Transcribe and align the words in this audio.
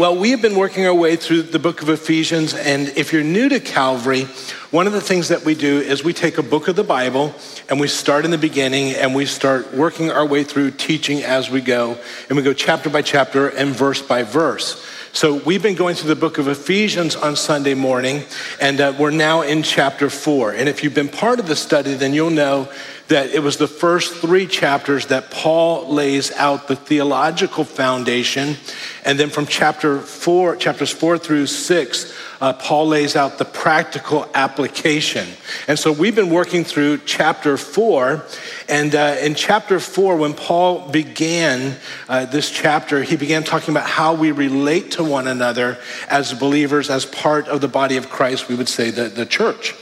Well, 0.00 0.16
we 0.16 0.30
have 0.30 0.40
been 0.40 0.56
working 0.56 0.86
our 0.86 0.94
way 0.94 1.16
through 1.16 1.42
the 1.42 1.58
book 1.58 1.82
of 1.82 1.90
Ephesians, 1.90 2.54
and 2.54 2.88
if 2.96 3.12
you're 3.12 3.22
new 3.22 3.50
to 3.50 3.60
Calvary, 3.60 4.22
one 4.70 4.86
of 4.86 4.94
the 4.94 5.00
things 5.02 5.28
that 5.28 5.44
we 5.44 5.54
do 5.54 5.78
is 5.78 6.02
we 6.02 6.14
take 6.14 6.38
a 6.38 6.42
book 6.42 6.68
of 6.68 6.76
the 6.76 6.82
Bible 6.82 7.34
and 7.68 7.78
we 7.78 7.86
start 7.86 8.24
in 8.24 8.30
the 8.30 8.38
beginning 8.38 8.94
and 8.94 9.14
we 9.14 9.26
start 9.26 9.74
working 9.74 10.10
our 10.10 10.24
way 10.24 10.42
through 10.42 10.70
teaching 10.70 11.22
as 11.22 11.50
we 11.50 11.60
go, 11.60 11.98
and 12.30 12.38
we 12.38 12.42
go 12.42 12.54
chapter 12.54 12.88
by 12.88 13.02
chapter 13.02 13.48
and 13.48 13.76
verse 13.76 14.00
by 14.00 14.22
verse. 14.22 14.82
So 15.12 15.34
we've 15.34 15.62
been 15.62 15.74
going 15.74 15.96
through 15.96 16.08
the 16.08 16.20
book 16.20 16.38
of 16.38 16.48
Ephesians 16.48 17.14
on 17.14 17.36
Sunday 17.36 17.74
morning, 17.74 18.22
and 18.58 18.80
uh, 18.80 18.94
we're 18.98 19.10
now 19.10 19.42
in 19.42 19.62
chapter 19.62 20.08
four. 20.08 20.52
And 20.52 20.66
if 20.66 20.82
you've 20.82 20.94
been 20.94 21.10
part 21.10 21.40
of 21.40 21.46
the 21.46 21.56
study, 21.56 21.92
then 21.92 22.14
you'll 22.14 22.30
know 22.30 22.72
that 23.10 23.30
it 23.30 23.42
was 23.42 23.56
the 23.56 23.66
first 23.66 24.14
three 24.14 24.46
chapters 24.46 25.06
that 25.06 25.32
Paul 25.32 25.92
lays 25.92 26.30
out 26.32 26.68
the 26.68 26.76
theological 26.76 27.64
foundation. 27.64 28.56
And 29.04 29.18
then 29.18 29.30
from 29.30 29.46
chapter 29.46 29.98
four, 29.98 30.54
chapters 30.54 30.92
four 30.92 31.18
through 31.18 31.46
six, 31.46 32.14
uh, 32.40 32.52
Paul 32.52 32.86
lays 32.86 33.16
out 33.16 33.36
the 33.36 33.44
practical 33.44 34.28
application. 34.32 35.26
And 35.66 35.76
so 35.76 35.90
we've 35.90 36.14
been 36.14 36.30
working 36.30 36.62
through 36.62 36.98
chapter 36.98 37.56
four. 37.56 38.24
And 38.68 38.94
uh, 38.94 39.16
in 39.20 39.34
chapter 39.34 39.80
four, 39.80 40.16
when 40.16 40.32
Paul 40.32 40.88
began 40.88 41.76
uh, 42.08 42.26
this 42.26 42.48
chapter, 42.48 43.02
he 43.02 43.16
began 43.16 43.42
talking 43.42 43.74
about 43.74 43.88
how 43.88 44.14
we 44.14 44.30
relate 44.30 44.92
to 44.92 45.04
one 45.04 45.26
another 45.26 45.78
as 46.08 46.32
believers, 46.32 46.88
as 46.90 47.06
part 47.06 47.48
of 47.48 47.60
the 47.60 47.68
body 47.68 47.96
of 47.96 48.08
Christ, 48.08 48.48
we 48.48 48.54
would 48.54 48.68
say 48.68 48.92
the, 48.92 49.08
the 49.08 49.26
church. 49.26 49.74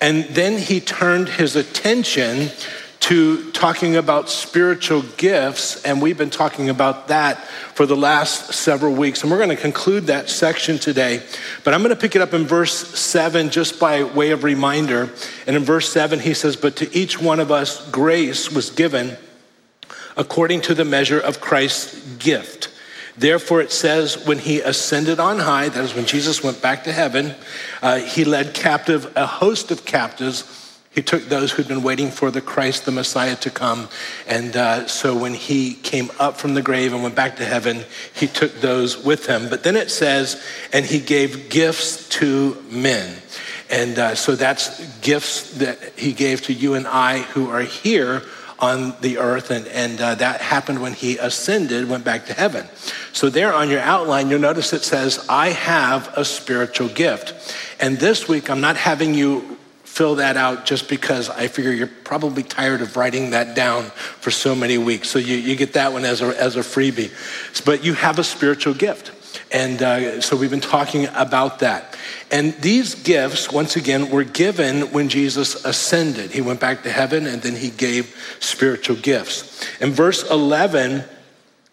And 0.00 0.24
then 0.24 0.58
he 0.58 0.80
turned 0.80 1.28
his 1.28 1.56
attention 1.56 2.50
to 3.00 3.50
talking 3.52 3.96
about 3.96 4.28
spiritual 4.28 5.02
gifts, 5.16 5.82
and 5.84 6.02
we've 6.02 6.18
been 6.18 6.30
talking 6.30 6.68
about 6.68 7.08
that 7.08 7.38
for 7.74 7.86
the 7.86 7.96
last 7.96 8.52
several 8.52 8.92
weeks. 8.92 9.22
And 9.22 9.30
we're 9.30 9.38
going 9.38 9.48
to 9.48 9.56
conclude 9.56 10.08
that 10.08 10.28
section 10.28 10.78
today. 10.78 11.22
But 11.64 11.74
I'm 11.74 11.80
going 11.80 11.94
to 11.94 12.00
pick 12.00 12.16
it 12.16 12.22
up 12.22 12.34
in 12.34 12.44
verse 12.44 12.72
7 12.98 13.50
just 13.50 13.78
by 13.78 14.02
way 14.02 14.30
of 14.30 14.44
reminder. 14.44 15.10
And 15.46 15.56
in 15.56 15.64
verse 15.64 15.88
7, 15.90 16.18
he 16.18 16.34
says, 16.34 16.56
But 16.56 16.76
to 16.76 16.94
each 16.96 17.20
one 17.20 17.40
of 17.40 17.50
us 17.50 17.88
grace 17.90 18.50
was 18.52 18.70
given 18.70 19.16
according 20.16 20.60
to 20.62 20.74
the 20.74 20.84
measure 20.84 21.20
of 21.20 21.40
Christ's 21.40 22.16
gift. 22.16 22.68
Therefore, 23.18 23.60
it 23.60 23.72
says, 23.72 24.26
when 24.26 24.38
he 24.38 24.60
ascended 24.60 25.18
on 25.18 25.40
high, 25.40 25.68
that 25.68 25.84
is 25.84 25.92
when 25.92 26.06
Jesus 26.06 26.42
went 26.42 26.62
back 26.62 26.84
to 26.84 26.92
heaven, 26.92 27.34
uh, 27.82 27.98
he 27.98 28.24
led 28.24 28.54
captive 28.54 29.12
a 29.16 29.26
host 29.26 29.72
of 29.72 29.84
captives. 29.84 30.54
He 30.92 31.02
took 31.02 31.24
those 31.24 31.50
who'd 31.50 31.66
been 31.66 31.82
waiting 31.82 32.12
for 32.12 32.30
the 32.30 32.40
Christ, 32.40 32.84
the 32.84 32.92
Messiah, 32.92 33.34
to 33.36 33.50
come. 33.50 33.88
And 34.28 34.56
uh, 34.56 34.86
so 34.86 35.16
when 35.16 35.34
he 35.34 35.74
came 35.74 36.10
up 36.20 36.36
from 36.36 36.54
the 36.54 36.62
grave 36.62 36.92
and 36.92 37.02
went 37.02 37.16
back 37.16 37.36
to 37.36 37.44
heaven, 37.44 37.84
he 38.14 38.28
took 38.28 38.60
those 38.60 39.02
with 39.02 39.26
him. 39.26 39.48
But 39.48 39.64
then 39.64 39.74
it 39.74 39.90
says, 39.90 40.40
and 40.72 40.86
he 40.86 41.00
gave 41.00 41.50
gifts 41.50 42.08
to 42.10 42.56
men. 42.70 43.16
And 43.68 43.98
uh, 43.98 44.14
so 44.14 44.36
that's 44.36 44.98
gifts 45.00 45.58
that 45.58 45.78
he 45.96 46.12
gave 46.12 46.42
to 46.42 46.52
you 46.52 46.74
and 46.74 46.86
I 46.86 47.18
who 47.18 47.50
are 47.50 47.62
here 47.62 48.22
on 48.60 48.94
the 49.00 49.18
earth, 49.18 49.50
and, 49.50 49.66
and 49.68 50.00
uh, 50.00 50.14
that 50.16 50.40
happened 50.40 50.82
when 50.82 50.92
he 50.92 51.16
ascended, 51.18 51.88
went 51.88 52.04
back 52.04 52.26
to 52.26 52.34
heaven. 52.34 52.66
So, 53.12 53.30
there 53.30 53.52
on 53.52 53.68
your 53.70 53.80
outline, 53.80 54.30
you'll 54.30 54.40
notice 54.40 54.72
it 54.72 54.82
says, 54.82 55.24
I 55.28 55.50
have 55.50 56.12
a 56.16 56.24
spiritual 56.24 56.88
gift. 56.88 57.56
And 57.80 57.98
this 57.98 58.28
week, 58.28 58.50
I'm 58.50 58.60
not 58.60 58.76
having 58.76 59.14
you 59.14 59.56
fill 59.84 60.16
that 60.16 60.36
out 60.36 60.64
just 60.64 60.88
because 60.88 61.28
I 61.28 61.48
figure 61.48 61.72
you're 61.72 61.86
probably 61.86 62.42
tired 62.42 62.82
of 62.82 62.96
writing 62.96 63.30
that 63.30 63.56
down 63.56 63.84
for 64.20 64.30
so 64.30 64.54
many 64.54 64.78
weeks. 64.78 65.08
So, 65.08 65.18
you, 65.18 65.36
you 65.36 65.54
get 65.54 65.74
that 65.74 65.92
one 65.92 66.04
as 66.04 66.20
a, 66.20 66.26
as 66.40 66.56
a 66.56 66.60
freebie. 66.60 67.12
But 67.64 67.84
you 67.84 67.94
have 67.94 68.18
a 68.18 68.24
spiritual 68.24 68.74
gift. 68.74 69.12
And 69.50 69.82
uh, 69.82 70.20
so 70.20 70.36
we've 70.36 70.50
been 70.50 70.60
talking 70.60 71.06
about 71.14 71.60
that. 71.60 71.96
And 72.30 72.52
these 72.60 72.94
gifts, 72.94 73.50
once 73.50 73.76
again, 73.76 74.10
were 74.10 74.24
given 74.24 74.92
when 74.92 75.08
Jesus 75.08 75.64
ascended. 75.64 76.30
He 76.30 76.40
went 76.40 76.60
back 76.60 76.82
to 76.82 76.90
heaven 76.90 77.26
and 77.26 77.40
then 77.40 77.56
he 77.56 77.70
gave 77.70 78.14
spiritual 78.40 78.96
gifts. 78.96 79.66
In 79.80 79.92
verse 79.92 80.28
11, 80.30 81.04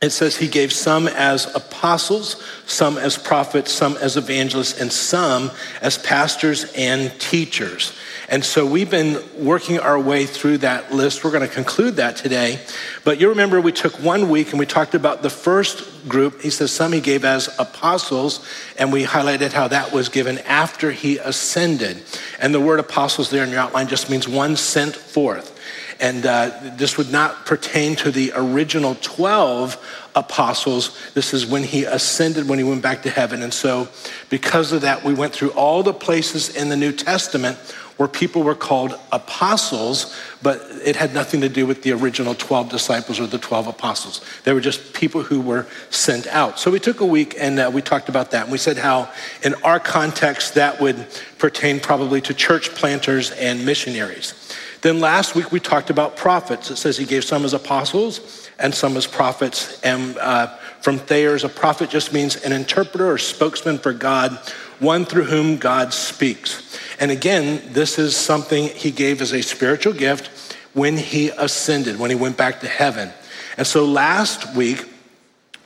it 0.02 0.12
says 0.12 0.38
he 0.38 0.48
gave 0.48 0.72
some 0.72 1.08
as 1.08 1.54
apostles, 1.56 2.42
some 2.66 2.98
as 2.98 3.18
prophets, 3.18 3.72
some 3.72 3.98
as 3.98 4.18
evangelists, 4.18 4.80
and 4.80 4.92
some 4.92 5.52
as 5.82 5.98
pastors 5.98 6.72
and 6.76 7.18
teachers. 7.20 7.98
And 8.28 8.44
so 8.44 8.66
we've 8.66 8.90
been 8.90 9.22
working 9.38 9.80
our 9.80 10.00
way 10.00 10.26
through 10.26 10.60
that 10.60 10.92
list. 10.92 11.24
We're 11.24 11.32
going 11.32 11.48
to 11.48 11.54
conclude 11.54 11.98
that 11.98 12.16
today. 12.16 12.60
But 13.04 13.20
you 13.20 13.30
remember 13.30 13.62
we 13.62 13.72
took 13.72 13.94
one 14.02 14.30
week 14.30 14.50
and 14.50 14.60
we 14.60 14.66
talked 14.66 14.96
about 14.96 15.22
the 15.22 15.30
first 15.30 16.08
group. 16.10 16.42
He 16.42 16.50
says 16.50 16.72
some 16.72 16.92
he 16.92 17.02
gave 17.02 17.24
as 17.24 17.54
apostles, 17.60 18.46
and 18.78 18.92
we 18.92 19.04
highlighted 19.04 19.52
how 19.52 19.68
that 19.68 19.92
was 19.92 20.10
given 20.10 20.40
after 20.40 20.92
he 20.92 21.18
ascended. 21.20 22.02
And 22.40 22.54
the 22.54 22.60
word 22.60 22.80
apostles 22.80 23.30
there 23.30 23.44
in 23.44 23.52
your 23.52 23.60
outline 23.60 23.88
just 23.88 24.10
means 24.10 24.28
one 24.28 24.56
sent 24.56 24.96
forth. 24.96 25.52
And 26.00 26.26
uh, 26.26 26.52
this 26.76 26.98
would 26.98 27.12
not 27.12 27.46
pertain 27.46 27.96
to 27.98 28.12
the 28.12 28.34
original 28.36 28.98
12 29.02 30.10
apostles. 30.16 30.98
This 31.14 31.34
is 31.34 31.46
when 31.46 31.64
he 31.64 31.86
ascended, 31.86 32.50
when 32.50 32.60
he 32.60 32.66
went 32.66 32.82
back 32.82 33.04
to 33.04 33.10
heaven. 33.10 33.42
And 33.42 33.54
so, 33.54 33.88
because 34.30 34.74
of 34.74 34.82
that, 34.82 35.04
we 35.04 35.14
went 35.14 35.32
through 35.32 35.52
all 35.52 35.84
the 35.84 35.94
places 35.94 36.54
in 36.54 36.68
the 36.68 36.76
New 36.76 36.92
Testament 36.92 37.58
where 37.98 38.10
people 38.10 38.44
were 38.44 38.56
called 38.56 39.00
apostles, 39.12 40.16
but 40.42 40.62
it 40.84 40.96
had 40.96 41.14
nothing 41.14 41.42
to 41.42 41.50
do 41.50 41.66
with 41.66 41.82
the 41.84 41.92
original 41.94 42.36
12 42.36 42.70
disciples 42.70 43.20
or 43.20 43.28
the 43.28 43.38
12 43.38 43.68
apostles. 43.68 44.22
They 44.44 44.54
were 44.54 44.60
just 44.60 44.94
people 44.94 45.24
who 45.24 45.40
were 45.40 45.66
sent 45.90 46.28
out. 46.28 46.60
So 46.60 46.70
we 46.70 46.80
took 46.80 47.00
a 47.00 47.06
week 47.06 47.36
and 47.40 47.58
uh, 47.58 47.72
we 47.74 47.82
talked 47.82 48.10
about 48.10 48.32
that. 48.32 48.44
And 48.44 48.52
we 48.52 48.58
said 48.58 48.78
how, 48.78 49.10
in 49.44 49.54
our 49.64 49.80
context, 49.80 50.56
that 50.56 50.82
would 50.82 51.08
pertain 51.38 51.80
probably 51.80 52.20
to 52.22 52.34
church 52.34 52.72
planters 52.72 53.32
and 53.32 53.66
missionaries. 53.66 54.34
Then 54.82 55.00
last 55.00 55.34
week 55.34 55.52
we 55.52 55.60
talked 55.60 55.90
about 55.90 56.18
prophets. 56.18 56.70
It 56.70 56.76
says 56.76 56.98
he 56.98 57.06
gave 57.06 57.24
some 57.24 57.46
as 57.46 57.54
apostles 57.54 58.50
and 58.60 58.74
some 58.74 58.98
as 58.98 59.08
prophets. 59.08 59.82
And 59.82 60.18
uh, 60.18 60.56
from 60.82 61.00
Thayer's, 61.00 61.44
a 61.44 61.50
prophet 61.50 61.90
just 61.90 62.14
means 62.14 62.36
an 62.44 62.52
interpreter 62.52 63.10
or 63.10 63.18
spokesman 63.18 63.80
for 63.80 63.94
God, 63.94 64.38
one 64.80 65.06
through 65.06 65.24
whom 65.24 65.58
God 65.58 65.94
speaks. 65.94 66.78
And 67.00 67.12
again, 67.12 67.62
this 67.74 68.00
is 68.00 68.16
something 68.16 68.68
he 68.70 68.92
gave 68.92 69.22
as 69.22 69.34
a 69.34 69.42
spiritual 69.42 69.94
gift 69.94 70.30
when 70.74 70.98
he 70.98 71.30
ascended, 71.30 72.00
when 72.00 72.10
he 72.10 72.16
went 72.16 72.38
back 72.38 72.60
to 72.62 72.68
heaven. 72.68 73.12
And 73.58 73.66
so 73.66 73.86
last 73.86 74.56
week, 74.56 74.86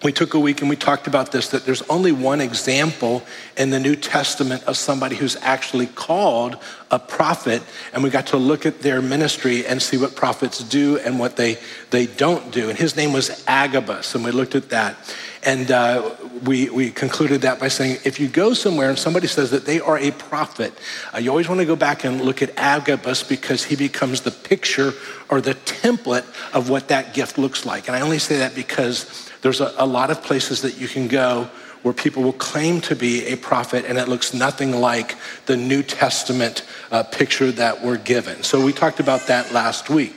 we 0.04 0.14
took 0.14 0.34
a 0.34 0.40
week 0.40 0.62
and 0.62 0.70
we 0.70 0.76
talked 0.76 1.08
about 1.08 1.32
this 1.32 1.50
that 1.50 1.66
there's 1.66 1.82
only 1.84 2.12
one 2.12 2.40
example 2.40 3.22
in 3.58 3.70
the 3.70 3.80
New 3.80 3.96
Testament 3.96 4.64
of 4.64 4.78
somebody 4.78 5.16
who's 5.16 5.36
actually 5.42 5.88
called 5.88 6.58
a 6.90 6.98
prophet, 6.98 7.62
and 7.94 8.02
we 8.04 8.10
got 8.10 8.28
to 8.28 8.38
look 8.38 8.66
at 8.66 8.82
their 8.82 9.02
ministry 9.02 9.66
and 9.66 9.82
see 9.82 9.98
what 9.98 10.16
prophets 10.16 10.60
do 10.64 10.98
and 11.00 11.20
what 11.20 11.36
they, 11.36 11.58
they 11.90 12.06
don't 12.06 12.52
do. 12.52 12.70
And 12.70 12.80
his 12.80 12.96
name 12.96 13.12
was 13.12 13.44
Agabus, 13.46 14.16
and 14.16 14.24
we 14.24 14.32
looked 14.32 14.56
at 14.56 14.70
that. 14.70 14.96
And 15.44 15.70
uh, 15.70 16.16
we, 16.44 16.70
we 16.70 16.92
concluded 16.92 17.42
that 17.42 17.60
by 17.60 17.68
saying 17.68 17.98
if 18.04 18.20
you 18.20 18.28
go 18.28 18.54
somewhere 18.54 18.90
and 18.90 18.98
somebody 18.98 19.28
says 19.28 19.52
that 19.52 19.66
they 19.66 19.80
are 19.80 19.98
a 19.98 20.12
prophet, 20.12 20.74
uh, 21.14 21.18
you 21.18 21.30
always 21.30 21.48
want 21.48 21.60
to 21.60 21.66
go 21.66 21.76
back 21.76 22.04
and 22.04 22.22
look 22.22 22.42
at 22.42 22.58
Agabus 22.58 23.24
because 23.24 23.64
he 23.64 23.76
becomes 23.76 24.22
the 24.22 24.32
picture 24.32 24.94
or 25.30 25.42
the 25.42 25.56
template 25.56 26.26
of 26.54 26.70
what 26.70 26.88
that 26.90 27.14
gift 27.14 27.38
looks 27.38 27.66
like. 27.66 27.88
And 27.88 27.96
I 27.96 28.02
only 28.02 28.20
say 28.20 28.38
that 28.38 28.56
because 28.56 29.30
there's 29.42 29.62
a, 29.62 29.74
a 29.78 29.86
lot 29.86 30.12
of 30.12 30.24
places 30.24 30.62
that 30.62 30.78
you 30.78 30.88
can 30.88 31.08
go 31.08 31.50
where 31.82 31.94
people 31.94 32.24
will 32.24 32.34
claim 32.34 32.82
to 32.82 32.96
be 32.96 33.26
a 33.28 33.38
prophet 33.38 33.86
and 33.86 33.98
it 33.98 34.08
looks 34.08 34.34
nothing 34.34 34.80
like 34.80 35.16
the 35.46 35.56
New 35.56 35.82
Testament 35.82 36.66
uh, 36.92 37.04
picture 37.04 37.52
that 37.54 37.82
we're 37.82 37.98
given. 37.98 38.44
So 38.44 38.64
we 38.64 38.74
talked 38.74 39.00
about 39.00 39.28
that 39.28 39.54
last 39.54 39.90
week. 39.90 40.16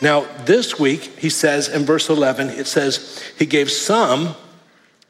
Now, 0.00 0.26
this 0.44 0.78
week, 0.78 1.00
he 1.18 1.28
says 1.28 1.68
in 1.68 1.84
verse 1.84 2.08
11, 2.08 2.50
it 2.50 2.66
says, 2.66 3.22
He 3.36 3.46
gave 3.46 3.70
some 3.70 4.36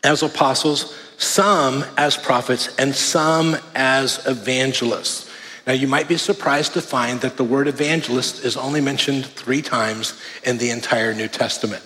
as 0.05 0.23
apostles, 0.23 0.97
some 1.17 1.85
as 1.97 2.17
prophets, 2.17 2.75
and 2.77 2.95
some 2.95 3.57
as 3.75 4.25
evangelists. 4.27 5.31
Now, 5.67 5.75
you 5.75 5.87
might 5.87 6.09
be 6.09 6.17
surprised 6.17 6.73
to 6.75 6.81
find 6.81 7.21
that 7.21 7.37
the 7.37 7.45
word 7.45 7.69
evangelist 7.69 8.45
is 8.45 8.57
only 8.57 8.81
mentioned 8.81 9.27
three 9.27 9.61
times 9.61 10.19
in 10.43 10.59
the 10.59 10.71
entire 10.71 11.13
New 11.13 11.29
Testament. 11.29 11.83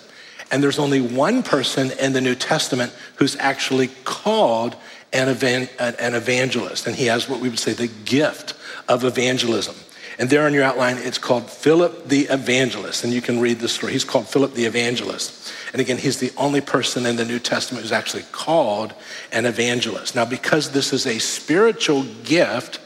And 0.53 0.63
there's 0.63 0.79
only 0.79 1.01
one 1.01 1.43
person 1.43 1.91
in 1.99 2.13
the 2.13 2.21
New 2.21 2.35
Testament 2.35 2.95
who's 3.17 3.37
actually 3.37 3.89
called 4.05 4.77
an, 5.13 5.29
evangelist. 5.29 6.87
And 6.87 6.95
he 6.95 7.07
has 7.07 7.29
what 7.29 7.41
we 7.41 7.49
would 7.49 7.59
say 7.59 7.73
the 7.73 7.89
gift 8.05 8.55
of 8.89 9.05
evangelism. 9.05 9.75
And 10.19 10.31
there 10.31 10.45
on 10.45 10.53
your 10.53 10.65
outline, 10.65 10.99
it's 10.99 11.19
called 11.19 11.51
Philip 11.51 12.09
the 12.09 12.23
Evangelist. 12.23 13.05
And 13.05 13.13
you 13.13 13.23
can 13.23 13.41
read 13.41 13.61
the 13.61 13.69
story. 13.69 13.93
He's 13.93 14.05
called 14.05 14.29
Philip 14.29 14.55
the 14.55 14.65
Evangelist. 14.65 15.53
And 15.73 15.81
again, 15.81 15.99
he's 15.99 16.19
the 16.19 16.33
only 16.37 16.61
person 16.61 17.07
in 17.07 17.17
the 17.17 17.25
New 17.25 17.39
Testament 17.39 17.83
who's 17.83 17.93
actually 17.93 18.25
called 18.33 18.95
an 19.33 19.47
evangelist. 19.47 20.15
Now, 20.15 20.25
because 20.25 20.73
this 20.73 20.93
is 20.93 21.07
a 21.07 21.19
spiritual 21.19 22.05
gift, 22.25 22.77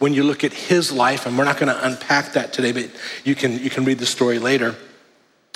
when 0.00 0.12
you 0.12 0.24
look 0.24 0.42
at 0.42 0.52
his 0.52 0.90
life, 0.90 1.26
and 1.26 1.38
we're 1.38 1.44
not 1.44 1.58
going 1.58 1.72
to 1.72 1.86
unpack 1.86 2.32
that 2.32 2.52
today, 2.52 2.72
but 2.72 2.90
you 3.24 3.36
can, 3.36 3.58
you 3.60 3.70
can 3.70 3.84
read 3.84 4.00
the 4.00 4.06
story 4.06 4.40
later 4.40 4.74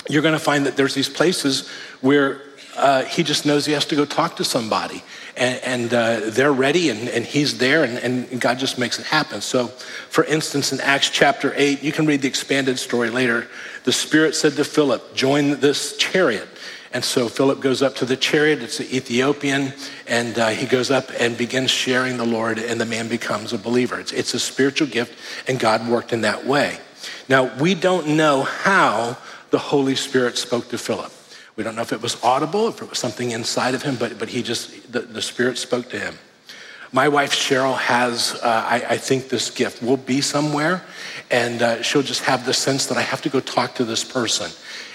you're 0.09 0.21
going 0.21 0.33
to 0.33 0.39
find 0.39 0.65
that 0.65 0.77
there's 0.77 0.93
these 0.93 1.09
places 1.09 1.67
where 2.01 2.41
uh, 2.75 3.03
he 3.03 3.23
just 3.23 3.45
knows 3.45 3.65
he 3.65 3.73
has 3.73 3.85
to 3.85 3.95
go 3.95 4.05
talk 4.05 4.35
to 4.37 4.43
somebody. 4.43 5.03
And, 5.37 5.63
and 5.63 5.93
uh, 5.93 6.19
they're 6.31 6.51
ready, 6.51 6.89
and, 6.89 7.07
and 7.09 7.23
he's 7.23 7.59
there, 7.59 7.83
and, 7.83 7.97
and 7.99 8.41
God 8.41 8.57
just 8.57 8.79
makes 8.79 8.97
it 8.97 9.05
happen. 9.05 9.39
So, 9.41 9.67
for 9.67 10.23
instance, 10.23 10.73
in 10.73 10.81
Acts 10.81 11.11
chapter 11.11 11.53
8, 11.55 11.83
you 11.83 11.91
can 11.91 12.07
read 12.07 12.23
the 12.23 12.27
expanded 12.27 12.79
story 12.79 13.11
later. 13.11 13.47
The 13.83 13.91
Spirit 13.91 14.35
said 14.35 14.53
to 14.53 14.63
Philip, 14.63 15.13
Join 15.13 15.59
this 15.59 15.95
chariot. 15.97 16.47
And 16.93 17.03
so 17.03 17.29
Philip 17.29 17.59
goes 17.59 17.81
up 17.81 17.95
to 17.97 18.05
the 18.05 18.17
chariot. 18.17 18.63
It's 18.63 18.79
an 18.79 18.87
Ethiopian. 18.87 19.73
And 20.07 20.39
uh, 20.39 20.47
he 20.49 20.65
goes 20.65 20.89
up 20.89 21.11
and 21.19 21.37
begins 21.37 21.69
sharing 21.69 22.17
the 22.17 22.25
Lord, 22.25 22.57
and 22.57 22.81
the 22.81 22.85
man 22.85 23.07
becomes 23.07 23.53
a 23.53 23.57
believer. 23.57 23.99
It's, 23.99 24.11
it's 24.11 24.33
a 24.33 24.39
spiritual 24.39 24.87
gift, 24.87 25.13
and 25.47 25.59
God 25.59 25.87
worked 25.87 26.13
in 26.13 26.21
that 26.21 26.45
way. 26.45 26.79
Now, 27.29 27.55
we 27.57 27.75
don't 27.75 28.15
know 28.17 28.41
how 28.41 29.17
the 29.51 29.59
Holy 29.59 29.95
Spirit 29.95 30.37
spoke 30.37 30.69
to 30.69 30.77
Philip. 30.77 31.11
We 31.57 31.63
don't 31.63 31.75
know 31.75 31.81
if 31.81 31.91
it 31.91 32.01
was 32.01 32.23
audible, 32.23 32.69
if 32.69 32.81
it 32.83 32.89
was 32.89 32.99
something 32.99 33.31
inside 33.31 33.73
of 33.73 33.81
him, 33.81 33.95
but, 33.95 34.19
but 34.19 34.29
he 34.29 34.43
just, 34.43 34.91
the, 34.91 34.99
the 34.99 35.23
Spirit 35.23 35.57
spoke 35.57 35.89
to 35.89 35.99
him. 35.99 36.17
My 36.93 37.09
wife 37.09 37.33
Cheryl 37.33 37.77
has, 37.77 38.35
uh, 38.35 38.65
I, 38.69 38.75
I, 38.91 38.97
think, 38.97 39.27
this 39.27 39.49
gift. 39.49 39.81
We'll 39.81 39.97
be 39.97 40.21
somewhere, 40.21 40.83
and 41.29 41.61
uh, 41.61 41.81
she'll 41.81 42.03
just 42.03 42.23
have 42.23 42.45
the 42.45 42.53
sense 42.53 42.85
that 42.85 42.97
I 42.97 43.01
have 43.01 43.21
to 43.23 43.29
go 43.29 43.39
talk 43.41 43.75
to 43.75 43.83
this 43.83 44.05
person 44.05 44.51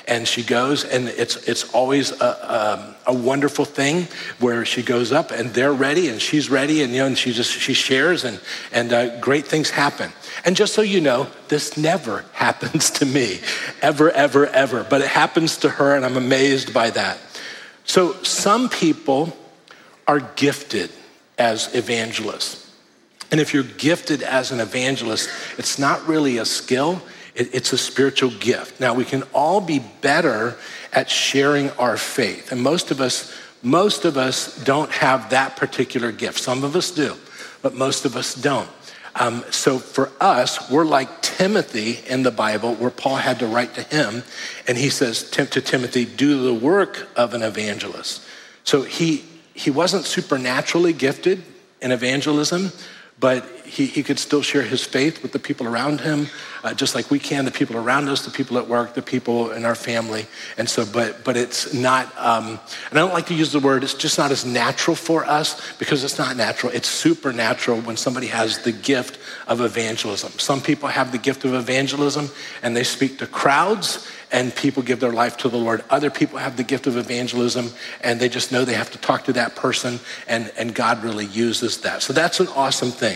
and 0.06 0.26
she 0.26 0.42
goes 0.42 0.84
and 0.84 1.08
it's 1.08 1.36
it's 1.48 1.72
always 1.72 2.12
a, 2.12 2.72
um, 2.72 2.94
a, 3.06 3.14
wonderful 3.14 3.64
thing 3.64 4.08
where 4.40 4.64
she 4.64 4.82
goes 4.82 5.12
up 5.12 5.30
and 5.30 5.50
they're 5.54 5.72
ready 5.72 6.08
and 6.08 6.20
she's 6.20 6.50
ready 6.50 6.82
and 6.82 6.92
you 6.92 6.98
know 6.98 7.06
and 7.06 7.18
she 7.18 7.32
just 7.32 7.52
she 7.52 7.72
shares 7.72 8.24
and 8.24 8.40
and 8.72 8.92
uh, 8.92 9.20
great 9.20 9.46
things 9.46 9.70
happen. 9.70 10.12
And 10.44 10.56
just 10.56 10.74
so 10.74 10.82
you 10.82 11.00
know 11.00 11.28
this 11.48 11.76
never 11.76 12.24
happens 12.32 12.90
to 12.92 13.06
me. 13.06 13.40
Ever 13.80 14.10
ever 14.10 14.46
ever. 14.48 14.84
But 14.84 15.02
it 15.02 15.08
happens 15.08 15.58
to 15.58 15.68
her 15.68 15.94
and 15.94 16.04
i'm 16.04 16.16
amazed 16.16 16.74
by 16.74 16.90
that. 16.90 17.18
So 17.84 18.20
some 18.22 18.68
people 18.68 19.36
are 20.06 20.20
gifted 20.20 20.90
as 21.38 21.74
evangelists. 21.74 22.58
And 23.30 23.40
if 23.40 23.54
you're 23.54 23.62
gifted 23.62 24.22
as 24.22 24.52
an 24.52 24.60
evangelist 24.60 25.30
it's 25.58 25.78
not 25.78 26.06
really 26.06 26.38
a 26.38 26.44
skill 26.44 27.02
it's 27.34 27.72
a 27.72 27.78
spiritual 27.78 28.30
gift. 28.30 28.80
Now, 28.80 28.94
we 28.94 29.04
can 29.04 29.22
all 29.32 29.60
be 29.60 29.80
better 30.00 30.56
at 30.92 31.08
sharing 31.08 31.70
our 31.72 31.96
faith. 31.96 32.52
And 32.52 32.62
most 32.62 32.90
of 32.90 33.00
us, 33.00 33.34
most 33.62 34.04
of 34.04 34.16
us 34.16 34.62
don't 34.64 34.90
have 34.90 35.30
that 35.30 35.56
particular 35.56 36.12
gift. 36.12 36.38
Some 36.38 36.64
of 36.64 36.76
us 36.76 36.90
do, 36.90 37.16
but 37.62 37.74
most 37.74 38.04
of 38.04 38.16
us 38.16 38.34
don't. 38.34 38.68
Um, 39.14 39.44
so 39.50 39.78
for 39.78 40.10
us, 40.20 40.70
we're 40.70 40.84
like 40.84 41.20
Timothy 41.20 42.00
in 42.06 42.22
the 42.22 42.30
Bible, 42.30 42.74
where 42.74 42.90
Paul 42.90 43.16
had 43.16 43.38
to 43.40 43.46
write 43.46 43.74
to 43.74 43.82
him, 43.82 44.22
and 44.66 44.78
he 44.78 44.88
says 44.88 45.28
to 45.30 45.46
Timothy, 45.46 46.06
"Do 46.06 46.42
the 46.42 46.54
work 46.54 47.08
of 47.14 47.34
an 47.34 47.42
evangelist." 47.42 48.22
So 48.64 48.82
he 48.82 49.24
he 49.54 49.70
wasn't 49.70 50.06
supernaturally 50.06 50.94
gifted 50.94 51.42
in 51.82 51.92
evangelism, 51.92 52.72
but 53.20 53.44
he, 53.64 53.86
he 53.86 54.02
could 54.02 54.18
still 54.18 54.42
share 54.42 54.62
his 54.62 54.84
faith 54.84 55.22
with 55.22 55.32
the 55.32 55.38
people 55.38 55.66
around 55.66 56.00
him, 56.00 56.28
uh, 56.62 56.74
just 56.74 56.94
like 56.94 57.10
we 57.10 57.18
can, 57.18 57.46
the 57.46 57.50
people 57.50 57.76
around 57.76 58.08
us, 58.08 58.24
the 58.24 58.30
people 58.30 58.58
at 58.58 58.68
work, 58.68 58.92
the 58.92 59.00
people 59.00 59.52
in 59.52 59.64
our 59.64 59.74
family. 59.74 60.26
And 60.58 60.68
so, 60.68 60.84
but, 60.84 61.24
but 61.24 61.36
it's 61.36 61.72
not, 61.72 62.12
um, 62.18 62.60
and 62.90 62.98
I 62.98 63.02
don't 63.02 63.14
like 63.14 63.26
to 63.26 63.34
use 63.34 63.50
the 63.50 63.60
word, 63.60 63.82
it's 63.82 63.94
just 63.94 64.18
not 64.18 64.30
as 64.30 64.44
natural 64.44 64.94
for 64.94 65.24
us 65.24 65.72
because 65.78 66.04
it's 66.04 66.18
not 66.18 66.36
natural. 66.36 66.70
It's 66.72 66.88
supernatural 66.88 67.80
when 67.80 67.96
somebody 67.96 68.26
has 68.26 68.58
the 68.58 68.72
gift 68.72 69.18
of 69.46 69.62
evangelism. 69.62 70.32
Some 70.32 70.60
people 70.60 70.88
have 70.88 71.10
the 71.10 71.18
gift 71.18 71.44
of 71.44 71.54
evangelism 71.54 72.28
and 72.62 72.76
they 72.76 72.84
speak 72.84 73.18
to 73.20 73.26
crowds 73.26 74.06
and 74.32 74.54
people 74.54 74.82
give 74.82 75.00
their 75.00 75.12
life 75.12 75.36
to 75.38 75.48
the 75.48 75.58
Lord. 75.58 75.84
Other 75.90 76.10
people 76.10 76.38
have 76.38 76.56
the 76.56 76.64
gift 76.64 76.86
of 76.86 76.96
evangelism 76.96 77.70
and 78.02 78.20
they 78.20 78.28
just 78.28 78.52
know 78.52 78.64
they 78.64 78.74
have 78.74 78.90
to 78.92 78.98
talk 78.98 79.24
to 79.24 79.32
that 79.34 79.56
person 79.56 80.00
and, 80.26 80.52
and 80.58 80.74
God 80.74 81.02
really 81.02 81.26
uses 81.26 81.78
that. 81.82 82.02
So 82.02 82.12
that's 82.12 82.40
an 82.40 82.48
awesome 82.48 82.90
thing. 82.90 83.11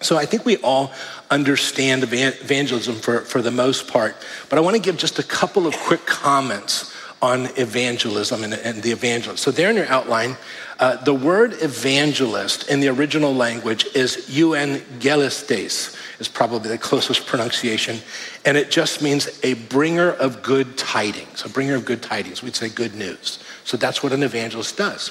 So 0.00 0.16
I 0.16 0.26
think 0.26 0.44
we 0.44 0.56
all 0.58 0.92
understand 1.30 2.04
evangelism 2.04 2.96
for, 2.96 3.20
for 3.20 3.42
the 3.42 3.50
most 3.50 3.88
part, 3.88 4.16
but 4.48 4.58
I 4.58 4.60
want 4.60 4.76
to 4.76 4.82
give 4.82 4.96
just 4.96 5.18
a 5.18 5.24
couple 5.24 5.66
of 5.66 5.76
quick 5.76 6.06
comments 6.06 6.94
on 7.20 7.46
evangelism 7.56 8.44
and, 8.44 8.54
and 8.54 8.82
the 8.82 8.92
evangelist. 8.92 9.42
So 9.42 9.50
there 9.50 9.70
in 9.70 9.76
your 9.76 9.88
outline, 9.88 10.36
uh, 10.78 10.96
the 11.02 11.12
word 11.12 11.54
evangelist 11.60 12.70
in 12.70 12.78
the 12.78 12.88
original 12.88 13.34
language 13.34 13.86
is 13.96 14.28
euangelistes, 14.30 15.96
is 16.20 16.28
probably 16.28 16.70
the 16.70 16.78
closest 16.78 17.26
pronunciation, 17.26 17.98
and 18.44 18.56
it 18.56 18.70
just 18.70 19.02
means 19.02 19.40
a 19.42 19.54
bringer 19.54 20.12
of 20.12 20.42
good 20.44 20.78
tidings, 20.78 21.44
a 21.44 21.48
bringer 21.48 21.74
of 21.74 21.84
good 21.84 22.02
tidings. 22.02 22.42
We'd 22.42 22.54
say 22.54 22.68
good 22.68 22.94
news. 22.94 23.40
So 23.64 23.76
that's 23.76 24.02
what 24.02 24.12
an 24.12 24.22
evangelist 24.22 24.76
does. 24.76 25.10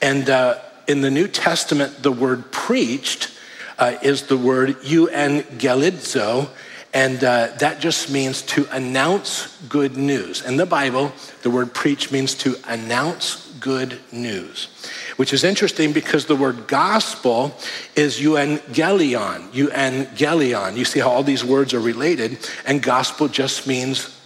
And 0.00 0.30
uh, 0.30 0.60
in 0.88 1.02
the 1.02 1.10
New 1.10 1.28
Testament, 1.28 2.02
the 2.02 2.12
word 2.12 2.50
preached 2.50 3.30
uh, 3.78 3.96
is 4.02 4.24
the 4.24 4.36
word 4.36 4.76
euangelizo, 4.80 6.48
and 6.92 7.22
uh, 7.24 7.48
that 7.58 7.80
just 7.80 8.10
means 8.10 8.42
to 8.42 8.66
announce 8.70 9.56
good 9.68 9.96
news. 9.96 10.44
In 10.44 10.56
the 10.56 10.66
Bible, 10.66 11.12
the 11.42 11.50
word 11.50 11.74
preach 11.74 12.12
means 12.12 12.34
to 12.36 12.56
announce 12.66 13.50
good 13.58 13.98
news, 14.12 14.68
which 15.16 15.32
is 15.32 15.42
interesting 15.42 15.92
because 15.92 16.26
the 16.26 16.36
word 16.36 16.66
gospel 16.66 17.56
is 17.96 18.20
euangelion, 18.20 19.50
euangelion. 19.52 20.76
You 20.76 20.84
see 20.84 21.00
how 21.00 21.10
all 21.10 21.22
these 21.22 21.44
words 21.44 21.74
are 21.74 21.80
related, 21.80 22.38
and 22.66 22.82
gospel 22.82 23.28
just 23.28 23.66
means 23.66 24.20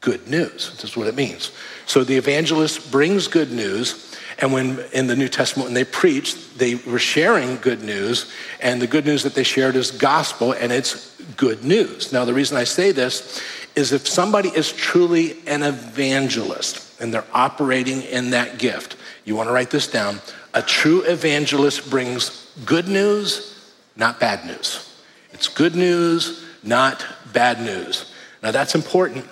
good 0.00 0.28
news. 0.28 0.76
That's 0.80 0.96
what 0.96 1.06
it 1.06 1.14
means. 1.14 1.52
So 1.86 2.04
the 2.04 2.16
evangelist 2.16 2.90
brings 2.90 3.28
good 3.28 3.52
news 3.52 4.07
and 4.40 4.52
when 4.52 4.78
in 4.92 5.08
the 5.08 5.16
New 5.16 5.28
Testament, 5.28 5.66
when 5.66 5.74
they 5.74 5.84
preached, 5.84 6.58
they 6.58 6.76
were 6.76 7.00
sharing 7.00 7.56
good 7.56 7.82
news, 7.82 8.32
and 8.60 8.80
the 8.80 8.86
good 8.86 9.04
news 9.04 9.24
that 9.24 9.34
they 9.34 9.42
shared 9.42 9.74
is 9.74 9.90
gospel, 9.90 10.52
and 10.52 10.70
it's 10.70 11.20
good 11.36 11.64
news. 11.64 12.12
Now, 12.12 12.24
the 12.24 12.34
reason 12.34 12.56
I 12.56 12.64
say 12.64 12.92
this 12.92 13.42
is 13.74 13.92
if 13.92 14.06
somebody 14.06 14.48
is 14.48 14.72
truly 14.72 15.36
an 15.46 15.62
evangelist 15.62 17.00
and 17.00 17.12
they're 17.12 17.24
operating 17.32 18.02
in 18.02 18.30
that 18.30 18.58
gift, 18.58 18.96
you 19.24 19.34
want 19.36 19.48
to 19.48 19.52
write 19.52 19.70
this 19.70 19.88
down. 19.88 20.20
A 20.54 20.62
true 20.62 21.02
evangelist 21.02 21.90
brings 21.90 22.52
good 22.64 22.88
news, 22.88 23.72
not 23.96 24.18
bad 24.18 24.46
news. 24.46 25.00
It's 25.32 25.48
good 25.48 25.74
news, 25.74 26.44
not 26.62 27.04
bad 27.32 27.60
news. 27.60 28.12
Now, 28.42 28.52
that's 28.52 28.74
important 28.74 29.26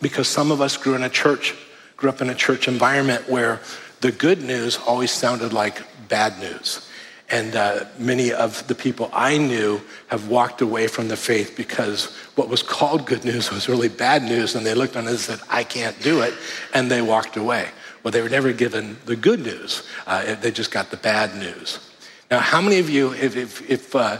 because 0.00 0.26
some 0.26 0.50
of 0.50 0.60
us 0.60 0.76
grew 0.76 0.94
in 0.94 1.02
a 1.02 1.08
church, 1.08 1.54
grew 1.96 2.08
up 2.08 2.20
in 2.20 2.30
a 2.30 2.34
church 2.34 2.66
environment 2.66 3.28
where 3.28 3.60
the 4.02 4.12
good 4.12 4.42
news 4.42 4.78
always 4.78 5.12
sounded 5.12 5.52
like 5.52 5.80
bad 6.08 6.38
news. 6.38 6.88
And 7.30 7.56
uh, 7.56 7.84
many 7.98 8.32
of 8.32 8.66
the 8.66 8.74
people 8.74 9.08
I 9.12 9.38
knew 9.38 9.80
have 10.08 10.28
walked 10.28 10.60
away 10.60 10.86
from 10.86 11.08
the 11.08 11.16
faith 11.16 11.54
because 11.56 12.14
what 12.34 12.48
was 12.48 12.62
called 12.62 13.06
good 13.06 13.24
news 13.24 13.50
was 13.50 13.68
really 13.68 13.88
bad 13.88 14.22
news. 14.24 14.54
And 14.54 14.66
they 14.66 14.74
looked 14.74 14.96
on 14.96 15.06
it 15.06 15.10
and 15.10 15.18
said, 15.18 15.40
I 15.48 15.64
can't 15.64 15.98
do 16.02 16.20
it. 16.20 16.34
And 16.74 16.90
they 16.90 17.00
walked 17.00 17.36
away. 17.36 17.68
Well, 18.02 18.10
they 18.10 18.20
were 18.20 18.28
never 18.28 18.52
given 18.52 18.98
the 19.06 19.16
good 19.16 19.40
news, 19.40 19.88
uh, 20.06 20.34
they 20.34 20.50
just 20.50 20.72
got 20.72 20.90
the 20.90 20.96
bad 20.96 21.36
news. 21.36 21.78
Now, 22.30 22.40
how 22.40 22.60
many 22.60 22.80
of 22.80 22.90
you, 22.90 23.12
if, 23.12 23.36
if, 23.36 23.70
if 23.70 23.94
uh, 23.94 24.18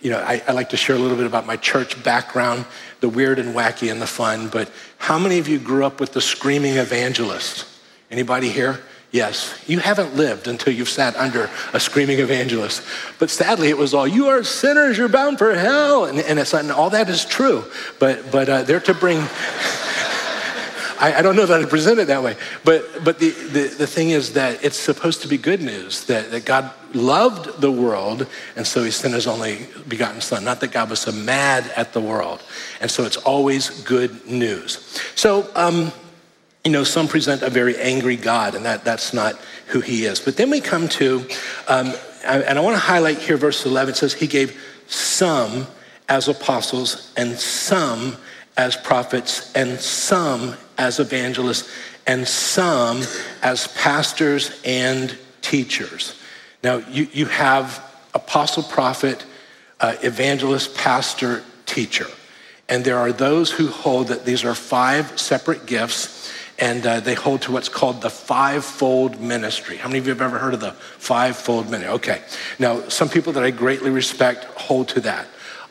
you 0.00 0.10
know, 0.10 0.18
I, 0.18 0.42
I 0.48 0.52
like 0.52 0.70
to 0.70 0.76
share 0.78 0.96
a 0.96 0.98
little 0.98 1.18
bit 1.18 1.26
about 1.26 1.46
my 1.46 1.56
church 1.56 2.02
background, 2.02 2.64
the 3.00 3.10
weird 3.10 3.38
and 3.38 3.54
wacky 3.54 3.92
and 3.92 4.00
the 4.00 4.06
fun, 4.06 4.48
but 4.48 4.70
how 4.96 5.18
many 5.18 5.38
of 5.38 5.48
you 5.48 5.58
grew 5.58 5.84
up 5.84 6.00
with 6.00 6.14
the 6.14 6.22
screaming 6.22 6.76
evangelist? 6.76 7.66
Anybody 8.10 8.48
here? 8.48 8.80
Yes, 9.12 9.62
you 9.66 9.78
haven't 9.78 10.16
lived 10.16 10.48
until 10.48 10.72
you've 10.72 10.88
sat 10.88 11.14
under 11.16 11.50
a 11.74 11.78
screaming 11.78 12.18
evangelist. 12.18 12.82
But 13.18 13.28
sadly, 13.28 13.68
it 13.68 13.76
was 13.76 13.92
all, 13.92 14.08
you 14.08 14.28
are 14.28 14.42
sinners, 14.42 14.96
you're 14.96 15.10
bound 15.10 15.36
for 15.36 15.54
hell. 15.54 16.06
And, 16.06 16.18
and, 16.18 16.38
it's, 16.38 16.54
and 16.54 16.72
all 16.72 16.88
that 16.90 17.10
is 17.10 17.26
true. 17.26 17.62
But, 17.98 18.32
but 18.32 18.48
uh, 18.48 18.62
they're 18.62 18.80
to 18.80 18.94
bring, 18.94 19.18
I, 20.98 21.16
I, 21.18 21.22
don't 21.22 21.36
know 21.36 21.44
that 21.44 21.60
I 21.60 21.66
present 21.66 21.98
it 21.98 22.06
that 22.06 22.22
way. 22.22 22.36
But, 22.64 23.04
but 23.04 23.18
the, 23.18 23.28
the, 23.28 23.74
the 23.76 23.86
thing 23.86 24.10
is 24.10 24.32
that 24.32 24.64
it's 24.64 24.78
supposed 24.78 25.20
to 25.22 25.28
be 25.28 25.36
good 25.36 25.60
news 25.60 26.06
that, 26.06 26.30
that 26.30 26.46
God 26.46 26.70
loved 26.94 27.60
the 27.60 27.70
world, 27.70 28.26
and 28.56 28.66
so 28.66 28.82
he 28.82 28.90
sent 28.90 29.12
his 29.12 29.26
only 29.26 29.66
begotten 29.88 30.22
son. 30.22 30.42
Not 30.42 30.60
that 30.60 30.72
God 30.72 30.88
was 30.88 31.00
so 31.00 31.12
mad 31.12 31.70
at 31.76 31.92
the 31.92 32.00
world. 32.00 32.42
And 32.80 32.90
so 32.90 33.04
it's 33.04 33.18
always 33.18 33.82
good 33.82 34.26
news. 34.26 34.98
So, 35.16 35.50
um, 35.54 35.92
you 36.64 36.70
know, 36.70 36.84
some 36.84 37.08
present 37.08 37.42
a 37.42 37.50
very 37.50 37.76
angry 37.76 38.16
God, 38.16 38.54
and 38.54 38.64
that, 38.64 38.84
that's 38.84 39.12
not 39.12 39.34
who 39.66 39.80
he 39.80 40.04
is. 40.04 40.20
But 40.20 40.36
then 40.36 40.50
we 40.50 40.60
come 40.60 40.88
to, 40.90 41.26
um, 41.66 41.92
and 42.24 42.58
I 42.58 42.60
want 42.60 42.76
to 42.76 42.80
highlight 42.80 43.18
here 43.18 43.36
verse 43.36 43.66
11. 43.66 43.94
It 43.94 43.96
says, 43.96 44.14
He 44.14 44.28
gave 44.28 44.60
some 44.86 45.66
as 46.08 46.28
apostles, 46.28 47.12
and 47.16 47.38
some 47.38 48.16
as 48.56 48.76
prophets, 48.76 49.52
and 49.54 49.80
some 49.80 50.54
as 50.78 51.00
evangelists, 51.00 51.68
and 52.06 52.26
some 52.28 53.02
as 53.42 53.66
pastors 53.68 54.60
and 54.64 55.16
teachers. 55.40 56.18
Now, 56.62 56.76
you, 56.76 57.08
you 57.12 57.26
have 57.26 57.84
apostle, 58.14 58.62
prophet, 58.62 59.24
uh, 59.80 59.96
evangelist, 60.02 60.76
pastor, 60.76 61.42
teacher. 61.66 62.06
And 62.68 62.84
there 62.84 62.98
are 62.98 63.12
those 63.12 63.50
who 63.50 63.66
hold 63.68 64.08
that 64.08 64.24
these 64.24 64.44
are 64.44 64.54
five 64.54 65.18
separate 65.18 65.66
gifts 65.66 66.31
and 66.62 66.86
uh, 66.86 67.00
they 67.00 67.14
hold 67.14 67.42
to 67.42 67.50
what's 67.50 67.68
called 67.68 68.00
the 68.02 68.08
fivefold 68.08 69.20
ministry. 69.20 69.76
How 69.76 69.88
many 69.88 69.98
of 69.98 70.06
you 70.06 70.12
have 70.12 70.22
ever 70.22 70.38
heard 70.38 70.54
of 70.54 70.60
the 70.60 70.70
fivefold 70.70 71.68
ministry? 71.68 71.94
Okay. 71.94 72.22
Now, 72.60 72.88
some 72.88 73.08
people 73.08 73.32
that 73.32 73.42
I 73.42 73.50
greatly 73.50 73.90
respect 73.90 74.44
hold 74.44 74.86
to 74.90 75.00
that. 75.00 75.26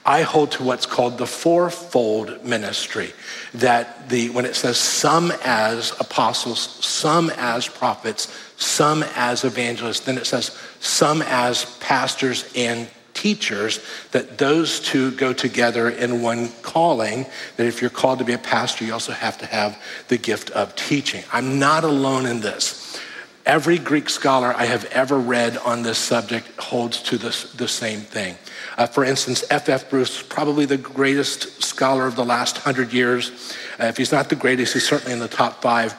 I 0.05 0.23
hold 0.23 0.51
to 0.53 0.63
what's 0.63 0.85
called 0.85 1.17
the 1.17 1.25
fourfold 1.25 2.43
ministry. 2.43 3.13
That 3.53 4.09
the 4.09 4.31
when 4.31 4.43
it 4.43 4.53
says 4.53 4.77
some 4.77 5.31
as 5.45 5.93
apostles, 6.01 6.59
some 6.59 7.29
as 7.37 7.69
prophets, 7.69 8.27
some 8.57 9.03
as 9.15 9.45
evangelists, 9.45 10.01
then 10.01 10.17
it 10.17 10.25
says 10.25 10.59
some 10.81 11.21
as 11.21 11.77
pastors 11.79 12.51
and 12.53 12.89
teachers, 13.21 13.79
that 14.13 14.39
those 14.39 14.79
two 14.79 15.11
go 15.11 15.31
together 15.31 15.89
in 15.89 16.23
one 16.23 16.49
calling. 16.63 17.27
That 17.57 17.67
if 17.67 17.79
you're 17.79 17.91
called 17.91 18.17
to 18.19 18.25
be 18.25 18.33
a 18.33 18.39
pastor, 18.39 18.83
you 18.83 18.93
also 18.93 19.11
have 19.11 19.37
to 19.39 19.45
have 19.45 19.79
the 20.07 20.17
gift 20.17 20.49
of 20.51 20.75
teaching. 20.75 21.23
I'm 21.31 21.59
not 21.59 21.83
alone 21.83 22.25
in 22.25 22.41
this. 22.41 22.99
Every 23.45 23.77
Greek 23.77 24.09
scholar 24.09 24.53
I 24.55 24.65
have 24.65 24.85
ever 24.85 25.17
read 25.17 25.57
on 25.57 25.83
this 25.83 25.97
subject 25.97 26.47
holds 26.59 27.01
to 27.03 27.17
this, 27.17 27.51
the 27.53 27.67
same 27.67 28.01
thing. 28.01 28.37
Uh, 28.77 28.87
for 28.87 29.03
instance, 29.03 29.43
F.F. 29.49 29.83
F. 29.83 29.89
Bruce, 29.89 30.21
probably 30.21 30.65
the 30.65 30.77
greatest 30.77 31.63
scholar 31.63 32.07
of 32.07 32.15
the 32.15 32.25
last 32.25 32.57
hundred 32.57 32.91
years. 32.91 33.55
Uh, 33.79 33.85
if 33.85 33.97
he's 33.97 34.11
not 34.11 34.29
the 34.29 34.35
greatest, 34.35 34.73
he's 34.73 34.87
certainly 34.87 35.13
in 35.13 35.19
the 35.19 35.27
top 35.27 35.61
five. 35.61 35.95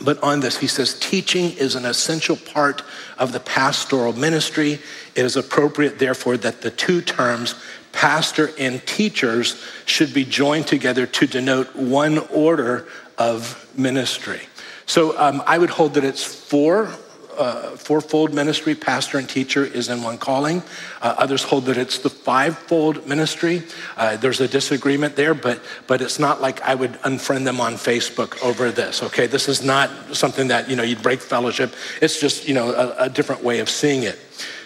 But 0.00 0.22
on 0.22 0.40
this, 0.40 0.58
he 0.58 0.66
says, 0.66 0.98
teaching 0.98 1.50
is 1.52 1.74
an 1.74 1.84
essential 1.84 2.36
part 2.36 2.82
of 3.18 3.32
the 3.32 3.40
pastoral 3.40 4.12
ministry. 4.12 4.74
It 5.14 5.24
is 5.24 5.36
appropriate, 5.36 5.98
therefore, 5.98 6.36
that 6.38 6.60
the 6.60 6.70
two 6.70 7.00
terms, 7.00 7.56
pastor 7.92 8.50
and 8.58 8.84
teachers, 8.86 9.62
should 9.86 10.14
be 10.14 10.24
joined 10.24 10.66
together 10.68 11.06
to 11.06 11.26
denote 11.26 11.74
one 11.74 12.18
order 12.28 12.86
of 13.18 13.68
ministry. 13.76 14.40
So 14.86 15.18
um, 15.18 15.42
I 15.46 15.58
would 15.58 15.70
hold 15.70 15.94
that 15.94 16.04
it's 16.04 16.22
four 16.22 16.94
uh, 17.38 17.76
fourfold 17.76 18.34
ministry, 18.34 18.74
pastor 18.74 19.18
and 19.18 19.28
teacher, 19.28 19.64
is 19.64 19.88
in 19.88 20.02
one 20.02 20.18
calling. 20.18 20.62
Uh, 21.00 21.14
others 21.18 21.42
hold 21.42 21.66
that 21.66 21.78
it's 21.78 21.98
the 21.98 22.10
fivefold 22.10 23.06
ministry. 23.06 23.62
Uh, 23.96 24.16
there's 24.16 24.40
a 24.40 24.48
disagreement 24.48 25.16
there, 25.16 25.34
but 25.34 25.62
but 25.86 26.02
it's 26.02 26.18
not 26.18 26.40
like 26.40 26.60
I 26.62 26.74
would 26.74 26.92
unfriend 27.02 27.44
them 27.44 27.60
on 27.60 27.74
Facebook 27.74 28.42
over 28.42 28.70
this. 28.70 29.02
Okay, 29.02 29.26
this 29.26 29.48
is 29.48 29.62
not 29.62 29.90
something 30.14 30.48
that 30.48 30.68
you 30.68 30.76
know 30.76 30.82
you'd 30.82 31.02
break 31.02 31.20
fellowship. 31.20 31.74
It's 32.02 32.20
just 32.20 32.48
you 32.48 32.54
know 32.54 32.72
a, 32.72 33.04
a 33.04 33.08
different 33.08 33.42
way 33.42 33.60
of 33.60 33.70
seeing 33.70 34.02
it. 34.02 34.18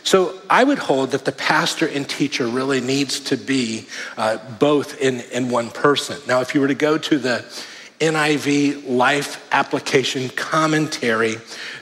So 0.05 0.41
I 0.51 0.65
would 0.65 0.79
hold 0.79 1.13
that 1.13 1.25
the 1.25 1.33
pastor 1.33 1.87
and 1.87 2.09
teacher 2.09 2.47
really 2.49 2.81
needs 2.81 3.21
to 3.21 3.37
be 3.37 3.87
uh, 4.17 4.39
both 4.59 5.01
in 5.01 5.21
in 5.33 5.49
one 5.51 5.71
person. 5.71 6.21
Now, 6.27 6.41
if 6.41 6.55
you 6.55 6.61
were 6.61 6.69
to 6.69 6.75
go 6.75 6.99
to 6.99 7.19
the 7.19 7.45
NIV 8.03 8.89
Life 8.89 9.49
Application 9.53 10.29
Commentary, 10.31 11.37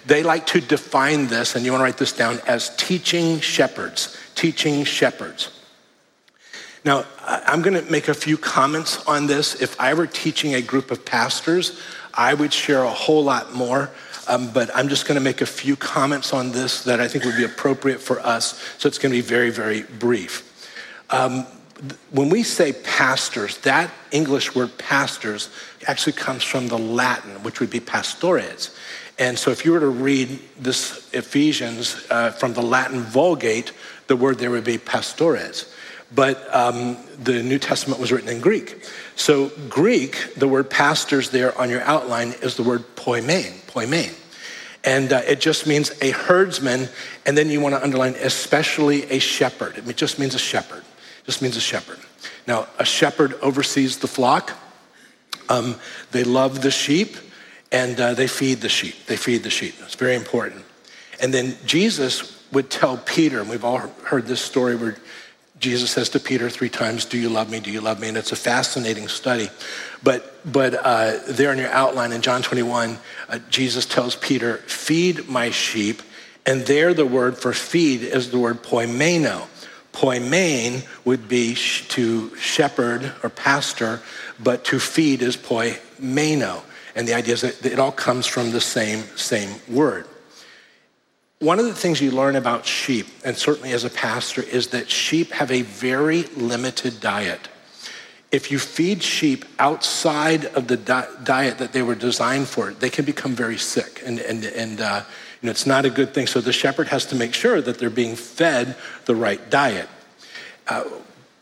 they 0.05 0.23
like 0.23 0.47
to 0.49 0.61
define 0.61 1.29
this, 1.29 1.57
and 1.57 1.65
you 1.65 1.73
want 1.73 1.81
to 1.81 1.85
write 1.85 1.97
this 1.97 2.13
down, 2.13 2.39
as 2.47 2.77
teaching 2.77 3.41
shepherds. 3.41 4.19
Teaching 4.35 4.85
shepherds. 4.85 5.51
Now, 6.85 7.05
I'm 7.27 7.63
going 7.63 7.83
to 7.83 7.91
make 7.91 8.09
a 8.09 8.15
few 8.15 8.37
comments 8.37 9.03
on 9.07 9.27
this. 9.27 9.61
If 9.63 9.81
I 9.81 9.95
were 9.95 10.07
teaching 10.07 10.55
a 10.55 10.63
group 10.63 10.91
of 10.91 11.05
pastors, 11.07 11.81
I 12.13 12.35
would 12.35 12.53
share 12.53 12.83
a 12.83 12.91
whole 12.91 13.25
lot 13.25 13.55
more. 13.55 13.91
Um, 14.29 14.51
but 14.53 14.71
I'm 14.77 14.89
just 14.89 15.07
going 15.07 15.17
to 15.17 15.25
make 15.25 15.41
a 15.41 15.47
few 15.47 15.75
comments 15.75 16.35
on 16.35 16.53
this 16.53 16.85
that 16.85 17.01
I 17.01 17.09
think 17.09 17.25
would 17.25 17.37
be 17.37 17.45
appropriate 17.45 18.01
for 18.01 18.21
us. 18.21 18.63
So 18.79 18.87
it's 18.87 18.99
going 18.99 19.13
to 19.13 19.19
be 19.19 19.27
very, 19.27 19.51
very 19.51 19.83
brief. 19.83 20.47
Um, 21.09 21.47
when 22.11 22.29
we 22.29 22.43
say 22.43 22.73
pastors, 22.73 23.57
that 23.59 23.91
English 24.11 24.55
word 24.55 24.77
pastors 24.77 25.49
actually 25.87 26.13
comes 26.13 26.43
from 26.45 26.69
the 26.69 26.79
Latin, 26.79 27.43
which 27.43 27.61
would 27.61 27.71
be 27.71 27.81
pastores. 27.81 28.77
And 29.19 29.39
so 29.39 29.51
if 29.51 29.65
you 29.65 29.73
were 29.73 29.81
to 29.81 29.89
read 29.89 30.41
this 30.59 31.09
Ephesians 31.13 32.07
uh, 32.11 32.33
from 32.33 32.53
the 32.53 32.63
Latin 32.63 33.03
Vulgate, 33.03 33.73
the 34.09 34.17
word 34.17 34.39
there 34.39 34.51
would 34.51 34.65
be 34.65 34.79
pastores. 34.79 35.73
But 36.13 36.55
um, 36.55 36.99
the 37.19 37.43
New 37.43 37.59
Testament 37.59 38.01
was 38.01 38.11
written 38.11 38.29
in 38.29 38.41
Greek. 38.41 38.85
So 39.15 39.51
Greek, 39.69 40.35
the 40.37 40.49
word 40.49 40.69
pastors 40.69 41.31
there 41.31 41.57
on 41.59 41.71
your 41.71 41.83
outline 41.83 42.35
is 42.43 42.57
the 42.57 42.63
word 42.63 42.85
poimen, 42.97 43.53
poimen. 43.67 44.15
And 44.83 45.13
uh, 45.13 45.23
it 45.27 45.41
just 45.41 45.67
means 45.67 45.93
a 46.03 46.11
herdsman. 46.11 46.89
And 47.25 47.39
then 47.39 47.49
you 47.49 47.61
want 47.61 47.75
to 47.75 47.83
underline 47.83 48.17
especially 48.21 49.05
a 49.11 49.19
shepherd. 49.19 49.79
It 49.79 49.97
just 49.97 50.19
means 50.19 50.35
a 50.35 50.39
shepherd 50.39 50.83
just 51.27 51.43
means 51.43 51.57
a 51.57 51.61
shepherd. 51.61 51.99
Now, 52.47 52.67
a 52.79 52.85
shepherd 52.85 53.35
oversees 53.43 53.99
the 53.99 54.09
flock. 54.09 54.53
Um, 55.49 55.77
they 56.13 56.25
love 56.25 56.63
the 56.63 56.71
sheep 56.71 57.17
and 57.73 58.01
uh, 58.01 58.15
they 58.15 58.27
feed 58.27 58.61
the 58.61 58.69
sheep. 58.69 59.07
They 59.07 59.17
feed 59.17 59.43
the 59.43 59.51
sheep. 59.51 59.75
It's 59.81 59.95
very 59.95 60.17
important. 60.17 60.65
And 61.21 61.33
then 61.33 61.57
Jesus 61.67 62.45
would 62.53 62.71
tell 62.71 62.97
Peter, 62.99 63.41
and 63.41 63.49
we've 63.49 63.65
all 63.65 63.79
heard 63.79 64.27
this 64.27 64.41
story 64.41 64.75
where 64.75 64.97
Jesus 65.61 65.91
says 65.91 66.09
to 66.11 66.21
Peter 66.21 66.49
three 66.49 66.71
times, 66.71 67.05
Do 67.05 67.19
you 67.19 67.29
love 67.29 67.51
me? 67.51 67.61
Do 67.61 67.71
you 67.71 67.81
love 67.81 68.01
me? 68.01 68.09
And 68.09 68.17
it's 68.17 68.33
a 68.33 68.37
fascinating 68.37 69.09
study. 69.09 69.51
But, 70.03 70.41
but 70.51 70.75
uh, 70.75 71.19
there 71.29 71.53
in 71.53 71.59
your 71.59 71.71
outline 71.71 72.13
in 72.13 72.23
John 72.23 72.43
21, 72.43 72.99
uh, 73.29 73.39
Jesus 73.51 73.85
tells 73.85 74.17
Peter, 74.17 74.57
Feed 74.59 75.29
my 75.29 75.51
sheep. 75.51 76.03
And 76.47 76.63
there 76.63 76.95
the 76.95 77.05
word 77.05 77.37
for 77.37 77.53
feed 77.53 78.03
is 78.03 78.31
the 78.31 78.39
word 78.39 78.63
poimeno. 78.63 79.47
Poimen 79.93 80.87
would 81.05 81.29
be 81.29 81.55
to 81.55 82.35
shepherd 82.37 83.13
or 83.23 83.31
pastor, 83.31 84.01
but 84.39 84.65
to 84.67 84.79
feed 84.79 85.23
is 85.23 85.37
poimeno. 85.37 86.63
And 86.95 87.07
the 87.07 87.15
idea 87.15 87.35
is 87.35 87.41
that 87.43 87.65
it 87.65 87.79
all 87.79 87.93
comes 87.93 88.27
from 88.27 88.51
the 88.51 88.61
same, 88.61 89.03
same 89.17 89.61
word. 89.69 90.07
One 91.39 91.59
of 91.59 91.65
the 91.65 91.75
things 91.75 92.01
you 92.03 92.11
learn 92.11 92.37
about 92.37 92.67
sheep, 92.67 93.07
and 93.25 93.37
certainly 93.37 93.73
as 93.73 93.85
a 93.85 93.91
pastor, 93.91 94.43
is 94.43 94.69
that 94.69 94.91
sheep 94.91 95.31
have 95.31 95.51
a 95.51 95.63
very 95.63 96.25
limited 96.37 97.01
diet. 97.01 97.49
If 98.31 98.51
you 98.51 98.59
feed 98.59 99.03
sheep 99.03 99.45
outside 99.59 100.45
of 100.45 100.69
the 100.69 100.77
di- 100.77 101.09
diet 101.25 101.59
that 101.59 101.73
they 101.73 101.83
were 101.83 101.95
designed 101.95 102.47
for, 102.47 102.73
they 102.73 102.91
can 102.91 103.05
become 103.05 103.35
very 103.35 103.57
sick. 103.57 104.03
And, 104.05 104.21
and, 104.21 104.45
and 104.45 104.81
uh, 104.81 105.03
it's 105.49 105.65
not 105.65 105.85
a 105.85 105.91
good 105.91 106.13
thing. 106.13 106.27
So 106.27 106.41
the 106.41 106.53
shepherd 106.53 106.89
has 106.89 107.07
to 107.07 107.17
make 107.17 107.33
sure 107.33 107.61
that 107.63 107.79
they're 107.79 107.89
being 107.89 108.17
fed 108.17 108.77
the 109.07 109.15
right 109.15 109.49
diet. 109.49 109.89
Uh, 110.69 110.85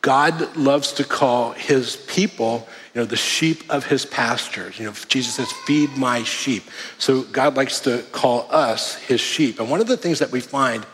God 0.01 0.57
loves 0.57 0.93
to 0.93 1.05
call 1.05 1.53
his 1.53 1.97
people, 1.97 2.69
you 2.95 3.01
know, 3.01 3.05
the 3.05 3.17
sheep 3.17 3.65
of 3.69 3.87
his 3.87 4.07
pastures. 4.07 4.79
You 4.79 4.87
know, 4.87 4.93
Jesus 5.09 5.35
says, 5.35 5.51
feed 5.67 5.91
my 5.97 6.23
sheep. 6.23 6.63
So 6.99 7.23
God 7.23 7.57
likes 7.57 7.81
to 7.81 8.05
call 8.13 8.47
us 8.51 8.95
his 8.95 9.21
sheep. 9.21 9.59
And 9.59 9.69
one 9.69 9.81
of 9.81 9.89
the 9.89 9.97
things 9.97 10.21
that 10.21 10.31
we 10.31 10.41
find 10.41 10.87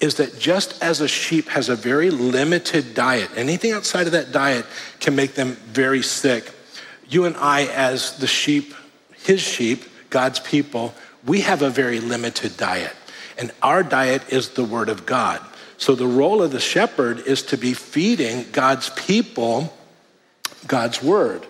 is 0.00 0.14
that 0.16 0.38
just 0.38 0.80
as 0.82 1.00
a 1.00 1.08
sheep 1.08 1.48
has 1.48 1.68
a 1.68 1.76
very 1.76 2.10
limited 2.10 2.94
diet, 2.94 3.30
anything 3.36 3.72
outside 3.72 4.06
of 4.06 4.12
that 4.12 4.32
diet 4.32 4.66
can 5.00 5.16
make 5.16 5.34
them 5.34 5.52
very 5.66 6.02
sick. 6.02 6.52
You 7.08 7.24
and 7.24 7.36
I, 7.36 7.66
as 7.66 8.18
the 8.18 8.26
sheep, 8.26 8.74
his 9.24 9.40
sheep, 9.40 9.84
God's 10.10 10.38
people, 10.38 10.94
we 11.26 11.40
have 11.40 11.62
a 11.62 11.70
very 11.70 12.00
limited 12.00 12.56
diet. 12.56 12.94
And 13.38 13.52
our 13.62 13.82
diet 13.82 14.32
is 14.32 14.50
the 14.50 14.64
Word 14.64 14.88
of 14.88 15.06
God. 15.06 15.40
So 15.76 15.94
the 15.94 16.06
role 16.06 16.42
of 16.42 16.52
the 16.52 16.60
shepherd 16.60 17.20
is 17.20 17.42
to 17.42 17.56
be 17.58 17.74
feeding 17.74 18.46
God's 18.52 18.90
people 18.90 19.72
God's 20.66 21.02
Word. 21.02 21.46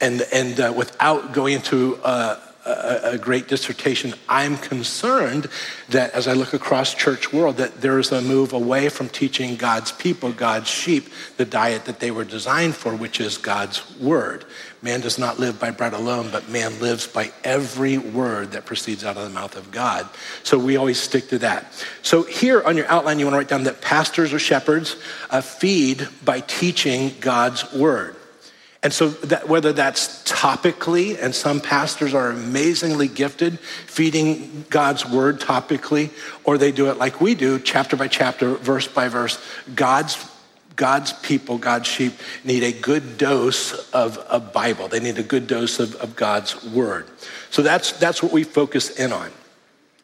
And, 0.00 0.22
and 0.32 0.58
uh, 0.58 0.72
without 0.76 1.32
going 1.32 1.54
into 1.54 1.98
a, 2.04 2.38
a, 2.64 3.18
great 3.18 3.48
dissertation, 3.48 4.14
I'm 4.28 4.56
concerned 4.56 5.48
that 5.90 6.12
as 6.12 6.26
I 6.26 6.32
look 6.32 6.54
across 6.54 6.94
church 6.94 7.32
world, 7.32 7.56
that 7.58 7.80
there 7.80 7.98
is 7.98 8.10
a 8.10 8.20
move 8.20 8.52
away 8.52 8.88
from 8.88 9.08
teaching 9.08 9.56
God's 9.56 9.92
people, 9.92 10.32
God's 10.32 10.68
sheep, 10.68 11.08
the 11.36 11.44
diet 11.44 11.84
that 11.84 12.00
they 12.00 12.10
were 12.10 12.24
designed 12.24 12.74
for, 12.74 12.94
which 12.94 13.20
is 13.20 13.38
God's 13.38 13.98
word. 13.98 14.44
Man 14.82 15.00
does 15.00 15.16
not 15.16 15.38
live 15.38 15.60
by 15.60 15.70
bread 15.70 15.92
alone, 15.92 16.30
but 16.32 16.48
man 16.48 16.80
lives 16.80 17.06
by 17.06 17.30
every 17.44 17.98
word 17.98 18.52
that 18.52 18.66
proceeds 18.66 19.04
out 19.04 19.16
of 19.16 19.22
the 19.22 19.30
mouth 19.30 19.56
of 19.56 19.70
God. 19.70 20.08
So 20.42 20.58
we 20.58 20.76
always 20.76 20.98
stick 20.98 21.28
to 21.28 21.38
that. 21.38 21.72
So 22.02 22.24
here 22.24 22.60
on 22.60 22.76
your 22.76 22.86
outline, 22.86 23.20
you 23.20 23.26
want 23.26 23.34
to 23.34 23.38
write 23.38 23.48
down 23.48 23.62
that 23.64 23.80
pastors 23.80 24.32
or 24.32 24.40
shepherds 24.40 24.96
uh, 25.30 25.40
feed 25.40 26.08
by 26.24 26.40
teaching 26.40 27.14
God's 27.20 27.72
word. 27.72 28.16
And 28.84 28.92
so, 28.92 29.10
that, 29.10 29.48
whether 29.48 29.72
that's 29.72 30.24
topically, 30.24 31.16
and 31.22 31.32
some 31.32 31.60
pastors 31.60 32.14
are 32.14 32.30
amazingly 32.30 33.06
gifted 33.06 33.60
feeding 33.60 34.64
God's 34.70 35.08
word 35.08 35.38
topically, 35.38 36.10
or 36.42 36.58
they 36.58 36.72
do 36.72 36.90
it 36.90 36.98
like 36.98 37.20
we 37.20 37.36
do, 37.36 37.60
chapter 37.60 37.96
by 37.96 38.08
chapter, 38.08 38.56
verse 38.56 38.88
by 38.88 39.06
verse, 39.06 39.40
God's 39.76 40.16
God's 40.76 41.12
people, 41.12 41.58
God's 41.58 41.86
sheep, 41.86 42.12
need 42.44 42.62
a 42.62 42.72
good 42.72 43.18
dose 43.18 43.90
of 43.90 44.24
a 44.30 44.40
Bible. 44.40 44.88
They 44.88 45.00
need 45.00 45.18
a 45.18 45.22
good 45.22 45.46
dose 45.46 45.80
of, 45.80 45.94
of 45.96 46.16
God's 46.16 46.64
word. 46.64 47.06
So 47.50 47.62
that's, 47.62 47.92
that's 47.92 48.22
what 48.22 48.32
we 48.32 48.44
focus 48.44 48.98
in 48.98 49.12
on. 49.12 49.30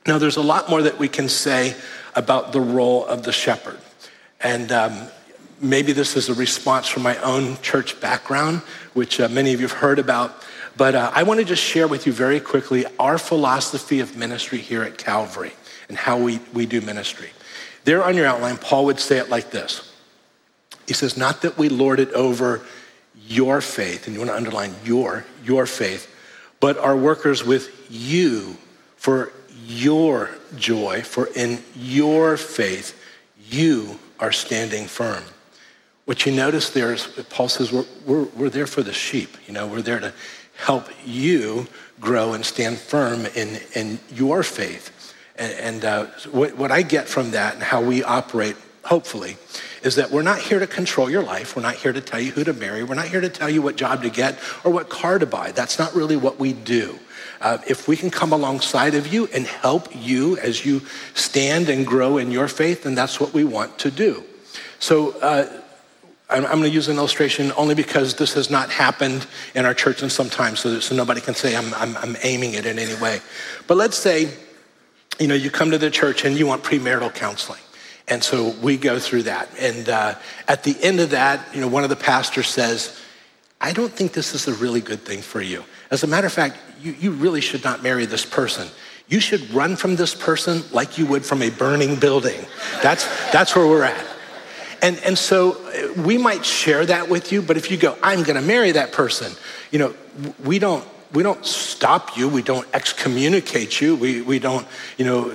Now, 0.07 0.19
there's 0.19 0.37
a 0.37 0.43
lot 0.43 0.71
more 0.71 0.83
that 0.83 0.99
we 0.99 1.09
can 1.09 1.29
say 1.29 1.75
about 2.15 2.53
the 2.53 2.61
role 2.61 3.05
of 3.07 3.23
the 3.25 3.33
shepherd. 3.33 3.79
And 4.41 4.73
um, 4.73 5.09
maybe 5.61 5.93
this 5.93 6.17
is 6.17 6.29
a 6.29 6.35
response 6.35 6.89
from 6.89 7.03
my 7.03 7.17
own 7.19 7.61
church 7.61 8.01
background, 8.01 8.61
which 8.95 9.21
uh, 9.21 9.29
many 9.29 9.53
of 9.53 9.61
you 9.61 9.67
have 9.69 9.79
heard 9.79 9.99
about. 9.99 10.35
But 10.77 10.95
uh, 10.95 11.11
I 11.13 11.25
want 11.25 11.41
to 11.41 11.45
just 11.45 11.63
share 11.63 11.89
with 11.89 12.07
you 12.07 12.13
very 12.13 12.41
quickly 12.41 12.87
our 12.99 13.19
philosophy 13.19 14.01
of 14.01 14.17
ministry 14.17 14.59
here 14.59 14.83
at 14.83 14.97
Calvary 14.97 15.53
and 15.89 15.97
how 15.97 16.19
we, 16.19 16.41
we 16.53 16.67
do 16.67 16.81
ministry. 16.81 17.31
There 17.85 18.05
on 18.05 18.17
your 18.17 18.27
outline, 18.27 18.59
Paul 18.59 18.85
would 18.87 19.01
say 19.01 19.19
it 19.19 19.29
like 19.29 19.51
this 19.51 19.88
He 20.89 20.95
says, 20.95 21.19
Not 21.19 21.43
that 21.43 21.59
we 21.59 21.69
lord 21.69 22.01
it 22.01 22.11
over 22.13 22.63
your 23.27 23.61
faith, 23.61 24.07
and 24.07 24.15
you 24.15 24.21
want 24.21 24.31
to 24.31 24.37
underline 24.37 24.75
your, 24.85 25.27
your 25.45 25.67
faith, 25.67 26.11
but 26.61 26.79
are 26.79 26.97
workers 26.97 27.45
with 27.45 27.87
you 27.91 28.57
for 28.97 29.33
your 29.67 30.31
joy, 30.57 31.03
for 31.03 31.27
in 31.37 31.63
your 31.77 32.39
faith, 32.39 32.99
you 33.51 33.99
are 34.19 34.33
standing 34.33 34.87
firm. 34.87 35.23
What 36.07 36.25
you 36.25 36.33
notice 36.33 36.71
there 36.71 36.95
is 36.95 37.07
Paul 37.29 37.51
says 37.51 37.71
we're, 37.71 37.85
we're, 38.07 38.25
we're 38.25 38.51
there 38.51 38.67
for 38.67 38.83
the 38.83 38.95
sheep. 38.95 39.37
You 39.47 39.53
know, 39.53 39.67
we're 39.67 39.83
there 39.83 40.01
to 40.01 40.15
help 40.57 40.89
you 41.05 41.67
grow 42.01 42.33
and 42.33 42.47
stand 42.47 42.79
firm 42.79 43.27
in, 43.37 43.61
in 43.75 43.99
your 44.11 44.43
faith. 44.43 45.15
And, 45.37 45.53
and 45.53 45.85
uh, 45.85 46.07
what, 46.31 46.57
what 46.57 46.73
I 46.73 46.81
get 46.81 47.09
from 47.09 47.33
that 47.33 47.55
and 47.55 47.63
how 47.63 47.83
we 47.83 48.03
operate, 48.03 48.57
hopefully, 48.85 49.37
is 49.83 49.97
that 49.97 50.11
we're 50.11 50.23
not 50.23 50.39
here 50.41 50.59
to 50.59 50.67
control 50.67 51.11
your 51.11 51.23
life. 51.23 51.57
We're 51.57 51.63
not 51.63 51.77
here 51.77 51.93
to 51.93 52.01
tell 52.01 52.21
you 52.21 52.33
who 52.33 52.45
to 52.45 52.53
marry. 52.53 52.83
We're 52.83 52.95
not 52.95 53.09
here 53.09 53.21
to 53.21 53.29
tell 53.29 53.51
you 53.51 53.63
what 53.63 53.77
job 53.77 54.03
to 54.03 54.11
get 54.11 54.39
or 54.65 54.73
what 54.73 54.89
car 54.89 55.19
to 55.19 55.27
buy. 55.27 55.53
That's 55.53 55.79
not 55.79 55.95
really 55.95 56.17
what 56.17 56.39
we 56.39 56.53
do. 56.53 56.99
Uh, 57.41 57.59
if 57.69 57.87
we 57.87 57.97
can 57.97 58.11
come 58.11 58.33
alongside 58.33 58.95
of 58.95 59.13
you 59.13 59.29
and 59.35 59.47
help 59.47 59.89
you 59.95 60.37
as 60.39 60.67
you 60.67 60.83
stand 61.15 61.69
and 61.69 61.87
grow 61.87 62.19
in 62.19 62.31
your 62.31 62.49
faith, 62.49 62.83
then 62.83 62.95
that's 62.95 63.21
what 63.21 63.33
we 63.33 63.45
want 63.45 63.79
to 63.79 63.91
do. 63.91 64.25
So, 64.81 65.19
uh, 65.21 65.63
I'm, 66.31 66.45
I'm 66.45 66.59
going 66.59 66.65
to 66.65 66.71
use 66.71 66.89
an 66.89 66.97
illustration 66.97 67.53
only 67.57 67.75
because 67.75 68.15
this 68.15 68.35
has 68.35 68.51
not 68.51 68.71
happened 68.71 69.27
in 69.55 69.65
our 69.65 69.73
church 69.73 70.03
in 70.03 70.11
some 70.11 70.29
time, 70.29 70.57
so, 70.57 70.79
so 70.79 70.95
nobody 70.95 71.21
can 71.21 71.35
say 71.35 71.57
I'm, 71.57 71.73
I'm, 71.75 71.97
I'm 71.97 72.17
aiming 72.23 72.53
it 72.53 72.67
in 72.67 72.79
any 72.79 72.95
way. 73.01 73.21
But 73.67 73.79
let's 73.79 73.97
say, 73.97 74.31
you 75.19 75.27
know, 75.27 75.35
you 75.35 75.51
come 75.51 75.71
to 75.71 75.79
the 75.79 75.91
church 75.91 76.25
and 76.25 76.39
you 76.39 76.47
want 76.47 76.63
premarital 76.63 77.15
counseling. 77.15 77.61
And 78.11 78.25
so 78.25 78.51
we 78.63 78.77
go 78.77 78.99
through 78.99 79.25
that. 79.25 79.49
And 79.59 79.89
uh, 79.89 80.15
at 80.47 80.65
the 80.65 80.77
end 80.83 81.01
of 81.01 81.11
that, 81.11 81.55
you 81.55 81.61
know, 81.61 81.69
one 81.69 81.85
of 81.85 81.91
the 81.91 81.97
pastors 81.97 82.49
says, 82.49 82.99
I 83.61 83.73
don't 83.73 83.93
think 83.93 84.13
this 84.13 84.35
is 84.35 84.49
a 84.49 84.55
really 84.55 84.81
good 84.81 85.01
thing 85.01 85.21
for 85.21 85.43
you. 85.43 85.65
As 85.91 86.05
a 86.05 86.07
matter 86.07 86.27
of 86.27 86.33
fact, 86.33 86.57
you, 86.81 86.93
you 86.93 87.11
really 87.11 87.41
should 87.41 87.65
not 87.65 87.83
marry 87.83 88.07
this 88.07 88.25
person. 88.25 88.69
You 89.09 89.21
should 89.21 89.51
run 89.51 89.77
from 89.77 89.97
this 89.97 90.15
person 90.15 90.63
like 90.73 90.99
you 90.99 91.07
would 91.07 91.25
from 91.25 91.43
a 91.43 91.51
burning 91.51 91.97
building. 91.97 92.41
That's, 92.83 93.05
that's 93.33 93.57
where 93.57 93.67
we're 93.67 93.85
at. 93.85 94.07
And, 94.81 94.99
and 95.05 95.19
so 95.19 95.53
uh, 95.53 96.03
we 96.03 96.19
might 96.19 96.45
share 96.45 96.87
that 96.87 97.09
with 97.09 97.33
you, 97.33 97.43
but 97.43 97.57
if 97.57 97.71
you 97.71 97.77
go, 97.77 97.97
I'm 98.03 98.23
going 98.23 98.37
to 98.37 98.47
marry 98.47 98.73
that 98.73 98.93
person, 98.93 99.33
you 99.73 99.79
know, 99.79 99.95
we 100.45 100.59
don't, 100.59 100.87
we 101.13 101.23
don't 101.23 101.45
stop 101.45 102.17
you. 102.17 102.29
We 102.29 102.43
don't 102.43 102.67
excommunicate 102.75 103.81
you. 103.81 103.97
We, 103.97 104.23
we 104.23 104.39
don't, 104.39 104.67
you 104.97 105.05
know, 105.05 105.35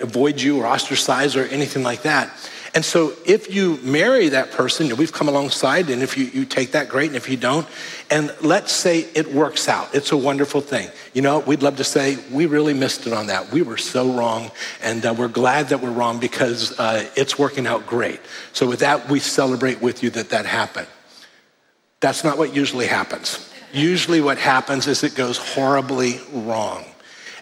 avoid 0.00 0.40
you 0.40 0.60
or 0.60 0.66
ostracize 0.66 1.36
or 1.36 1.44
anything 1.44 1.82
like 1.82 2.02
that. 2.02 2.30
And 2.74 2.84
so 2.84 3.14
if 3.26 3.52
you 3.52 3.78
marry 3.82 4.28
that 4.28 4.52
person, 4.52 4.94
we've 4.96 5.12
come 5.12 5.26
alongside, 5.26 5.88
and 5.88 6.02
if 6.02 6.18
you, 6.18 6.26
you 6.26 6.44
take 6.44 6.72
that, 6.72 6.88
great. 6.88 7.08
And 7.08 7.16
if 7.16 7.28
you 7.28 7.36
don't, 7.36 7.66
and 8.10 8.32
let's 8.42 8.72
say 8.72 9.00
it 9.14 9.32
works 9.32 9.68
out, 9.68 9.94
it's 9.94 10.12
a 10.12 10.16
wonderful 10.16 10.60
thing. 10.60 10.90
You 11.14 11.22
know, 11.22 11.38
we'd 11.40 11.62
love 11.62 11.76
to 11.78 11.84
say, 11.84 12.18
we 12.30 12.46
really 12.46 12.74
missed 12.74 13.06
it 13.06 13.12
on 13.12 13.28
that. 13.28 13.50
We 13.50 13.62
were 13.62 13.78
so 13.78 14.12
wrong, 14.12 14.50
and 14.82 15.04
uh, 15.04 15.14
we're 15.16 15.28
glad 15.28 15.70
that 15.70 15.80
we're 15.80 15.90
wrong 15.90 16.20
because 16.20 16.78
uh, 16.78 17.08
it's 17.16 17.38
working 17.38 17.66
out 17.66 17.86
great. 17.86 18.20
So 18.52 18.68
with 18.68 18.80
that, 18.80 19.08
we 19.08 19.18
celebrate 19.18 19.80
with 19.80 20.02
you 20.02 20.10
that 20.10 20.28
that 20.30 20.44
happened. 20.44 20.88
That's 22.00 22.22
not 22.22 22.38
what 22.38 22.54
usually 22.54 22.86
happens. 22.86 23.47
Usually, 23.72 24.20
what 24.20 24.38
happens 24.38 24.86
is 24.86 25.02
it 25.02 25.14
goes 25.14 25.36
horribly 25.36 26.20
wrong. 26.32 26.84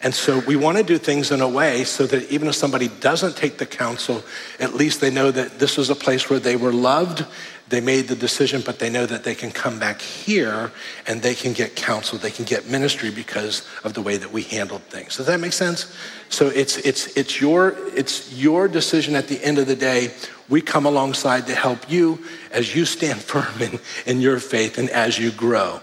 And 0.03 0.15
so 0.15 0.41
we 0.41 0.57
want 0.57 0.77
to 0.77 0.85
do 0.85 0.99
things 0.99 1.31
in 1.31 1.41
a 1.41 1.49
way 1.49 1.85
so 1.85 2.07
that 2.07 2.31
even 2.31 2.49
if 2.49 2.55
somebody 2.55 2.89
doesn't 2.89 3.37
take 3.37 3.59
the 3.59 3.67
counsel, 3.67 4.23
at 4.61 4.75
least 4.75 5.01
they 5.01 5.11
know 5.11 5.31
that 5.31 5.59
this 5.59 5.77
was 5.77 5.91
a 5.91 5.95
place 5.95 6.29
where 6.29 6.39
they 6.39 6.55
were 6.55 6.73
loved, 6.73 7.25
they 7.69 7.81
made 7.81 8.07
the 8.07 8.15
decision, 8.15 8.63
but 8.65 8.79
they 8.79 8.91
know 8.91 9.07
that 9.07 9.25
they 9.25 9.35
can 9.35 9.51
come 9.51 9.81
back 9.81 10.01
here 10.01 10.71
and 11.07 11.23
they 11.23 11.35
can 11.35 11.53
get 11.53 11.75
counsel, 11.75 12.19
they 12.19 12.31
can 12.31 12.45
get 12.45 12.69
ministry 12.69 13.11
because 13.11 13.67
of 13.83 13.95
the 13.95 14.03
way 14.03 14.17
that 14.17 14.31
we 14.31 14.43
handled 14.43 14.83
things. 14.83 15.17
Does 15.17 15.27
that 15.27 15.41
make 15.41 15.53
sense? 15.53 15.93
So 16.29 16.49
it's 16.49 16.77
it's 16.79 17.17
it's 17.17 17.41
your 17.41 17.75
it's 17.97 18.33
your 18.33 18.69
decision 18.69 19.17
at 19.17 19.27
the 19.27 19.43
end 19.43 19.59
of 19.59 19.67
the 19.67 19.75
day. 19.75 20.13
We 20.49 20.61
come 20.61 20.87
alongside 20.87 21.47
to 21.49 21.55
help 21.55 21.91
you 21.91 22.25
as 22.51 22.75
you 22.75 22.85
stand 22.85 23.21
firm 23.23 23.61
in, 23.61 23.81
in 24.07 24.21
your 24.21 24.39
faith 24.39 24.79
and 24.79 24.89
as 24.91 25.19
you 25.19 25.31
grow. 25.31 25.81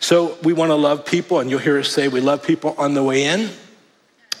So 0.00 0.38
we 0.42 0.52
want 0.52 0.70
to 0.70 0.76
love 0.76 1.04
people, 1.04 1.40
and 1.40 1.50
you'll 1.50 1.58
hear 1.58 1.78
us 1.78 1.88
say 1.88 2.08
we 2.08 2.20
love 2.20 2.42
people 2.42 2.74
on 2.78 2.94
the 2.94 3.02
way 3.02 3.24
in. 3.24 3.50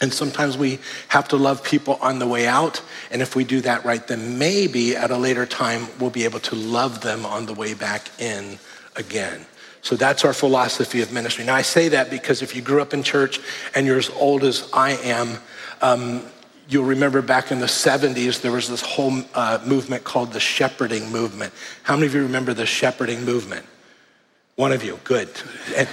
And 0.00 0.12
sometimes 0.12 0.58
we 0.58 0.78
have 1.08 1.28
to 1.28 1.36
love 1.36 1.64
people 1.64 1.98
on 2.02 2.18
the 2.18 2.26
way 2.26 2.46
out. 2.46 2.82
And 3.10 3.22
if 3.22 3.34
we 3.34 3.44
do 3.44 3.62
that 3.62 3.84
right, 3.84 4.06
then 4.06 4.38
maybe 4.38 4.94
at 4.94 5.10
a 5.10 5.16
later 5.16 5.46
time 5.46 5.86
we'll 5.98 6.10
be 6.10 6.24
able 6.24 6.40
to 6.40 6.54
love 6.54 7.00
them 7.00 7.24
on 7.24 7.46
the 7.46 7.54
way 7.54 7.72
back 7.72 8.10
in 8.20 8.58
again. 8.94 9.46
So 9.80 9.94
that's 9.94 10.24
our 10.24 10.32
philosophy 10.32 11.00
of 11.00 11.12
ministry. 11.12 11.44
Now, 11.44 11.54
I 11.54 11.62
say 11.62 11.88
that 11.90 12.10
because 12.10 12.42
if 12.42 12.56
you 12.56 12.60
grew 12.60 12.82
up 12.82 12.92
in 12.92 13.02
church 13.02 13.40
and 13.74 13.86
you're 13.86 13.98
as 13.98 14.10
old 14.10 14.42
as 14.42 14.68
I 14.72 14.92
am, 14.96 15.38
um, 15.80 16.22
you'll 16.68 16.84
remember 16.84 17.22
back 17.22 17.50
in 17.50 17.60
the 17.60 17.66
70s, 17.66 18.40
there 18.40 18.52
was 18.52 18.68
this 18.68 18.82
whole 18.82 19.22
uh, 19.34 19.58
movement 19.64 20.04
called 20.04 20.32
the 20.32 20.40
shepherding 20.40 21.10
movement. 21.10 21.52
How 21.82 21.94
many 21.94 22.06
of 22.06 22.14
you 22.14 22.22
remember 22.22 22.54
the 22.54 22.66
shepherding 22.66 23.24
movement? 23.24 23.66
One 24.56 24.72
of 24.72 24.82
you, 24.82 24.98
good. 25.04 25.28
And 25.76 25.88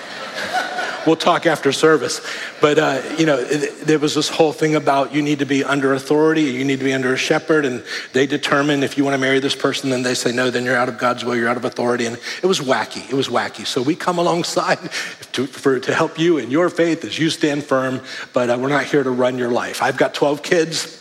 we'll 1.05 1.15
talk 1.15 1.45
after 1.45 1.71
service. 1.71 2.21
But, 2.61 2.79
uh, 2.79 3.01
you 3.17 3.25
know, 3.25 3.37
it, 3.39 3.85
there 3.85 3.99
was 3.99 4.15
this 4.15 4.29
whole 4.29 4.53
thing 4.53 4.75
about 4.75 5.13
you 5.13 5.21
need 5.21 5.39
to 5.39 5.45
be 5.45 5.63
under 5.63 5.93
authority, 5.93 6.43
you 6.43 6.63
need 6.63 6.79
to 6.79 6.85
be 6.85 6.93
under 6.93 7.13
a 7.13 7.17
shepherd, 7.17 7.65
and 7.65 7.83
they 8.13 8.25
determine 8.25 8.83
if 8.83 8.97
you 8.97 9.03
want 9.03 9.13
to 9.13 9.19
marry 9.19 9.39
this 9.39 9.55
person, 9.55 9.89
then 9.89 10.03
they 10.03 10.13
say 10.13 10.31
no, 10.31 10.49
then 10.49 10.63
you're 10.63 10.75
out 10.75 10.89
of 10.89 10.97
God's 10.97 11.25
will, 11.25 11.35
you're 11.35 11.49
out 11.49 11.57
of 11.57 11.65
authority. 11.65 12.05
And 12.05 12.17
it 12.41 12.45
was 12.45 12.59
wacky. 12.59 13.09
It 13.09 13.15
was 13.15 13.27
wacky. 13.27 13.65
So 13.65 13.81
we 13.81 13.95
come 13.95 14.17
alongside 14.17 14.79
to, 15.33 15.47
for, 15.47 15.79
to 15.79 15.93
help 15.93 16.19
you 16.19 16.37
in 16.37 16.51
your 16.51 16.69
faith 16.69 17.03
as 17.03 17.17
you 17.19 17.29
stand 17.29 17.63
firm, 17.63 18.01
but 18.33 18.49
uh, 18.49 18.57
we're 18.59 18.69
not 18.69 18.85
here 18.85 19.03
to 19.03 19.11
run 19.11 19.37
your 19.37 19.49
life. 19.49 19.81
I've 19.81 19.97
got 19.97 20.13
12 20.13 20.43
kids. 20.43 20.99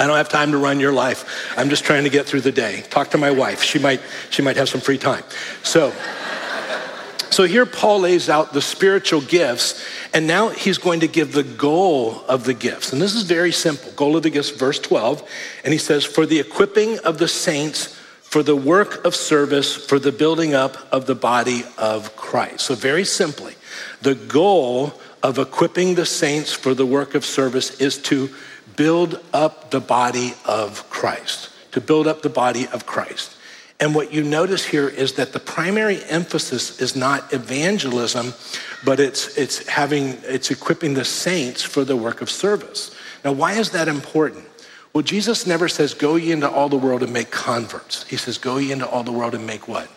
I 0.00 0.06
don't 0.06 0.16
have 0.16 0.28
time 0.28 0.52
to 0.52 0.58
run 0.58 0.78
your 0.78 0.92
life. 0.92 1.52
I'm 1.58 1.68
just 1.68 1.84
trying 1.84 2.04
to 2.04 2.10
get 2.10 2.24
through 2.24 2.42
the 2.42 2.52
day. 2.52 2.82
Talk 2.88 3.10
to 3.10 3.18
my 3.18 3.32
wife. 3.32 3.62
She 3.62 3.80
might, 3.80 4.00
she 4.30 4.42
might 4.42 4.56
have 4.56 4.68
some 4.68 4.80
free 4.80 4.98
time. 4.98 5.24
So, 5.64 5.92
so 7.38 7.44
here 7.44 7.66
Paul 7.66 8.00
lays 8.00 8.28
out 8.28 8.52
the 8.52 8.60
spiritual 8.60 9.20
gifts, 9.20 9.86
and 10.12 10.26
now 10.26 10.48
he's 10.48 10.76
going 10.76 10.98
to 10.98 11.06
give 11.06 11.30
the 11.30 11.44
goal 11.44 12.24
of 12.26 12.42
the 12.42 12.52
gifts. 12.52 12.92
And 12.92 13.00
this 13.00 13.14
is 13.14 13.22
very 13.22 13.52
simple. 13.52 13.92
Goal 13.92 14.16
of 14.16 14.24
the 14.24 14.30
gifts, 14.30 14.50
verse 14.50 14.80
12. 14.80 15.22
And 15.62 15.72
he 15.72 15.78
says, 15.78 16.04
For 16.04 16.26
the 16.26 16.40
equipping 16.40 16.98
of 16.98 17.18
the 17.18 17.28
saints 17.28 17.94
for 18.22 18.42
the 18.42 18.56
work 18.56 19.04
of 19.04 19.14
service, 19.14 19.76
for 19.76 20.00
the 20.00 20.10
building 20.10 20.52
up 20.52 20.78
of 20.92 21.06
the 21.06 21.14
body 21.14 21.62
of 21.78 22.16
Christ. 22.16 22.62
So, 22.62 22.74
very 22.74 23.04
simply, 23.04 23.54
the 24.02 24.16
goal 24.16 24.94
of 25.22 25.38
equipping 25.38 25.94
the 25.94 26.06
saints 26.06 26.52
for 26.52 26.74
the 26.74 26.86
work 26.86 27.14
of 27.14 27.24
service 27.24 27.80
is 27.80 27.98
to 28.02 28.30
build 28.74 29.20
up 29.32 29.70
the 29.70 29.80
body 29.80 30.34
of 30.44 30.90
Christ, 30.90 31.50
to 31.70 31.80
build 31.80 32.08
up 32.08 32.22
the 32.22 32.30
body 32.30 32.66
of 32.66 32.84
Christ. 32.84 33.37
And 33.80 33.94
what 33.94 34.12
you 34.12 34.24
notice 34.24 34.64
here 34.64 34.88
is 34.88 35.12
that 35.14 35.32
the 35.32 35.38
primary 35.38 36.02
emphasis 36.04 36.80
is 36.80 36.96
not 36.96 37.32
evangelism, 37.32 38.34
but 38.84 38.98
it's, 38.98 39.38
it's 39.38 39.66
having, 39.68 40.18
it's 40.24 40.50
equipping 40.50 40.94
the 40.94 41.04
saints 41.04 41.62
for 41.62 41.84
the 41.84 41.96
work 41.96 42.20
of 42.20 42.28
service. 42.28 42.94
Now, 43.24 43.32
why 43.32 43.52
is 43.52 43.70
that 43.70 43.86
important? 43.86 44.44
Well, 44.92 45.02
Jesus 45.02 45.46
never 45.46 45.68
says, 45.68 45.94
go 45.94 46.16
ye 46.16 46.32
into 46.32 46.50
all 46.50 46.68
the 46.68 46.76
world 46.76 47.02
and 47.04 47.12
make 47.12 47.30
converts. 47.30 48.04
He 48.08 48.16
says, 48.16 48.36
go 48.36 48.56
ye 48.56 48.72
into 48.72 48.88
all 48.88 49.04
the 49.04 49.12
world 49.12 49.34
and 49.34 49.46
make 49.46 49.68
what? 49.68 49.88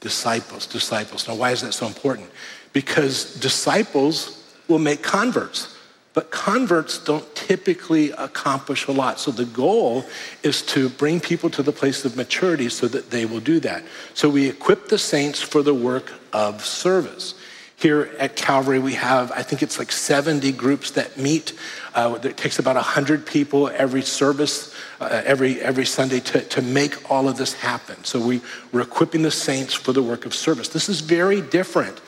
Disciples, 0.00 0.66
disciples. 0.66 1.28
Now, 1.28 1.36
why 1.36 1.52
is 1.52 1.60
that 1.62 1.74
so 1.74 1.86
important? 1.86 2.28
Because 2.72 3.34
disciples 3.36 4.42
will 4.66 4.80
make 4.80 5.02
converts. 5.02 5.71
But 6.14 6.30
converts 6.30 6.98
don't 6.98 7.34
typically 7.34 8.10
accomplish 8.10 8.86
a 8.86 8.92
lot. 8.92 9.18
So 9.18 9.30
the 9.30 9.46
goal 9.46 10.04
is 10.42 10.62
to 10.66 10.90
bring 10.90 11.20
people 11.20 11.48
to 11.50 11.62
the 11.62 11.72
place 11.72 12.04
of 12.04 12.16
maturity 12.16 12.68
so 12.68 12.86
that 12.88 13.10
they 13.10 13.24
will 13.24 13.40
do 13.40 13.60
that. 13.60 13.82
So 14.12 14.28
we 14.28 14.48
equip 14.48 14.88
the 14.88 14.98
saints 14.98 15.40
for 15.40 15.62
the 15.62 15.74
work 15.74 16.12
of 16.32 16.64
service. 16.64 17.34
Here 17.76 18.14
at 18.20 18.36
Calvary, 18.36 18.78
we 18.78 18.94
have, 18.94 19.32
I 19.32 19.42
think 19.42 19.62
it's 19.62 19.78
like 19.78 19.90
70 19.90 20.52
groups 20.52 20.92
that 20.92 21.16
meet. 21.16 21.54
Uh, 21.94 22.18
it 22.22 22.36
takes 22.36 22.58
about 22.60 22.76
100 22.76 23.26
people 23.26 23.68
every 23.70 24.02
service, 24.02 24.72
uh, 25.00 25.22
every, 25.24 25.60
every 25.60 25.86
Sunday 25.86 26.20
to, 26.20 26.42
to 26.42 26.62
make 26.62 27.10
all 27.10 27.28
of 27.28 27.38
this 27.38 27.54
happen. 27.54 28.04
So 28.04 28.24
we, 28.24 28.40
we're 28.70 28.82
equipping 28.82 29.22
the 29.22 29.32
saints 29.32 29.74
for 29.74 29.92
the 29.92 30.02
work 30.02 30.26
of 30.26 30.34
service. 30.34 30.68
This 30.68 30.88
is 30.88 31.00
very 31.00 31.40
different 31.40 31.98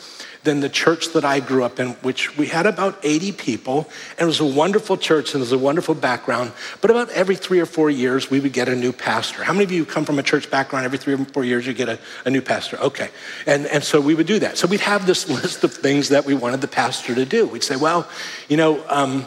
than 0.44 0.60
the 0.60 0.68
church 0.68 1.12
that 1.14 1.24
I 1.24 1.40
grew 1.40 1.64
up 1.64 1.80
in, 1.80 1.90
which 2.02 2.36
we 2.36 2.46
had 2.46 2.66
about 2.66 2.98
80 3.02 3.32
people, 3.32 3.88
and 4.10 4.20
it 4.20 4.26
was 4.26 4.40
a 4.40 4.44
wonderful 4.44 4.96
church 4.96 5.32
and 5.32 5.40
it 5.40 5.44
was 5.44 5.52
a 5.52 5.58
wonderful 5.58 5.94
background. 5.94 6.52
But 6.82 6.90
about 6.90 7.08
every 7.10 7.34
three 7.34 7.60
or 7.60 7.66
four 7.66 7.90
years, 7.90 8.30
we 8.30 8.40
would 8.40 8.52
get 8.52 8.68
a 8.68 8.76
new 8.76 8.92
pastor. 8.92 9.42
How 9.42 9.54
many 9.54 9.64
of 9.64 9.72
you 9.72 9.86
come 9.86 10.04
from 10.04 10.18
a 10.18 10.22
church 10.22 10.50
background? 10.50 10.84
Every 10.84 10.98
three 10.98 11.14
or 11.14 11.24
four 11.24 11.44
years, 11.44 11.66
you 11.66 11.72
get 11.72 11.88
a, 11.88 11.98
a 12.26 12.30
new 12.30 12.42
pastor. 12.42 12.78
Okay. 12.78 13.08
And, 13.46 13.66
and 13.66 13.82
so 13.82 14.00
we 14.00 14.14
would 14.14 14.26
do 14.26 14.38
that. 14.40 14.58
So 14.58 14.68
we'd 14.68 14.80
have 14.80 15.06
this 15.06 15.28
list 15.42 15.64
of 15.64 15.72
things 15.72 16.10
that 16.10 16.26
we 16.26 16.34
wanted 16.34 16.60
the 16.60 16.68
pastor 16.68 17.14
to 17.14 17.24
do. 17.24 17.46
We'd 17.46 17.64
say, 17.64 17.76
well, 17.76 18.06
you 18.48 18.58
know, 18.58 18.84
um, 18.88 19.24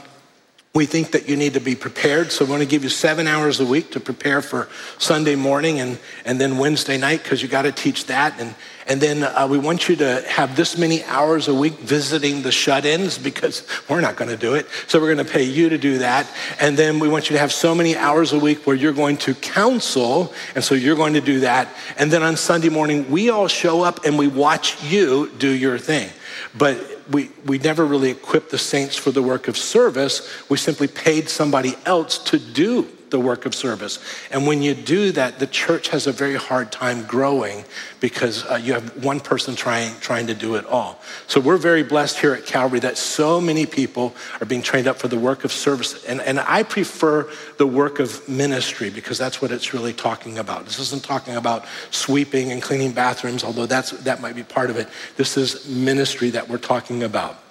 we 0.75 0.85
think 0.85 1.11
that 1.11 1.27
you 1.27 1.35
need 1.35 1.55
to 1.55 1.59
be 1.59 1.73
prepared. 1.73 2.31
So 2.31 2.45
we 2.45 2.51
want 2.51 2.61
to 2.61 2.69
give 2.69 2.83
you 2.83 2.89
seven 2.89 3.25
hours 3.25 3.59
a 3.59 3.65
week 3.65 3.91
to 3.93 3.99
prepare 3.99 4.43
for 4.43 4.69
Sunday 4.99 5.33
morning 5.33 5.79
and, 5.79 5.97
and 6.23 6.39
then 6.39 6.59
Wednesday 6.59 6.99
night 6.99 7.23
because 7.23 7.41
you 7.41 7.47
got 7.47 7.63
to 7.63 7.71
teach 7.71 8.05
that. 8.05 8.39
And, 8.39 8.53
and 8.87 9.01
then 9.01 9.23
uh, 9.23 9.47
we 9.49 9.57
want 9.57 9.89
you 9.89 9.97
to 9.97 10.23
have 10.27 10.55
this 10.55 10.77
many 10.77 11.03
hours 11.03 11.49
a 11.49 11.53
week 11.53 11.73
visiting 11.73 12.41
the 12.41 12.53
shut 12.53 12.85
ins 12.85 13.17
because 13.17 13.67
we're 13.89 13.99
not 13.99 14.15
going 14.15 14.29
to 14.29 14.37
do 14.37 14.53
it. 14.55 14.65
So 14.87 14.99
we're 14.99 15.13
going 15.13 15.25
to 15.25 15.31
pay 15.31 15.43
you 15.43 15.69
to 15.69 15.77
do 15.77 15.97
that. 15.97 16.25
And 16.59 16.77
then 16.77 16.99
we 16.99 17.09
want 17.09 17.29
you 17.29 17.35
to 17.35 17.39
have 17.39 17.51
so 17.51 17.75
many 17.75 17.97
hours 17.97 18.31
a 18.31 18.39
week 18.39 18.65
where 18.65 18.75
you're 18.75 18.93
going 18.93 19.17
to 19.17 19.35
counsel. 19.35 20.33
And 20.55 20.63
so 20.63 20.73
you're 20.73 20.95
going 20.95 21.13
to 21.13 21.21
do 21.21 21.41
that. 21.41 21.67
And 21.97 22.11
then 22.11 22.23
on 22.23 22.37
Sunday 22.37 22.69
morning, 22.69 23.11
we 23.11 23.29
all 23.29 23.49
show 23.49 23.81
up 23.81 24.05
and 24.05 24.17
we 24.17 24.27
watch 24.27 24.81
you 24.83 25.31
do 25.37 25.49
your 25.49 25.77
thing. 25.77 26.09
But 26.57 26.79
we, 27.11 27.29
we 27.45 27.57
never 27.57 27.85
really 27.85 28.09
equipped 28.09 28.51
the 28.51 28.57
saints 28.57 28.95
for 28.95 29.11
the 29.11 29.21
work 29.21 29.49
of 29.49 29.57
service. 29.57 30.49
We 30.49 30.57
simply 30.57 30.87
paid 30.87 31.27
somebody 31.27 31.75
else 31.85 32.17
to 32.19 32.39
do 32.39 32.87
the 33.09 33.19
work 33.19 33.45
of 33.45 33.55
service. 33.55 33.99
And 34.31 34.45
when 34.45 34.61
you 34.61 34.73
do 34.73 35.11
that, 35.13 35.39
the 35.39 35.47
church 35.47 35.89
has 35.89 36.07
a 36.07 36.11
very 36.11 36.35
hard 36.35 36.71
time 36.71 37.05
growing 37.05 37.63
because 37.99 38.45
uh, 38.45 38.55
you 38.55 38.73
have 38.73 39.03
one 39.03 39.19
person 39.19 39.55
trying, 39.55 39.93
trying 39.99 40.27
to 40.27 40.33
do 40.33 40.55
it 40.55 40.65
all. 40.65 41.01
So 41.27 41.39
we're 41.39 41.57
very 41.57 41.83
blessed 41.83 42.19
here 42.19 42.33
at 42.33 42.45
Calvary 42.45 42.79
that 42.81 42.97
so 42.97 43.41
many 43.41 43.65
people 43.65 44.15
are 44.41 44.45
being 44.45 44.61
trained 44.61 44.87
up 44.87 44.97
for 44.97 45.07
the 45.07 45.17
work 45.17 45.43
of 45.43 45.51
service. 45.51 46.05
And, 46.05 46.21
and 46.21 46.39
I 46.39 46.63
prefer 46.63 47.29
the 47.57 47.67
work 47.67 47.99
of 47.99 48.27
ministry 48.27 48.89
because 48.89 49.17
that's 49.17 49.41
what 49.41 49.51
it's 49.51 49.73
really 49.73 49.93
talking 49.93 50.37
about. 50.37 50.65
This 50.65 50.79
isn't 50.79 51.03
talking 51.03 51.35
about 51.35 51.65
sweeping 51.91 52.51
and 52.51 52.61
cleaning 52.61 52.91
bathrooms, 52.91 53.43
although 53.43 53.65
that's, 53.65 53.91
that 53.91 54.21
might 54.21 54.35
be 54.35 54.43
part 54.43 54.69
of 54.69 54.77
it. 54.77 54.87
This 55.15 55.37
is 55.37 55.67
ministry 55.67 56.29
that 56.31 56.47
we're 56.47 56.57
talking 56.57 57.03
about. 57.03 57.43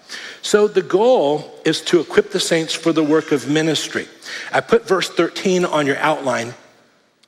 So 0.47 0.69
the 0.69 0.81
goal 0.81 1.61
is 1.65 1.81
to 1.87 1.99
equip 1.99 2.31
the 2.31 2.39
saints 2.39 2.73
for 2.73 2.93
the 2.93 3.03
work 3.03 3.33
of 3.33 3.49
ministry. 3.49 4.07
I 4.53 4.61
put 4.61 4.87
verse 4.87 5.09
13 5.09 5.65
on 5.65 5.89
your 5.89 5.97
outline, 5.97 6.55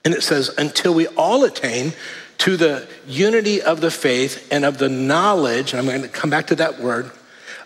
and 0.04 0.14
it 0.14 0.22
says, 0.22 0.54
Until 0.56 0.94
we 0.94 1.08
all 1.08 1.42
attain 1.42 1.94
to 2.38 2.56
the 2.56 2.86
unity 3.08 3.60
of 3.60 3.80
the 3.80 3.90
faith 3.90 4.46
and 4.52 4.64
of 4.64 4.78
the 4.78 4.88
knowledge, 4.88 5.72
and 5.72 5.80
I'm 5.80 5.86
going 5.86 6.02
to 6.02 6.08
come 6.08 6.30
back 6.30 6.46
to 6.46 6.54
that 6.54 6.78
word, 6.78 7.10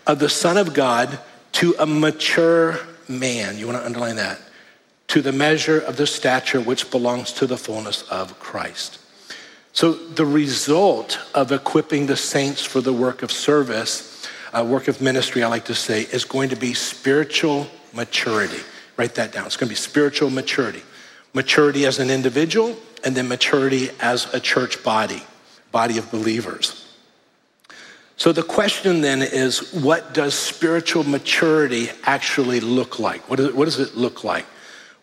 of 0.07 0.17
the 0.17 0.27
Son 0.27 0.57
of 0.57 0.73
God 0.73 1.19
to 1.51 1.75
a 1.77 1.85
mature 1.85 2.79
man. 3.07 3.59
You 3.59 3.67
want 3.67 3.77
to 3.77 3.85
underline 3.85 4.15
that? 4.15 4.41
To 5.09 5.21
the 5.21 5.31
measure 5.31 5.79
of 5.79 5.97
the 5.97 6.07
stature 6.07 6.61
which 6.61 6.89
belongs 6.89 7.31
to 7.33 7.45
the 7.45 7.57
fullness 7.57 8.01
of 8.09 8.39
Christ. 8.39 8.97
So, 9.71 9.93
the 9.93 10.25
result 10.25 11.19
of 11.35 11.51
equipping 11.51 12.07
the 12.07 12.17
saints 12.17 12.65
for 12.65 12.81
the 12.81 12.93
work 12.93 13.21
of 13.21 13.31
service 13.31 14.12
uh, 14.53 14.63
work 14.63 14.87
of 14.87 15.01
ministry, 15.01 15.43
I 15.43 15.47
like 15.47 15.65
to 15.65 15.75
say, 15.75 16.03
is 16.03 16.25
going 16.25 16.49
to 16.49 16.55
be 16.55 16.73
spiritual 16.73 17.67
maturity. 17.93 18.59
Write 18.97 19.15
that 19.15 19.31
down. 19.31 19.45
It's 19.45 19.57
going 19.57 19.67
to 19.67 19.71
be 19.71 19.75
spiritual 19.75 20.29
maturity. 20.29 20.83
Maturity 21.33 21.85
as 21.85 21.99
an 21.99 22.09
individual, 22.09 22.77
and 23.03 23.15
then 23.15 23.27
maturity 23.27 23.89
as 23.99 24.31
a 24.33 24.39
church 24.39 24.83
body, 24.83 25.23
body 25.71 25.97
of 25.97 26.09
believers. 26.11 26.79
So 28.15 28.31
the 28.31 28.43
question 28.43 29.01
then 29.01 29.21
is 29.21 29.73
what 29.73 30.13
does 30.13 30.35
spiritual 30.35 31.03
maturity 31.03 31.89
actually 32.03 32.59
look 32.59 32.99
like? 32.99 33.27
What, 33.29 33.39
it, 33.39 33.55
what 33.55 33.65
does 33.65 33.79
it 33.79 33.95
look 33.95 34.23
like? 34.23 34.45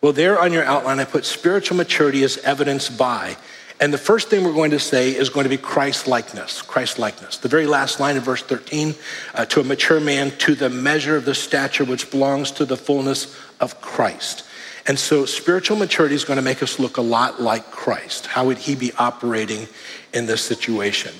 Well, 0.01 0.13
there 0.13 0.39
on 0.39 0.53
your 0.53 0.63
outline, 0.63 0.99
I 0.99 1.05
put 1.05 1.25
spiritual 1.25 1.77
maturity 1.77 2.23
is 2.23 2.37
evidenced 2.39 2.97
by. 2.97 3.35
And 3.81 3.91
the 3.91 3.97
first 3.97 4.29
thing 4.29 4.43
we're 4.43 4.53
going 4.53 4.71
to 4.71 4.79
say 4.79 5.09
is 5.09 5.29
going 5.29 5.45
to 5.45 5.49
be 5.49 5.57
Christ 5.57 6.07
likeness. 6.07 6.61
Christ 6.61 6.99
likeness. 6.99 7.37
The 7.37 7.49
very 7.49 7.65
last 7.65 7.99
line 7.99 8.15
of 8.15 8.23
verse 8.23 8.43
13 8.43 8.93
uh, 9.33 9.45
to 9.45 9.59
a 9.59 9.63
mature 9.63 9.99
man, 9.99 10.29
to 10.37 10.53
the 10.53 10.69
measure 10.69 11.15
of 11.15 11.25
the 11.25 11.33
stature 11.33 11.83
which 11.83 12.11
belongs 12.11 12.51
to 12.51 12.65
the 12.65 12.77
fullness 12.77 13.35
of 13.59 13.81
Christ. 13.81 14.45
And 14.85 14.99
so 14.99 15.25
spiritual 15.25 15.77
maturity 15.77 16.13
is 16.13 16.23
going 16.23 16.37
to 16.37 16.43
make 16.43 16.61
us 16.61 16.77
look 16.77 16.97
a 16.97 17.01
lot 17.01 17.41
like 17.41 17.71
Christ. 17.71 18.27
How 18.27 18.45
would 18.45 18.59
he 18.59 18.75
be 18.75 18.91
operating 18.99 19.67
in 20.13 20.27
this 20.27 20.43
situation? 20.43 21.13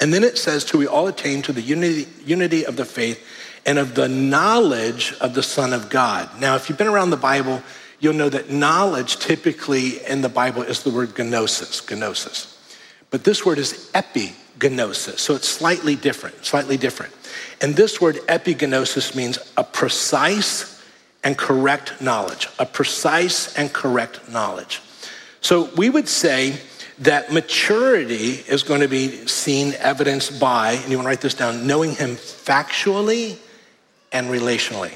And 0.00 0.12
then 0.12 0.24
it 0.24 0.38
says, 0.38 0.64
to 0.66 0.78
we 0.78 0.86
all 0.86 1.06
attain 1.06 1.42
to 1.42 1.52
the 1.52 1.60
unity, 1.60 2.06
unity 2.24 2.64
of 2.64 2.76
the 2.76 2.84
faith 2.86 3.22
and 3.66 3.78
of 3.78 3.94
the 3.94 4.08
knowledge 4.08 5.14
of 5.20 5.34
the 5.34 5.42
Son 5.42 5.74
of 5.74 5.90
God. 5.90 6.40
Now, 6.40 6.56
if 6.56 6.68
you've 6.68 6.78
been 6.78 6.86
around 6.86 7.10
the 7.10 7.16
Bible, 7.18 7.62
you'll 8.00 8.14
know 8.14 8.28
that 8.28 8.50
knowledge 8.50 9.18
typically 9.18 10.04
in 10.06 10.20
the 10.20 10.28
Bible 10.28 10.62
is 10.62 10.82
the 10.82 10.90
word 10.90 11.16
gnosis, 11.18 11.88
gnosis. 11.90 12.58
But 13.10 13.24
this 13.24 13.44
word 13.44 13.58
is 13.58 13.90
epigenosis, 13.94 15.18
so 15.18 15.34
it's 15.34 15.48
slightly 15.48 15.96
different, 15.96 16.44
slightly 16.44 16.76
different. 16.76 17.12
And 17.60 17.74
this 17.74 18.00
word 18.00 18.16
epigenosis 18.28 19.16
means 19.16 19.38
a 19.56 19.64
precise 19.64 20.82
and 21.24 21.36
correct 21.36 22.00
knowledge, 22.00 22.48
a 22.58 22.66
precise 22.66 23.56
and 23.56 23.72
correct 23.72 24.28
knowledge. 24.30 24.80
So 25.40 25.70
we 25.76 25.90
would 25.90 26.08
say 26.08 26.60
that 27.00 27.32
maturity 27.32 28.44
is 28.48 28.62
going 28.62 28.80
to 28.80 28.88
be 28.88 29.26
seen 29.26 29.74
evidenced 29.78 30.40
by, 30.40 30.72
and 30.72 30.90
you 30.90 30.96
want 30.96 31.06
to 31.06 31.08
write 31.08 31.20
this 31.20 31.34
down, 31.34 31.66
knowing 31.66 31.94
him 31.94 32.16
factually 32.16 33.38
and 34.12 34.28
relationally. 34.28 34.92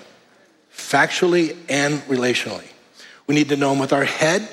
Factually 0.72 1.56
and 1.68 2.00
relationally. 2.02 2.71
We 3.32 3.36
need 3.36 3.48
to 3.48 3.56
know 3.56 3.72
him 3.72 3.78
with 3.78 3.94
our 3.94 4.04
head, 4.04 4.46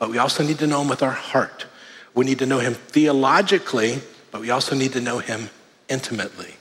but 0.00 0.10
we 0.10 0.18
also 0.18 0.42
need 0.42 0.58
to 0.58 0.66
know 0.66 0.82
him 0.82 0.88
with 0.88 1.04
our 1.04 1.12
heart. 1.12 1.66
We 2.14 2.24
need 2.24 2.40
to 2.40 2.46
know 2.46 2.58
him 2.58 2.74
theologically, 2.74 4.00
but 4.32 4.40
we 4.40 4.50
also 4.50 4.74
need 4.74 4.92
to 4.94 5.00
know 5.00 5.20
him 5.20 5.50
intimately. 5.88 6.52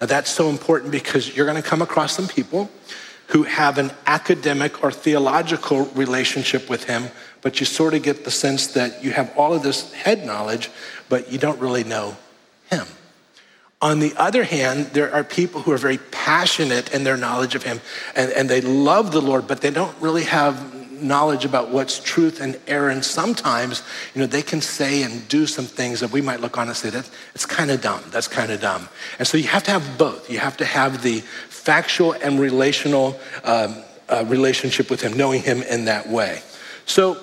Now, 0.00 0.06
that's 0.06 0.30
so 0.30 0.48
important 0.48 0.92
because 0.92 1.36
you're 1.36 1.44
going 1.44 1.60
to 1.60 1.68
come 1.68 1.82
across 1.82 2.14
some 2.14 2.28
people 2.28 2.70
who 3.26 3.42
have 3.42 3.78
an 3.78 3.90
academic 4.06 4.84
or 4.84 4.92
theological 4.92 5.86
relationship 5.86 6.70
with 6.70 6.84
him, 6.84 7.08
but 7.40 7.58
you 7.58 7.66
sort 7.66 7.94
of 7.94 8.04
get 8.04 8.24
the 8.24 8.30
sense 8.30 8.68
that 8.74 9.02
you 9.02 9.10
have 9.10 9.36
all 9.36 9.52
of 9.52 9.64
this 9.64 9.92
head 9.94 10.24
knowledge, 10.24 10.70
but 11.08 11.32
you 11.32 11.38
don't 11.38 11.58
really 11.58 11.82
know 11.82 12.16
him. 12.70 12.86
On 13.82 13.98
the 13.98 14.14
other 14.16 14.44
hand, 14.44 14.86
there 14.92 15.12
are 15.12 15.24
people 15.24 15.62
who 15.62 15.72
are 15.72 15.78
very 15.78 15.98
passionate 15.98 16.94
in 16.94 17.02
their 17.02 17.16
knowledge 17.16 17.56
of 17.56 17.64
him 17.64 17.80
and, 18.14 18.30
and 18.30 18.48
they 18.48 18.60
love 18.60 19.10
the 19.10 19.20
Lord, 19.20 19.48
but 19.48 19.60
they 19.62 19.70
don't 19.70 20.00
really 20.00 20.22
have 20.22 20.77
knowledge 21.02 21.44
about 21.44 21.70
what's 21.70 21.98
truth 22.00 22.40
and 22.40 22.58
error. 22.66 22.90
And 22.90 23.04
sometimes, 23.04 23.82
you 24.14 24.20
know, 24.20 24.26
they 24.26 24.42
can 24.42 24.60
say 24.60 25.02
and 25.02 25.26
do 25.28 25.46
some 25.46 25.64
things 25.64 26.00
that 26.00 26.10
we 26.10 26.20
might 26.20 26.40
look 26.40 26.58
on 26.58 26.68
and 26.68 26.76
say, 26.76 26.90
that 26.90 27.08
it's 27.34 27.46
kind 27.46 27.70
of 27.70 27.80
dumb. 27.80 28.02
That's 28.10 28.28
kind 28.28 28.50
of 28.50 28.60
dumb. 28.60 28.88
And 29.18 29.26
so 29.26 29.36
you 29.36 29.48
have 29.48 29.62
to 29.64 29.70
have 29.70 29.98
both. 29.98 30.30
You 30.30 30.38
have 30.38 30.56
to 30.58 30.64
have 30.64 31.02
the 31.02 31.20
factual 31.48 32.12
and 32.12 32.40
relational 32.40 33.18
um, 33.44 33.76
uh, 34.08 34.24
relationship 34.26 34.90
with 34.90 35.00
Him, 35.00 35.16
knowing 35.16 35.42
Him 35.42 35.62
in 35.62 35.84
that 35.86 36.08
way. 36.08 36.40
So 36.86 37.18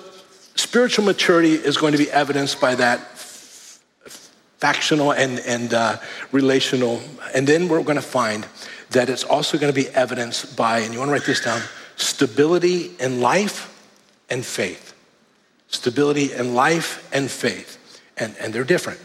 spiritual 0.54 1.04
maturity 1.04 1.54
is 1.54 1.76
going 1.76 1.92
to 1.92 1.98
be 1.98 2.10
evidenced 2.10 2.60
by 2.60 2.74
that 2.76 3.00
factional 4.58 5.12
and, 5.12 5.38
and 5.40 5.74
uh, 5.74 5.98
relational. 6.32 7.02
And 7.34 7.46
then 7.46 7.68
we're 7.68 7.82
going 7.82 7.96
to 7.96 8.02
find 8.02 8.46
that 8.90 9.10
it's 9.10 9.24
also 9.24 9.58
going 9.58 9.72
to 9.72 9.78
be 9.78 9.88
evidenced 9.88 10.56
by, 10.56 10.78
and 10.78 10.92
you 10.92 10.98
want 10.98 11.08
to 11.08 11.12
write 11.12 11.24
this 11.24 11.44
down, 11.44 11.60
stability 11.96 12.92
in 13.00 13.20
life 13.20 13.72
and 14.30 14.44
faith. 14.44 14.94
Stability 15.68 16.32
in 16.32 16.54
life 16.54 17.08
and 17.12 17.30
faith. 17.30 18.00
And, 18.16 18.34
and 18.40 18.52
they're 18.52 18.64
different. 18.64 19.00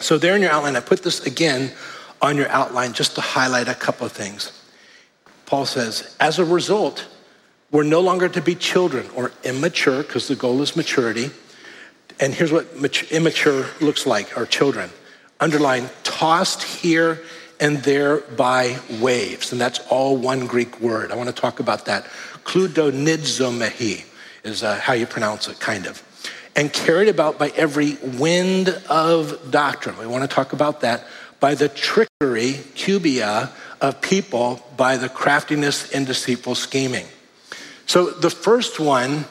So, 0.00 0.18
there 0.18 0.36
in 0.36 0.42
your 0.42 0.50
outline, 0.50 0.76
I 0.76 0.80
put 0.80 1.02
this 1.02 1.24
again 1.24 1.72
on 2.20 2.36
your 2.36 2.48
outline 2.48 2.92
just 2.92 3.14
to 3.14 3.20
highlight 3.20 3.68
a 3.68 3.74
couple 3.74 4.04
of 4.06 4.12
things. 4.12 4.52
Paul 5.46 5.64
says, 5.64 6.16
as 6.20 6.38
a 6.38 6.44
result, 6.44 7.06
we're 7.70 7.84
no 7.84 8.00
longer 8.00 8.28
to 8.28 8.42
be 8.42 8.54
children 8.54 9.08
or 9.14 9.32
immature, 9.44 10.02
because 10.02 10.28
the 10.28 10.36
goal 10.36 10.60
is 10.60 10.76
maturity. 10.76 11.30
And 12.20 12.34
here's 12.34 12.52
what 12.52 12.66
immature 13.10 13.66
looks 13.80 14.06
like, 14.06 14.36
or 14.36 14.44
children. 14.44 14.90
Underline, 15.40 15.88
tossed 16.02 16.62
here 16.62 17.22
and 17.60 17.82
there 17.82 18.18
by 18.18 18.78
waves. 19.00 19.52
And 19.52 19.60
that's 19.60 19.80
all 19.90 20.16
one 20.16 20.46
Greek 20.46 20.80
word. 20.80 21.12
I 21.12 21.16
want 21.16 21.28
to 21.28 21.34
talk 21.34 21.60
about 21.60 21.84
that. 21.86 22.04
Kludonizomehi 22.44 24.04
is 24.44 24.62
uh, 24.62 24.76
how 24.76 24.92
you 24.92 25.06
pronounce 25.06 25.48
it, 25.48 25.58
kind 25.60 25.86
of. 25.86 26.02
And 26.54 26.72
carried 26.72 27.08
about 27.08 27.38
by 27.38 27.48
every 27.56 27.96
wind 28.02 28.68
of 28.88 29.50
doctrine. 29.50 29.98
We 29.98 30.06
want 30.06 30.22
to 30.22 30.34
talk 30.34 30.52
about 30.52 30.80
that. 30.80 31.04
By 31.40 31.54
the 31.54 31.68
trickery, 31.68 32.60
cubia, 32.74 33.50
of 33.80 34.00
people, 34.00 34.64
by 34.76 34.96
the 34.96 35.08
craftiness 35.08 35.92
and 35.92 36.06
deceitful 36.06 36.54
scheming. 36.54 37.06
So 37.86 38.10
the 38.10 38.30
first 38.30 38.80
one 38.80 39.26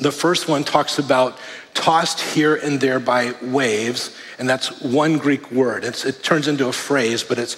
The 0.00 0.10
first 0.10 0.48
one 0.48 0.64
talks 0.64 0.98
about 0.98 1.38
tossed 1.74 2.20
here 2.20 2.54
and 2.54 2.80
there 2.80 2.98
by 3.00 3.34
waves, 3.42 4.16
and 4.38 4.48
that's 4.48 4.80
one 4.80 5.18
Greek 5.18 5.50
word. 5.50 5.84
It's, 5.84 6.04
it 6.04 6.22
turns 6.22 6.48
into 6.48 6.68
a 6.68 6.72
phrase, 6.72 7.22
but 7.22 7.38
it's 7.38 7.56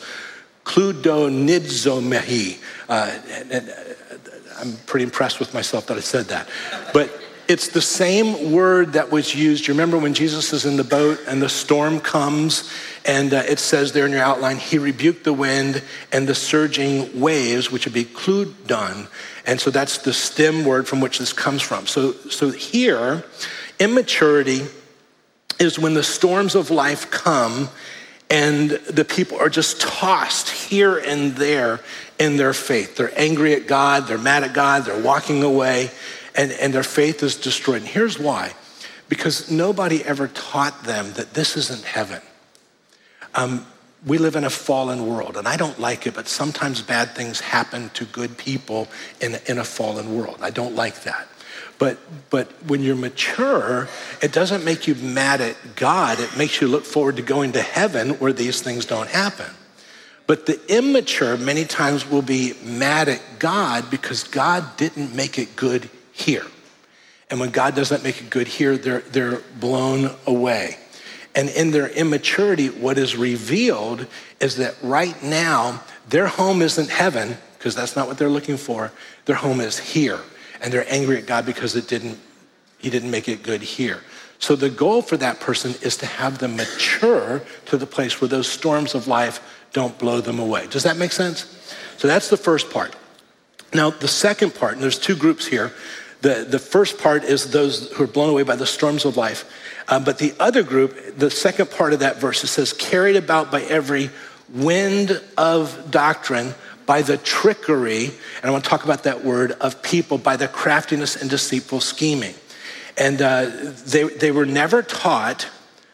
kludonizomehi. 0.65 2.59
Uh, 2.89 3.19
and, 3.51 3.69
uh, 3.69 3.73
I'm 4.59 4.77
pretty 4.87 5.05
impressed 5.05 5.39
with 5.39 5.53
myself 5.55 5.87
that 5.87 5.97
I 5.97 6.01
said 6.01 6.27
that. 6.27 6.49
But 6.93 7.11
it's 7.49 7.69
the 7.69 7.81
same 7.81 8.53
word 8.53 8.95
that 8.95 9.11
was 9.13 9.35
used. 9.35 9.69
You 9.69 9.75
remember 9.75 9.99
when 9.99 10.15
Jesus 10.15 10.53
is 10.53 10.65
in 10.65 10.77
the 10.77 10.85
boat 10.85 11.21
and 11.29 11.41
the 11.41 11.49
storm 11.49 12.01
comes, 12.01 12.73
and 13.05 13.33
uh, 13.33 13.45
it 13.49 13.61
says 13.61 13.93
there 13.93 14.07
in 14.07 14.13
your 14.13 14.23
outline, 14.23 14.57
he 14.57 14.79
rebuked 14.79 15.25
the 15.25 15.33
wind 15.33 15.83
and 16.11 16.27
the 16.27 16.35
surging 16.35 17.21
waves, 17.21 17.71
which 17.71 17.85
would 17.85 17.95
be 17.95 18.05
kludon. 18.05 19.07
And 19.47 19.61
so 19.61 19.71
that's 19.71 19.99
the 19.99 20.13
stem 20.13 20.65
word 20.65 20.89
from 20.89 21.01
which 21.01 21.19
this 21.19 21.33
comes 21.33 21.63
from. 21.63 21.87
So, 21.87 22.13
so 22.13 22.51
here, 22.51 23.25
immaturity 23.79 24.63
is 25.59 25.79
when 25.79 25.95
the 25.95 26.03
storms 26.03 26.55
of 26.55 26.71
life 26.71 27.11
come 27.11 27.69
and 28.29 28.71
the 28.71 29.05
people 29.05 29.39
are 29.39 29.49
just 29.49 29.81
tossed 29.81 30.51
here 30.51 30.99
and 30.99 31.33
there 31.37 31.81
in 32.19 32.37
their 32.37 32.53
faith. 32.53 32.97
They're 32.97 33.19
angry 33.19 33.55
at 33.55 33.67
God, 33.67 34.07
they're 34.07 34.19
mad 34.19 34.43
at 34.43 34.53
God, 34.53 34.85
they're 34.85 35.03
walking 35.03 35.43
away 35.43 35.91
and, 36.35 36.53
and 36.53 36.75
their 36.75 36.83
faith 36.83 37.23
is 37.23 37.37
destroyed. 37.37 37.83
And 37.83 37.89
here's 37.89 38.19
why 38.19 38.53
because 39.09 39.51
nobody 39.51 40.03
ever 40.05 40.29
taught 40.29 40.85
them 40.85 41.13
that 41.13 41.35
this 41.35 41.57
isn't 41.57 41.85
heaven. 41.85 42.21
Um, 43.35 43.67
we 44.05 44.19
live 44.19 44.37
in 44.37 44.45
a 44.45 44.51
fallen 44.51 45.07
world, 45.07 45.37
and 45.37 45.49
I 45.49 45.57
don't 45.57 45.79
like 45.81 46.07
it, 46.07 46.15
but 46.15 46.29
sometimes 46.29 46.83
bad 46.83 47.11
things 47.11 47.41
happen 47.41 47.91
to 47.91 48.05
good 48.07 48.37
people 48.37 48.89
in, 49.21 49.37
in 49.47 49.59
a 49.59 49.65
fallen 49.65 50.17
world. 50.17 50.39
I 50.43 50.51
don't 50.51 50.75
like 50.75 51.03
that. 51.03 51.29
But, 51.79 51.99
but 52.31 52.51
when 52.67 52.83
you're 52.83 52.97
mature, 52.97 53.89
it 54.23 54.33
doesn't 54.33 54.65
make 54.65 54.87
you 54.87 54.95
mad 54.95 55.41
at 55.41 55.57
God. 55.77 56.21
It 56.21 56.37
makes 56.37 56.61
you 56.61 56.69
look 56.69 56.85
forward 56.85 57.17
to 57.17 57.23
going 57.23 57.53
to 57.53 57.63
heaven 57.63 58.11
where 58.19 58.33
these 58.33 58.63
things 58.63 58.87
don't 58.87 59.09
happen. 59.09 59.51
But 60.27 60.47
the 60.47 60.61
immature 60.75 61.37
many 61.37 61.65
times 61.65 62.09
will 62.09 62.23
be 62.23 62.55
mad 62.65 63.09
at 63.09 63.21
God 63.39 63.91
because 63.91 64.25
God 64.25 64.77
didn't 64.77 65.15
make 65.15 65.39
it 65.39 65.55
good 65.55 65.89
here. 66.13 66.47
And 67.31 67.39
when 67.41 67.51
God 67.51 67.75
doesn't 67.75 68.03
make 68.03 68.21
it 68.21 68.31
good 68.31 68.49
here, 68.49 68.77
they're, 68.77 69.01
they're 69.01 69.41
blown 69.61 70.15
away. 70.27 70.79
And 71.35 71.51
in 71.51 71.71
their 71.71 71.89
immaturity, 71.89 72.69
what 72.69 72.97
is 72.97 73.17
revealed 73.17 74.07
is 74.41 74.57
that 74.57 74.75
right 74.83 75.21
now, 75.23 75.83
their 76.09 76.29
home 76.29 76.63
isn't 76.63 76.89
heaven, 76.89 77.37
because 77.59 77.75
that's 77.75 77.95
not 77.95 78.07
what 78.07 78.17
they're 78.17 78.31
looking 78.31 78.57
for. 78.57 78.93
Their 79.27 79.37
home 79.37 79.61
is 79.61 79.79
here. 79.79 80.21
And 80.61 80.73
they're 80.73 80.91
angry 80.93 81.19
at 81.19 81.27
God 81.27 81.47
because 81.47 81.77
it 81.77 81.89
didn't, 81.89 82.19
he 82.79 82.91
didn't 82.91 83.11
make 83.11 83.29
it 83.29 83.43
good 83.43 83.63
here. 83.63 84.01
So 84.39 84.55
the 84.55 84.71
goal 84.71 85.03
for 85.03 85.17
that 85.17 85.41
person 85.41 85.75
is 85.83 85.97
to 85.99 86.07
have 86.07 86.39
them 86.39 86.57
mature 86.57 87.43
to 87.67 87.77
the 87.77 87.87
place 87.87 88.21
where 88.21 88.29
those 88.29 88.49
storms 88.49 88.95
of 88.95 89.07
life 89.07 89.41
don't 89.73 89.99
blow 89.99 90.21
them 90.21 90.39
away. 90.39 90.67
Does 90.67 90.83
that 90.83 90.97
make 90.97 91.13
sense? 91.13 91.75
So 91.97 92.07
that's 92.09 92.29
the 92.29 92.37
first 92.37 92.71
part. 92.71 92.95
Now, 93.73 93.91
the 93.91 94.09
second 94.09 94.55
part, 94.55 94.75
and 94.75 94.83
there's 94.83 94.99
two 94.99 95.17
groups 95.17 95.47
here. 95.47 95.73
The, 96.23 96.47
the 96.49 96.59
first 96.59 96.99
part 96.99 97.25
is 97.25 97.51
those 97.51 97.91
who 97.93 98.05
are 98.05 98.07
blown 98.07 98.31
away 98.31 98.43
by 98.43 98.57
the 98.57 98.67
storms 98.67 99.05
of 99.05 99.17
life. 99.17 99.51
Um, 99.89 100.05
but 100.05 100.19
the 100.19 100.35
other 100.41 100.63
group, 100.63 101.17
the 101.17 101.31
second 101.31 101.71
part 101.71 101.93
of 101.93 102.01
that 102.01 102.21
verse, 102.21 102.43
it 102.45 102.49
says, 102.49 102.73
carried 102.73 103.17
about 103.17 103.51
by 103.51 103.63
every 103.63 104.11
wind 104.49 105.21
of 105.37 105.91
doctrine, 105.91 106.55
by 106.87 107.03
the 107.03 107.17
trickery, 107.19 108.05
and 108.05 108.45
I 108.45 108.51
want 108.51 108.65
to 108.65 108.71
talk 108.71 108.85
about 108.85 109.03
that 109.03 109.25
word, 109.25 109.53
of 109.53 109.83
people, 109.83 110.19
by 110.19 110.37
the 110.37 110.49
craftiness 110.49 111.17
and 111.17 111.29
deceitful 111.29 111.81
scheming. 111.81 112.35
And 112.97 113.21
uh, 113.21 113.51
they, 113.87 114.05
they 114.05 114.31
were 114.31 114.47
never 114.47 114.83
taught, 114.83 115.49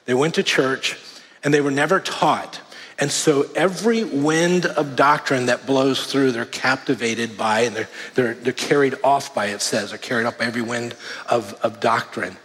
they 0.04 0.14
went 0.14 0.34
to 0.34 0.42
church, 0.42 0.98
and 1.42 1.52
they 1.52 1.60
were 1.60 1.70
never 1.70 1.98
taught 1.98 2.60
and 3.02 3.10
so 3.10 3.50
every 3.56 4.04
wind 4.04 4.64
of 4.64 4.94
doctrine 4.94 5.46
that 5.46 5.66
blows 5.66 6.06
through, 6.06 6.30
they're 6.30 6.44
captivated 6.44 7.36
by 7.36 7.62
and 7.62 7.74
they're, 7.74 7.88
they're, 8.14 8.34
they're 8.34 8.52
carried 8.52 8.94
off 9.02 9.34
by, 9.34 9.46
it 9.46 9.60
says, 9.60 9.88
they're 9.90 9.98
carried 9.98 10.24
off 10.24 10.38
by 10.38 10.44
every 10.44 10.62
wind 10.62 10.94
of, 11.28 11.52
of 11.64 11.80
doctrine. 11.80 12.36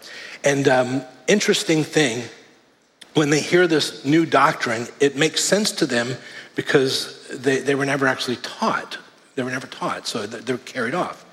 And 0.43 0.67
um, 0.67 1.03
interesting 1.27 1.83
thing, 1.83 2.23
when 3.13 3.29
they 3.29 3.39
hear 3.39 3.67
this 3.67 4.03
new 4.03 4.25
doctrine, 4.25 4.87
it 4.99 5.15
makes 5.15 5.43
sense 5.43 5.71
to 5.73 5.85
them 5.85 6.15
because 6.55 7.16
they, 7.29 7.59
they 7.59 7.75
were 7.75 7.85
never 7.85 8.07
actually 8.07 8.37
taught. 8.37 8.97
They 9.35 9.43
were 9.43 9.51
never 9.51 9.67
taught, 9.67 10.07
so 10.07 10.25
they're 10.25 10.57
carried 10.57 10.95
off. 10.95 11.25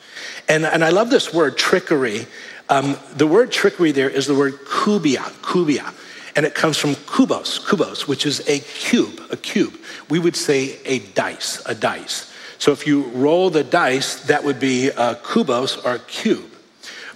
And, 0.48 0.64
and 0.64 0.84
I 0.84 0.90
love 0.90 1.10
this 1.10 1.32
word, 1.32 1.56
trickery. 1.56 2.26
Um, 2.68 2.96
the 3.16 3.26
word 3.26 3.50
trickery 3.50 3.92
there 3.92 4.10
is 4.10 4.26
the 4.26 4.34
word 4.34 4.54
kubia, 4.64 5.22
kubia 5.42 5.92
and 6.36 6.44
it 6.44 6.54
comes 6.54 6.76
from 6.76 6.94
kubos, 6.94 7.60
kubos, 7.60 8.08
which 8.08 8.26
is 8.26 8.46
a 8.48 8.60
cube, 8.60 9.20
a 9.30 9.36
cube. 9.36 9.74
We 10.08 10.18
would 10.18 10.36
say 10.36 10.78
a 10.84 10.98
dice, 10.98 11.62
a 11.66 11.74
dice. 11.74 12.32
So 12.58 12.72
if 12.72 12.86
you 12.86 13.04
roll 13.08 13.50
the 13.50 13.64
dice, 13.64 14.24
that 14.26 14.42
would 14.42 14.58
be 14.58 14.88
a 14.88 15.14
kubos 15.14 15.84
or 15.84 15.96
a 15.96 15.98
cube. 16.00 16.50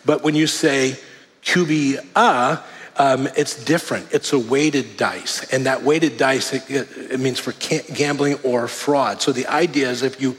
But 0.05 0.23
when 0.23 0.35
you 0.35 0.47
say 0.47 0.97
kubia, 1.43 2.63
um, 2.99 3.29
it's 3.37 3.65
different. 3.65 4.13
It's 4.13 4.33
a 4.33 4.39
weighted 4.39 4.97
dice, 4.97 5.53
and 5.53 5.67
that 5.67 5.83
weighted 5.83 6.17
dice 6.17 6.53
it, 6.53 6.65
it 6.69 7.21
means 7.21 7.39
for 7.39 7.53
gambling 7.95 8.35
or 8.43 8.69
fraud. 8.69 9.23
So 9.23 9.33
the 9.33 9.47
idea 9.47 9.89
is 9.89 10.03
if 10.03 10.21
you 10.21 10.37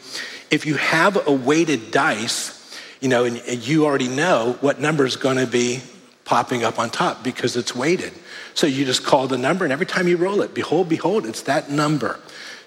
if 0.51 0.65
you 0.65 0.75
have 0.75 1.27
a 1.27 1.31
weighted 1.31 1.91
dice, 1.91 2.77
you 2.99 3.07
know, 3.07 3.23
and, 3.23 3.37
you 3.65 3.85
already 3.85 4.07
know 4.07 4.57
what 4.61 4.79
number 4.79 5.05
is 5.05 5.15
going 5.15 5.37
to 5.37 5.47
be 5.47 5.81
popping 6.25 6.63
up 6.63 6.79
on 6.79 6.89
top 6.89 7.23
because 7.23 7.55
it's 7.55 7.75
weighted. 7.75 8.13
So 8.53 8.67
you 8.67 8.85
just 8.85 9.05
call 9.05 9.27
the 9.27 9.37
number, 9.37 9.63
and 9.63 9.71
every 9.71 9.85
time 9.85 10.07
you 10.07 10.17
roll 10.17 10.41
it, 10.41 10.53
behold, 10.53 10.89
behold, 10.89 11.25
it's 11.25 11.43
that 11.43 11.69
number. 11.69 12.19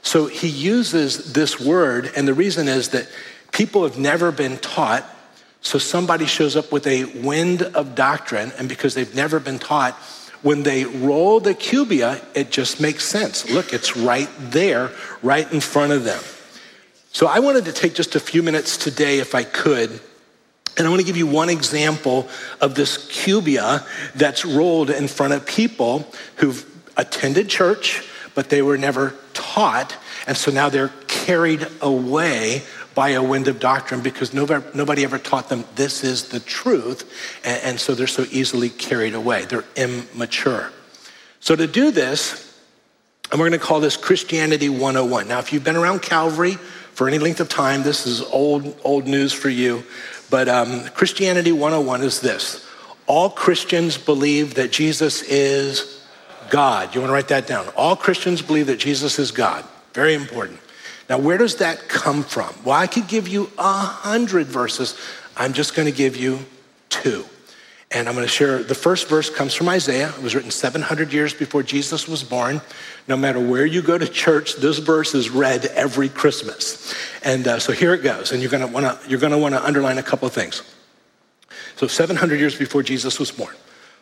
So 0.03 0.27
he 0.27 0.49
uses 0.49 1.33
this 1.33 1.61
word, 1.61 2.11
and 2.17 2.27
the 2.27 2.35
reason 2.35 2.67
is 2.67 2.89
that 2.91 3.09
people 3.53 3.83
have 3.83 3.99
never 3.99 4.33
been 4.33 4.59
taught. 4.59 5.05
So 5.63 5.79
somebody 5.79 6.27
shows 6.27 6.57
up 6.57 6.73
with 6.73 6.87
a 6.87 7.05
wind 7.05 7.63
of 7.63 7.95
doctrine, 7.95 8.53
and 8.59 8.69
because 8.69 8.95
they've 8.95 9.15
never 9.15 9.41
been 9.41 9.59
taught, 9.59 9.95
when 10.43 10.65
they 10.65 10.85
roll 10.85 11.39
the 11.39 11.55
cubia, 11.55 12.21
it 12.35 12.51
just 12.51 12.81
makes 12.81 13.05
sense. 13.05 13.49
Look, 13.49 13.73
it's 13.73 13.97
right 13.97 14.29
there, 14.39 14.91
right 15.23 15.51
in 15.53 15.61
front 15.61 15.93
of 15.93 16.03
them. 16.03 16.21
So 17.13 17.29
I 17.29 17.39
wanted 17.39 17.67
to 17.67 17.73
take 17.73 17.95
just 17.95 18.17
a 18.17 18.21
few 18.21 18.43
minutes 18.43 18.77
today, 18.77 19.21
if 19.21 19.35
I 19.37 19.45
could, 19.45 20.01
and 20.77 20.87
I 20.87 20.91
want 20.91 21.01
to 21.01 21.07
give 21.07 21.17
you 21.17 21.27
one 21.27 21.49
example 21.49 22.29
of 22.61 22.75
this 22.75 23.07
cubia 23.09 23.87
that's 24.15 24.45
rolled 24.45 24.91
in 24.91 25.07
front 25.07 25.35
of 25.35 25.47
people 25.47 26.11
who've 26.37 26.67
attended 26.97 27.49
church, 27.49 28.03
but 28.35 28.49
they 28.49 28.63
were 28.63 28.79
never 28.79 29.15
taught. 29.35 29.97
And 30.27 30.37
so 30.37 30.51
now 30.51 30.71
they're 30.71 30.93
carried 31.07 31.69
away 31.81 32.63
by 32.95 33.11
a 33.11 33.23
wind 33.23 33.49
of 33.49 33.61
doctrine 33.61 34.03
because 34.03 34.33
nobody, 34.35 35.05
ever 35.05 35.19
taught 35.19 35.49
them 35.49 35.65
this 35.75 36.05
is 36.05 36.29
the 36.29 36.41
truth. 36.41 37.11
And, 37.45 37.63
and 37.63 37.81
so 37.81 37.95
they're 37.95 38.07
so 38.07 38.27
easily 38.31 38.69
carried 38.69 39.15
away. 39.15 39.45
They're 39.45 39.65
immature. 39.77 40.71
So 41.41 41.57
to 41.57 41.67
do 41.67 41.91
this, 41.91 42.49
and 43.31 43.41
we're 43.41 43.49
going 43.49 43.59
to 43.59 43.65
call 43.65 43.81
this 43.81 43.97
Christianity 43.97 44.69
101. 44.69 45.27
Now, 45.27 45.39
if 45.39 45.53
you've 45.53 45.65
been 45.65 45.77
around 45.77 46.03
Calvary 46.03 46.53
for 46.53 47.09
any 47.09 47.19
length 47.19 47.41
of 47.41 47.49
time, 47.49 47.83
this 47.83 48.07
is 48.07 48.21
old, 48.21 48.79
old 48.85 49.07
news 49.07 49.33
for 49.33 49.49
you. 49.49 49.85
But 50.29 50.49
um, 50.49 50.85
Christianity 50.89 51.53
101 51.53 52.03
is 52.03 52.21
this 52.21 52.67
all 53.07 53.31
Christians 53.31 53.99
believe 53.99 54.55
that 54.55 54.71
Jesus 54.71 55.23
is 55.23 56.07
God. 56.51 56.95
You 56.95 57.01
want 57.01 57.11
to 57.11 57.15
write 57.15 57.29
that 57.29 57.47
down? 57.47 57.69
All 57.77 57.97
Christians 57.97 58.43
believe 58.43 58.67
that 58.67 58.79
Jesus 58.79 59.19
is 59.19 59.31
God. 59.31 59.65
Very 59.93 60.15
important. 60.15 60.61
Now, 61.09 61.19
where 61.19 61.39
does 61.39 61.57
that 61.57 61.89
come 61.89 62.23
from? 62.23 62.55
Well, 62.65 62.77
I 62.77 62.87
could 62.87 63.09
give 63.09 63.29
you 63.29 63.51
a 63.59 63.73
hundred 63.73 64.47
verses. 64.47 64.99
I'm 65.37 65.53
just 65.53 65.75
going 65.75 65.87
to 65.87 65.97
give 65.97 66.17
you 66.17 66.41
two. 66.89 67.25
And 67.95 68.09
I'm 68.09 68.15
going 68.15 68.27
to 68.27 68.33
share 68.33 68.63
the 68.63 68.75
first 68.75 69.09
verse 69.09 69.29
comes 69.29 69.53
from 69.53 69.69
Isaiah. 69.69 70.09
It 70.09 70.23
was 70.23 70.35
written 70.35 70.51
700 70.51 71.13
years 71.13 71.35
before 71.35 71.63
Jesus 71.63 72.09
was 72.09 72.25
born. 72.25 72.63
No 73.07 73.17
matter 73.17 73.39
where 73.39 73.67
you 73.67 73.83
go 73.83 73.99
to 73.99 74.09
church, 74.09 74.57
this 74.57 74.79
verse 74.79 75.15
is 75.15 75.29
read 75.29 75.67
every 75.67 76.09
Christmas. 76.09 76.95
And 77.23 77.47
uh, 77.47 77.59
so 77.59 77.73
here 77.73 77.93
it 77.93 78.03
goes. 78.03 78.33
And 78.33 78.41
you're 78.41 78.51
going 78.51 78.67
to 78.67 78.73
want 78.73 78.87
to 78.87 79.09
you're 79.09 79.21
going 79.21 79.33
to 79.33 79.39
want 79.39 79.55
to 79.55 79.63
underline 79.63 79.99
a 79.99 80.03
couple 80.03 80.27
of 80.27 80.33
things. 80.33 80.63
So 81.77 81.87
700 81.87 82.41
years 82.41 82.57
before 82.57 82.83
Jesus 82.83 83.19
was 83.19 83.31
born, 83.31 83.55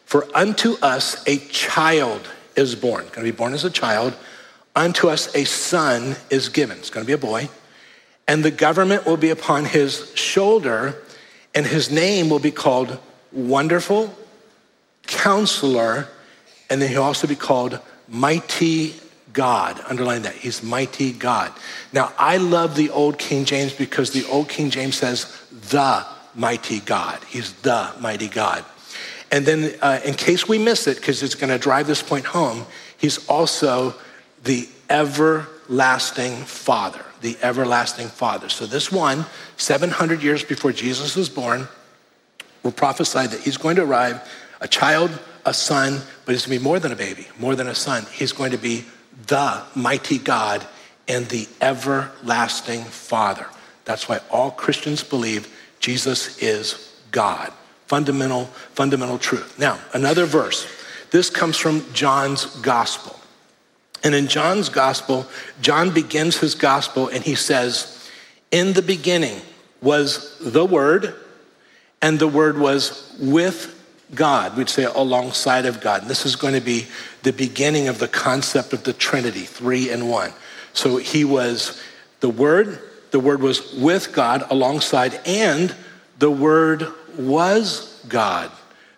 for 0.04 0.26
unto 0.36 0.76
us 0.82 1.26
a 1.26 1.38
child 1.48 2.28
is 2.54 2.76
born. 2.76 3.02
Going 3.06 3.26
to 3.26 3.32
be 3.32 3.32
born 3.32 3.54
as 3.54 3.64
a 3.64 3.70
child. 3.70 4.14
Unto 4.74 5.08
us 5.08 5.34
a 5.34 5.44
son 5.44 6.16
is 6.30 6.48
given. 6.48 6.78
It's 6.78 6.90
going 6.90 7.04
to 7.04 7.06
be 7.06 7.12
a 7.12 7.18
boy. 7.18 7.48
And 8.28 8.44
the 8.44 8.50
government 8.50 9.06
will 9.06 9.16
be 9.16 9.30
upon 9.30 9.64
his 9.64 10.12
shoulder, 10.14 11.02
and 11.54 11.66
his 11.66 11.90
name 11.90 12.28
will 12.28 12.38
be 12.38 12.52
called 12.52 12.98
Wonderful, 13.32 14.14
Counselor, 15.06 16.08
and 16.68 16.80
then 16.80 16.90
he'll 16.90 17.02
also 17.02 17.26
be 17.26 17.34
called 17.34 17.80
Mighty 18.08 18.94
God. 19.32 19.80
Underline 19.88 20.22
that. 20.22 20.34
He's 20.34 20.62
mighty 20.62 21.12
God. 21.12 21.52
Now, 21.92 22.12
I 22.18 22.36
love 22.36 22.76
the 22.76 22.90
Old 22.90 23.18
King 23.18 23.44
James 23.44 23.72
because 23.72 24.10
the 24.10 24.24
Old 24.26 24.48
King 24.48 24.70
James 24.70 24.96
says, 24.96 25.36
the 25.70 26.06
mighty 26.34 26.80
God. 26.80 27.18
He's 27.28 27.52
the 27.54 27.92
mighty 28.00 28.28
God. 28.28 28.64
And 29.32 29.46
then, 29.46 29.74
uh, 29.80 30.00
in 30.04 30.14
case 30.14 30.48
we 30.48 30.58
miss 30.58 30.86
it, 30.86 30.96
because 30.96 31.22
it's 31.22 31.34
going 31.34 31.50
to 31.50 31.58
drive 31.58 31.86
this 31.86 32.02
point 32.02 32.26
home, 32.26 32.66
he's 32.96 33.26
also 33.28 33.94
the 34.44 34.68
everlasting 34.88 36.36
Father. 36.44 37.04
The 37.20 37.36
everlasting 37.42 38.08
Father. 38.08 38.48
So, 38.48 38.66
this 38.66 38.90
one, 38.90 39.26
700 39.56 40.22
years 40.22 40.42
before 40.42 40.72
Jesus 40.72 41.16
was 41.16 41.28
born, 41.28 41.68
will 42.62 42.72
prophesy 42.72 43.26
that 43.26 43.40
he's 43.40 43.56
going 43.56 43.76
to 43.76 43.82
arrive, 43.82 44.26
a 44.60 44.68
child, 44.68 45.10
a 45.44 45.54
son, 45.54 46.00
but 46.24 46.32
he's 46.32 46.46
going 46.46 46.58
to 46.58 46.60
be 46.60 46.64
more 46.64 46.78
than 46.78 46.92
a 46.92 46.96
baby, 46.96 47.26
more 47.38 47.54
than 47.54 47.68
a 47.68 47.74
son. 47.74 48.06
He's 48.12 48.32
going 48.32 48.52
to 48.52 48.58
be 48.58 48.84
the 49.26 49.62
mighty 49.74 50.18
God 50.18 50.66
and 51.08 51.26
the 51.26 51.48
everlasting 51.60 52.82
Father. 52.82 53.46
That's 53.84 54.08
why 54.08 54.20
all 54.30 54.50
Christians 54.50 55.02
believe 55.02 55.48
Jesus 55.80 56.38
is 56.42 56.96
God. 57.10 57.52
Fundamental, 57.86 58.44
fundamental 58.74 59.18
truth. 59.18 59.58
Now, 59.58 59.78
another 59.92 60.26
verse. 60.26 60.66
This 61.10 61.28
comes 61.28 61.56
from 61.56 61.84
John's 61.92 62.46
gospel. 62.60 63.19
And 64.02 64.14
in 64.14 64.28
John's 64.28 64.68
gospel, 64.68 65.26
John 65.60 65.90
begins 65.92 66.38
his 66.38 66.54
gospel 66.54 67.08
and 67.08 67.22
he 67.22 67.34
says, 67.34 68.08
In 68.50 68.72
the 68.72 68.82
beginning 68.82 69.40
was 69.82 70.38
the 70.40 70.64
Word, 70.64 71.14
and 72.02 72.18
the 72.18 72.28
Word 72.28 72.58
was 72.58 73.14
with 73.20 73.76
God. 74.14 74.56
We'd 74.56 74.68
say 74.68 74.84
alongside 74.84 75.66
of 75.66 75.80
God. 75.80 76.02
And 76.02 76.10
this 76.10 76.26
is 76.26 76.36
going 76.36 76.54
to 76.54 76.60
be 76.60 76.86
the 77.22 77.32
beginning 77.32 77.88
of 77.88 77.98
the 77.98 78.08
concept 78.08 78.72
of 78.72 78.84
the 78.84 78.92
Trinity, 78.92 79.44
three 79.44 79.90
and 79.90 80.08
one. 80.08 80.32
So 80.72 80.96
he 80.96 81.24
was 81.24 81.80
the 82.20 82.30
Word, 82.30 82.78
the 83.10 83.20
Word 83.20 83.40
was 83.40 83.74
with 83.74 84.12
God 84.12 84.44
alongside, 84.50 85.20
and 85.26 85.74
the 86.18 86.30
Word 86.30 86.86
was 87.18 88.02
God. 88.08 88.50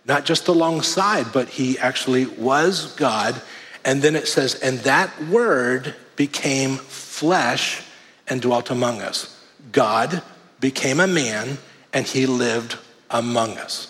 Not 0.04 0.24
just 0.24 0.48
alongside, 0.48 1.32
but 1.32 1.48
he 1.48 1.78
actually 1.78 2.26
was 2.26 2.92
God. 2.94 3.40
And 3.84 4.02
then 4.02 4.16
it 4.16 4.28
says, 4.28 4.54
and 4.56 4.78
that 4.80 5.10
Word 5.24 5.94
became 6.16 6.76
flesh 6.76 7.82
and 8.28 8.40
dwelt 8.40 8.70
among 8.70 9.00
us. 9.00 9.38
God 9.72 10.22
became 10.60 11.00
a 11.00 11.06
man 11.06 11.58
and 11.92 12.06
he 12.06 12.26
lived 12.26 12.78
among 13.10 13.58
us. 13.58 13.88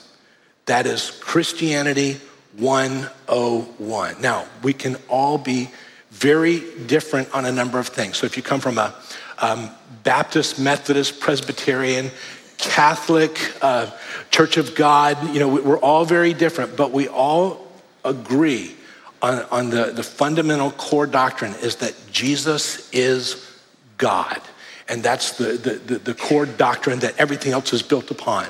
That 0.67 0.87
is 0.87 1.11
Christianity 1.21 2.21
101. 2.57 4.21
Now, 4.21 4.47
we 4.63 4.73
can 4.73 4.97
all 5.09 5.39
be 5.39 5.71
very 6.11 6.63
different 6.87 7.35
on 7.35 7.45
a 7.45 7.53
number 7.53 7.79
of 7.79 7.89
things. 7.89 8.17
So 8.17 8.27
if 8.27 8.37
you 8.37 8.43
come 8.43 8.61
from 8.61 8.79
a 8.79 8.95
um, 9.39 9.71
Baptist, 10.03 10.59
Methodist, 10.59 11.21
Presbyterian, 11.21 12.11
Catholic, 12.59 13.39
uh, 13.63 13.91
Church 14.31 14.57
of 14.57 14.75
God, 14.75 15.33
you 15.35 15.41
know, 15.41 15.49
we're 15.49 15.79
all 15.79 16.05
very 16.05 16.35
different, 16.35 16.77
but 16.77 16.93
we 16.93 17.09
all 17.09 17.67
agree 18.05 18.75
on, 19.23 19.47
on 19.51 19.71
the, 19.71 19.93
the 19.93 20.03
fundamental 20.03 20.73
core 20.73 21.07
doctrine 21.07 21.55
is 21.63 21.77
that 21.77 21.95
Jesus 22.11 22.91
is 22.93 23.49
God. 23.97 24.41
And 24.89 25.03
that's 25.03 25.39
the, 25.39 25.53
the, 25.53 25.75
the, 25.75 25.99
the 25.99 26.15
core 26.15 26.45
doctrine 26.45 26.99
that 26.99 27.17
everything 27.19 27.53
else 27.53 27.73
is 27.73 27.83
built 27.83 28.11
upon. 28.11 28.49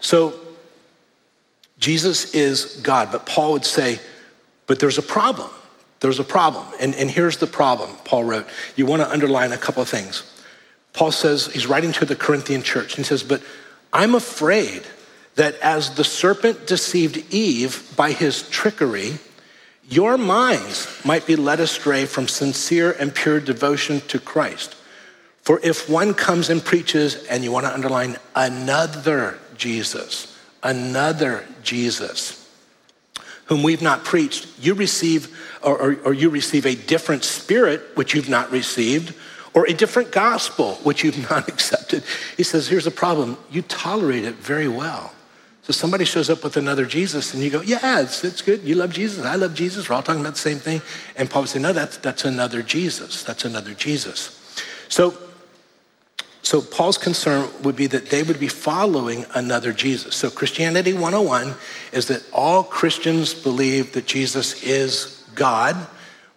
So 0.00 0.38
Jesus 1.78 2.34
is 2.34 2.80
God, 2.82 3.10
but 3.10 3.24
Paul 3.24 3.52
would 3.52 3.64
say, 3.64 3.98
but 4.66 4.78
there's 4.78 4.98
a 4.98 5.02
problem. 5.02 5.50
There's 6.00 6.18
a 6.18 6.24
problem. 6.24 6.66
And, 6.80 6.94
and 6.94 7.10
here's 7.10 7.38
the 7.38 7.46
problem, 7.46 7.90
Paul 8.04 8.24
wrote. 8.24 8.46
You 8.76 8.84
want 8.84 9.00
to 9.02 9.10
underline 9.10 9.52
a 9.52 9.56
couple 9.56 9.82
of 9.82 9.88
things. 9.88 10.22
Paul 10.92 11.12
says, 11.12 11.46
he's 11.46 11.66
writing 11.66 11.92
to 11.92 12.04
the 12.04 12.14
Corinthian 12.14 12.62
church, 12.62 12.96
and 12.96 13.04
he 13.04 13.08
says, 13.08 13.22
But 13.22 13.42
I'm 13.92 14.14
afraid 14.14 14.82
that 15.34 15.58
as 15.60 15.94
the 15.94 16.04
serpent 16.04 16.66
deceived 16.66 17.24
Eve 17.32 17.90
by 17.96 18.12
his 18.12 18.48
trickery, 18.50 19.18
your 19.88 20.16
minds 20.18 20.88
might 21.04 21.26
be 21.26 21.36
led 21.36 21.60
astray 21.60 22.06
from 22.06 22.28
sincere 22.28 22.92
and 22.92 23.14
pure 23.14 23.40
devotion 23.40 24.00
to 24.08 24.18
Christ. 24.18 24.74
For 25.42 25.60
if 25.62 25.88
one 25.88 26.14
comes 26.14 26.48
and 26.48 26.64
preaches, 26.64 27.24
and 27.26 27.44
you 27.44 27.52
want 27.52 27.66
to 27.66 27.74
underline 27.74 28.16
another 28.34 29.38
Jesus, 29.56 30.38
another 30.62 31.44
Jesus 31.62 32.44
whom 33.46 33.62
we've 33.62 33.82
not 33.82 34.04
preached, 34.04 34.48
you 34.58 34.74
receive, 34.74 35.36
or, 35.62 35.76
or, 35.76 35.96
or, 36.04 36.14
you 36.14 36.30
receive 36.30 36.64
a 36.64 36.74
different 36.74 37.24
spirit, 37.24 37.82
which 37.94 38.14
you've 38.14 38.28
not 38.28 38.50
received, 38.50 39.14
or 39.52 39.66
a 39.66 39.72
different 39.72 40.10
gospel, 40.10 40.74
which 40.76 41.04
you've 41.04 41.30
not 41.30 41.48
accepted. 41.48 42.02
He 42.36 42.42
says, 42.42 42.68
here's 42.68 42.84
the 42.84 42.90
problem 42.90 43.36
you 43.50 43.62
tolerate 43.62 44.24
it 44.24 44.34
very 44.34 44.68
well. 44.68 45.12
So 45.64 45.72
somebody 45.72 46.04
shows 46.04 46.28
up 46.28 46.44
with 46.44 46.56
another 46.56 46.84
Jesus, 46.84 47.32
and 47.34 47.42
you 47.42 47.50
go, 47.50 47.62
yeah, 47.62 48.00
it's, 48.00 48.22
it's 48.22 48.42
good. 48.42 48.62
You 48.62 48.74
love 48.74 48.92
Jesus. 48.92 49.24
I 49.24 49.36
love 49.36 49.54
Jesus. 49.54 49.88
We're 49.88 49.96
all 49.96 50.02
talking 50.02 50.20
about 50.20 50.34
the 50.34 50.40
same 50.40 50.58
thing. 50.58 50.82
And 51.16 51.30
Paul 51.30 51.42
would 51.42 51.48
say, 51.48 51.58
no, 51.58 51.72
that's, 51.72 51.96
that's 51.96 52.24
another 52.24 52.62
Jesus. 52.62 53.22
That's 53.22 53.44
another 53.44 53.72
Jesus. 53.72 54.40
So 54.88 55.18
so 56.44 56.60
Paul's 56.60 56.98
concern 56.98 57.48
would 57.62 57.74
be 57.74 57.86
that 57.86 58.10
they 58.10 58.22
would 58.22 58.38
be 58.38 58.48
following 58.48 59.24
another 59.34 59.72
Jesus. 59.72 60.14
So 60.14 60.30
Christianity 60.30 60.92
101 60.92 61.54
is 61.90 62.06
that 62.08 62.22
all 62.34 62.62
Christians 62.62 63.32
believe 63.32 63.92
that 63.94 64.06
Jesus 64.06 64.62
is 64.62 65.24
God, 65.34 65.74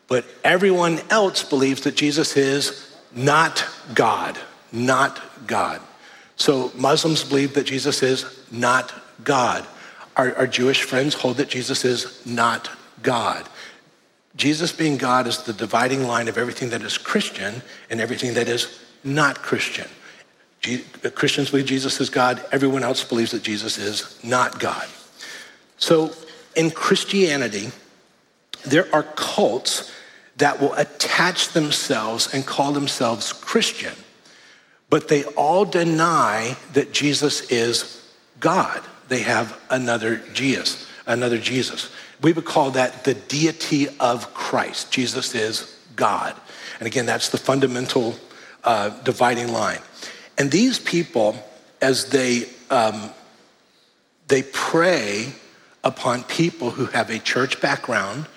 but 0.08 0.24
everyone 0.46 1.02
else 1.10 1.44
believes 1.44 1.82
that 1.82 1.98
Jesus 1.98 2.38
is 2.38 2.98
not 3.14 3.68
God, 3.94 4.40
not 4.72 5.22
God. 5.46 5.82
So 6.38 6.72
Muslims 6.74 7.26
believe 7.26 7.54
that 7.56 7.66
Jesus 7.66 8.02
is 8.02 8.26
not 8.50 8.94
God. 9.24 9.66
Our, 10.16 10.36
our 10.36 10.48
Jewish 10.48 10.84
friends 10.84 11.14
hold 11.14 11.38
that 11.38 11.50
Jesus 11.50 11.86
is 11.86 12.26
not 12.26 12.70
God. 13.04 13.48
Jesus 14.36 14.72
being 14.72 14.98
God 14.98 15.28
is 15.28 15.44
the 15.44 15.54
dividing 15.54 16.08
line 16.08 16.28
of 16.28 16.38
everything 16.38 16.70
that 16.70 16.82
is 16.84 16.98
Christian 16.98 17.62
and 17.90 18.00
everything 18.00 18.36
that 18.36 18.48
is 18.48 18.80
not 19.04 19.42
Christian. 19.42 19.88
Christians 21.16 21.50
believe 21.50 21.66
Jesus 21.66 22.00
is 22.02 22.10
God. 22.10 22.44
Everyone 22.52 22.84
else 22.84 23.04
believes 23.04 23.32
that 23.32 23.44
Jesus 23.44 23.78
is 23.78 24.24
not 24.24 24.60
God. 24.60 24.88
So 25.78 26.12
in 26.56 26.72
Christianity, 26.72 27.72
there 28.66 28.94
are 28.94 29.04
cults 29.04 29.92
that 30.38 30.60
will 30.60 30.74
attach 30.74 31.50
themselves 31.50 32.34
and 32.34 32.46
call 32.46 32.72
themselves 32.72 33.34
Christian, 33.34 33.94
but 34.90 35.08
they 35.08 35.24
all 35.24 35.66
deny 35.66 36.58
that 36.74 36.92
Jesus 36.92 37.50
is 37.50 38.04
God. 38.40 38.84
They 39.08 39.22
have 39.22 39.60
another 39.70 40.18
Jesus, 40.34 40.88
another 41.06 41.38
Jesus. 41.38 41.92
We 42.22 42.34
would 42.34 42.46
call 42.46 42.72
that 42.72 43.04
the 43.04 43.14
deity 43.14 43.88
of 44.00 44.34
Christ. 44.34 44.92
Jesus 44.92 45.36
is 45.36 45.78
God. 45.96 46.36
And 46.80 46.88
again, 46.88 47.06
that's 47.06 47.30
the 47.30 47.38
fundamental 47.38 48.16
uh, 48.64 48.90
dividing 49.02 49.52
line. 49.52 49.80
And 50.38 50.52
these 50.52 50.80
people, 50.80 51.36
as 51.82 52.10
they, 52.10 52.50
um, 52.70 53.10
they 54.28 54.44
prey 54.44 55.34
upon 55.84 56.24
people 56.24 56.72
who 56.72 56.88
have 56.88 57.10
a 57.10 57.20
church 57.20 57.62
background, 57.62 58.28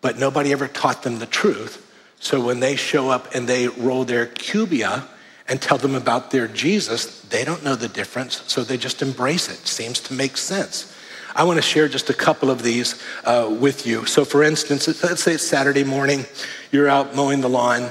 but 0.00 0.18
nobody 0.18 0.52
ever 0.52 0.68
taught 0.68 1.02
them 1.02 1.18
the 1.18 1.26
truth. 1.26 1.80
So 2.20 2.44
when 2.44 2.60
they 2.60 2.76
show 2.76 3.10
up 3.10 3.34
and 3.34 3.48
they 3.48 3.68
roll 3.68 4.04
their 4.04 4.26
cubia 4.26 5.08
and 5.48 5.60
tell 5.60 5.78
them 5.78 5.94
about 5.94 6.30
their 6.30 6.48
Jesus, 6.48 7.20
they 7.22 7.44
don't 7.44 7.62
know 7.62 7.74
the 7.74 7.88
difference, 7.88 8.42
so 8.46 8.64
they 8.64 8.76
just 8.76 9.02
embrace 9.02 9.48
it. 9.48 9.66
Seems 9.66 10.00
to 10.00 10.14
make 10.14 10.36
sense. 10.36 10.94
I 11.36 11.44
want 11.44 11.58
to 11.58 11.62
share 11.62 11.88
just 11.88 12.10
a 12.10 12.14
couple 12.14 12.50
of 12.50 12.62
these 12.62 13.02
uh, 13.24 13.54
with 13.60 13.86
you. 13.86 14.06
So, 14.06 14.24
for 14.24 14.42
instance, 14.42 14.86
let's 15.02 15.22
say 15.22 15.34
it's 15.34 15.42
Saturday 15.46 15.84
morning, 15.84 16.24
you're 16.70 16.88
out 16.88 17.14
mowing 17.14 17.40
the 17.40 17.48
lawn, 17.48 17.90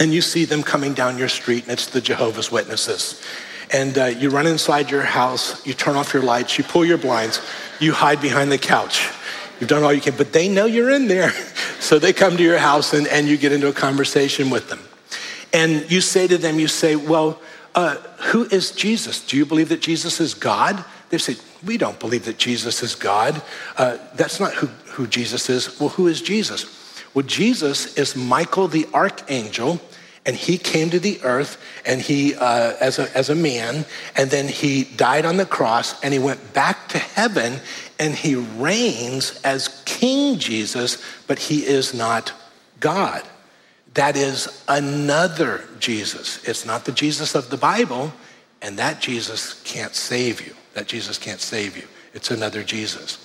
and 0.00 0.12
you 0.12 0.20
see 0.20 0.44
them 0.44 0.62
coming 0.62 0.92
down 0.92 1.18
your 1.18 1.28
street, 1.28 1.64
and 1.64 1.72
it's 1.72 1.86
the 1.86 2.00
Jehovah's 2.00 2.50
Witnesses. 2.50 3.22
And 3.70 3.96
uh, 3.96 4.06
you 4.06 4.30
run 4.30 4.46
inside 4.46 4.90
your 4.90 5.02
house, 5.02 5.64
you 5.66 5.74
turn 5.74 5.96
off 5.96 6.12
your 6.12 6.22
lights, 6.22 6.58
you 6.58 6.64
pull 6.64 6.84
your 6.84 6.98
blinds, 6.98 7.40
you 7.80 7.92
hide 7.92 8.20
behind 8.20 8.50
the 8.50 8.58
couch. 8.58 9.08
You've 9.60 9.68
done 9.68 9.82
all 9.82 9.92
you 9.92 10.00
can, 10.00 10.16
but 10.16 10.32
they 10.32 10.48
know 10.48 10.66
you're 10.66 10.90
in 10.90 11.08
there. 11.08 11.32
So 11.80 12.00
they 12.00 12.12
come 12.12 12.36
to 12.36 12.42
your 12.42 12.58
house 12.58 12.92
and, 12.92 13.06
and 13.06 13.28
you 13.28 13.36
get 13.36 13.52
into 13.52 13.68
a 13.68 13.72
conversation 13.72 14.50
with 14.50 14.68
them. 14.68 14.80
And 15.52 15.90
you 15.90 16.00
say 16.00 16.26
to 16.26 16.38
them, 16.38 16.58
you 16.58 16.68
say, 16.68 16.96
Well, 16.96 17.40
uh, 17.74 17.96
who 18.30 18.44
is 18.44 18.72
Jesus? 18.72 19.24
Do 19.24 19.36
you 19.36 19.46
believe 19.46 19.68
that 19.68 19.80
Jesus 19.80 20.20
is 20.20 20.34
God? 20.34 20.84
They 21.10 21.18
say, 21.18 21.36
We 21.64 21.78
don't 21.78 21.98
believe 21.98 22.24
that 22.24 22.38
Jesus 22.38 22.82
is 22.82 22.94
God. 22.94 23.40
Uh, 23.76 23.98
that's 24.14 24.40
not 24.40 24.54
who, 24.54 24.66
who 24.66 25.06
Jesus 25.06 25.48
is. 25.48 25.78
Well, 25.80 25.90
who 25.90 26.06
is 26.06 26.20
Jesus? 26.20 26.66
Well, 27.14 27.24
Jesus 27.24 27.96
is 27.96 28.14
Michael 28.14 28.68
the 28.68 28.86
archangel 28.92 29.80
and 30.28 30.36
he 30.36 30.58
came 30.58 30.90
to 30.90 31.00
the 31.00 31.18
earth 31.22 31.56
and 31.86 32.02
he 32.02 32.34
uh, 32.34 32.74
as, 32.80 32.98
a, 32.98 33.16
as 33.16 33.30
a 33.30 33.34
man 33.34 33.86
and 34.14 34.30
then 34.30 34.46
he 34.46 34.84
died 34.84 35.24
on 35.24 35.38
the 35.38 35.46
cross 35.46 35.98
and 36.02 36.12
he 36.12 36.20
went 36.20 36.52
back 36.52 36.86
to 36.88 36.98
heaven 36.98 37.60
and 37.98 38.14
he 38.14 38.34
reigns 38.34 39.40
as 39.42 39.82
king 39.86 40.38
jesus 40.38 41.02
but 41.26 41.38
he 41.38 41.64
is 41.64 41.94
not 41.94 42.32
god 42.78 43.22
that 43.98 44.16
is 44.16 44.64
another 44.68 45.64
jesus 45.78 46.42
it's 46.44 46.64
not 46.64 46.84
the 46.84 46.92
jesus 46.92 47.34
of 47.34 47.50
the 47.50 47.56
bible 47.56 48.12
And 48.60 48.78
that 48.78 49.00
Jesus 49.00 49.62
can't 49.62 49.94
save 49.94 50.44
you. 50.46 50.54
That 50.74 50.86
Jesus 50.86 51.18
can't 51.18 51.40
save 51.40 51.76
you. 51.76 51.84
It's 52.14 52.30
another 52.30 52.62
Jesus. 52.62 53.24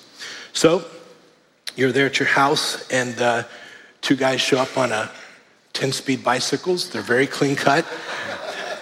So 0.53 0.86
you're 1.76 1.91
there 1.91 2.05
at 2.05 2.19
your 2.19 2.28
house, 2.28 2.88
and 2.89 3.19
uh, 3.19 3.43
two 4.01 4.15
guys 4.15 4.41
show 4.41 4.59
up 4.59 4.78
on 4.78 4.91
a 4.91 5.09
10 5.74 5.91
speed 5.91 6.24
bicycles. 6.24 6.89
They're 6.89 7.01
very 7.01 7.26
clean 7.26 7.55
cut. 7.55 7.86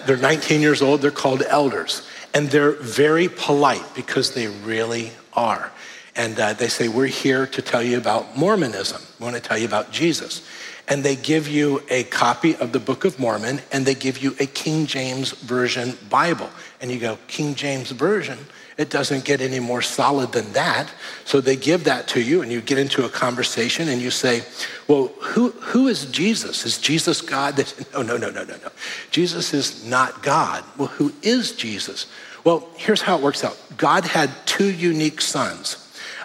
They're 0.04 0.18
19 0.18 0.60
years 0.60 0.82
old. 0.82 1.00
They're 1.00 1.10
called 1.10 1.42
elders. 1.48 2.06
And 2.34 2.48
they're 2.48 2.72
very 2.72 3.28
polite 3.28 3.84
because 3.94 4.34
they 4.34 4.48
really 4.48 5.12
are. 5.32 5.70
And 6.14 6.38
uh, 6.38 6.52
they 6.52 6.68
say, 6.68 6.88
We're 6.88 7.06
here 7.06 7.46
to 7.46 7.62
tell 7.62 7.82
you 7.82 7.96
about 7.96 8.36
Mormonism. 8.36 9.00
We 9.18 9.24
want 9.24 9.36
to 9.36 9.42
tell 9.42 9.56
you 9.56 9.66
about 9.66 9.90
Jesus. 9.90 10.46
And 10.88 11.04
they 11.04 11.16
give 11.16 11.48
you 11.48 11.82
a 11.88 12.04
copy 12.04 12.56
of 12.56 12.72
the 12.72 12.80
Book 12.80 13.04
of 13.04 13.18
Mormon 13.18 13.60
and 13.70 13.86
they 13.86 13.94
give 13.94 14.18
you 14.18 14.34
a 14.40 14.46
King 14.46 14.86
James 14.86 15.30
Version 15.32 15.96
Bible. 16.10 16.50
And 16.80 16.90
you 16.90 16.98
go, 16.98 17.18
King 17.28 17.54
James 17.54 17.90
Version? 17.90 18.38
It 18.78 18.90
doesn't 18.90 19.24
get 19.24 19.40
any 19.40 19.60
more 19.60 19.82
solid 19.82 20.32
than 20.32 20.52
that. 20.52 20.90
So 21.24 21.40
they 21.40 21.56
give 21.56 21.84
that 21.84 22.08
to 22.08 22.20
you, 22.20 22.42
and 22.42 22.50
you 22.50 22.60
get 22.60 22.78
into 22.78 23.04
a 23.04 23.08
conversation 23.08 23.88
and 23.88 24.00
you 24.00 24.10
say, 24.10 24.42
Well, 24.88 25.08
who, 25.20 25.50
who 25.50 25.88
is 25.88 26.06
Jesus? 26.06 26.64
Is 26.64 26.78
Jesus 26.78 27.20
God? 27.20 27.52
No, 27.92 28.02
no, 28.02 28.16
no, 28.16 28.30
no, 28.30 28.42
no, 28.44 28.56
no. 28.56 28.70
Jesus 29.10 29.52
is 29.52 29.84
not 29.84 30.22
God. 30.22 30.64
Well, 30.78 30.88
who 30.88 31.12
is 31.22 31.52
Jesus? 31.52 32.06
Well, 32.44 32.68
here's 32.76 33.02
how 33.02 33.18
it 33.18 33.22
works 33.22 33.44
out 33.44 33.58
God 33.76 34.04
had 34.04 34.30
two 34.46 34.70
unique 34.72 35.20
sons. 35.20 35.81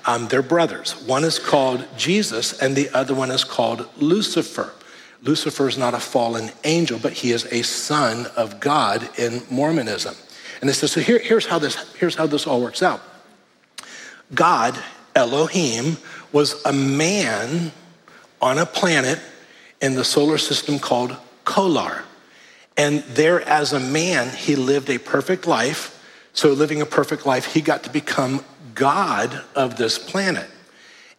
Um, 0.08 0.30
they're 0.30 0.42
brothers. 0.42 0.94
One 1.06 1.26
is 1.26 1.38
called 1.38 1.86
Jesus, 1.98 2.60
and 2.60 2.76
the 2.76 2.90
other 2.92 3.14
one 3.14 3.30
is 3.30 3.44
called 3.44 3.88
Lucifer. 3.98 4.74
Lucifer 5.22 5.68
is 5.68 5.78
not 5.78 5.94
a 5.94 6.00
fallen 6.00 6.52
angel, 6.64 6.98
but 6.98 7.12
he 7.12 7.34
is 7.34 7.46
a 7.52 7.62
son 7.64 8.28
of 8.38 8.62
God 8.62 9.10
in 9.20 9.42
Mormonism. 9.52 10.16
And 10.62 10.70
they 10.70 10.74
said, 10.74 10.90
so 10.90 11.02
here, 11.02 11.20
here's, 11.20 11.46
how 11.46 11.60
this, 11.60 11.94
here's 11.96 12.16
how 12.16 12.26
this 12.26 12.48
all 12.48 12.62
works 12.62 12.82
out. 12.82 13.02
God, 14.34 14.82
Elohim, 15.14 15.98
was 16.32 16.64
a 16.66 16.74
man 16.74 17.72
on 18.42 18.58
a 18.58 18.66
planet 18.66 19.20
in 19.82 19.96
the 19.96 20.04
solar 20.04 20.38
system 20.38 20.80
called 20.80 21.18
Kolob. 21.46 22.02
And 22.78 23.00
there, 23.10 23.42
as 23.42 23.74
a 23.74 23.80
man, 23.80 24.30
he 24.36 24.56
lived 24.56 24.90
a 24.90 25.00
perfect 25.00 25.48
life. 25.48 25.94
So, 26.34 26.54
living 26.54 26.82
a 26.82 26.86
perfect 26.86 27.26
life, 27.26 27.54
he 27.54 27.62
got 27.62 27.84
to 27.84 27.90
become 27.90 28.46
God 28.78 29.44
of 29.56 29.76
this 29.76 30.00
planet. 30.00 30.48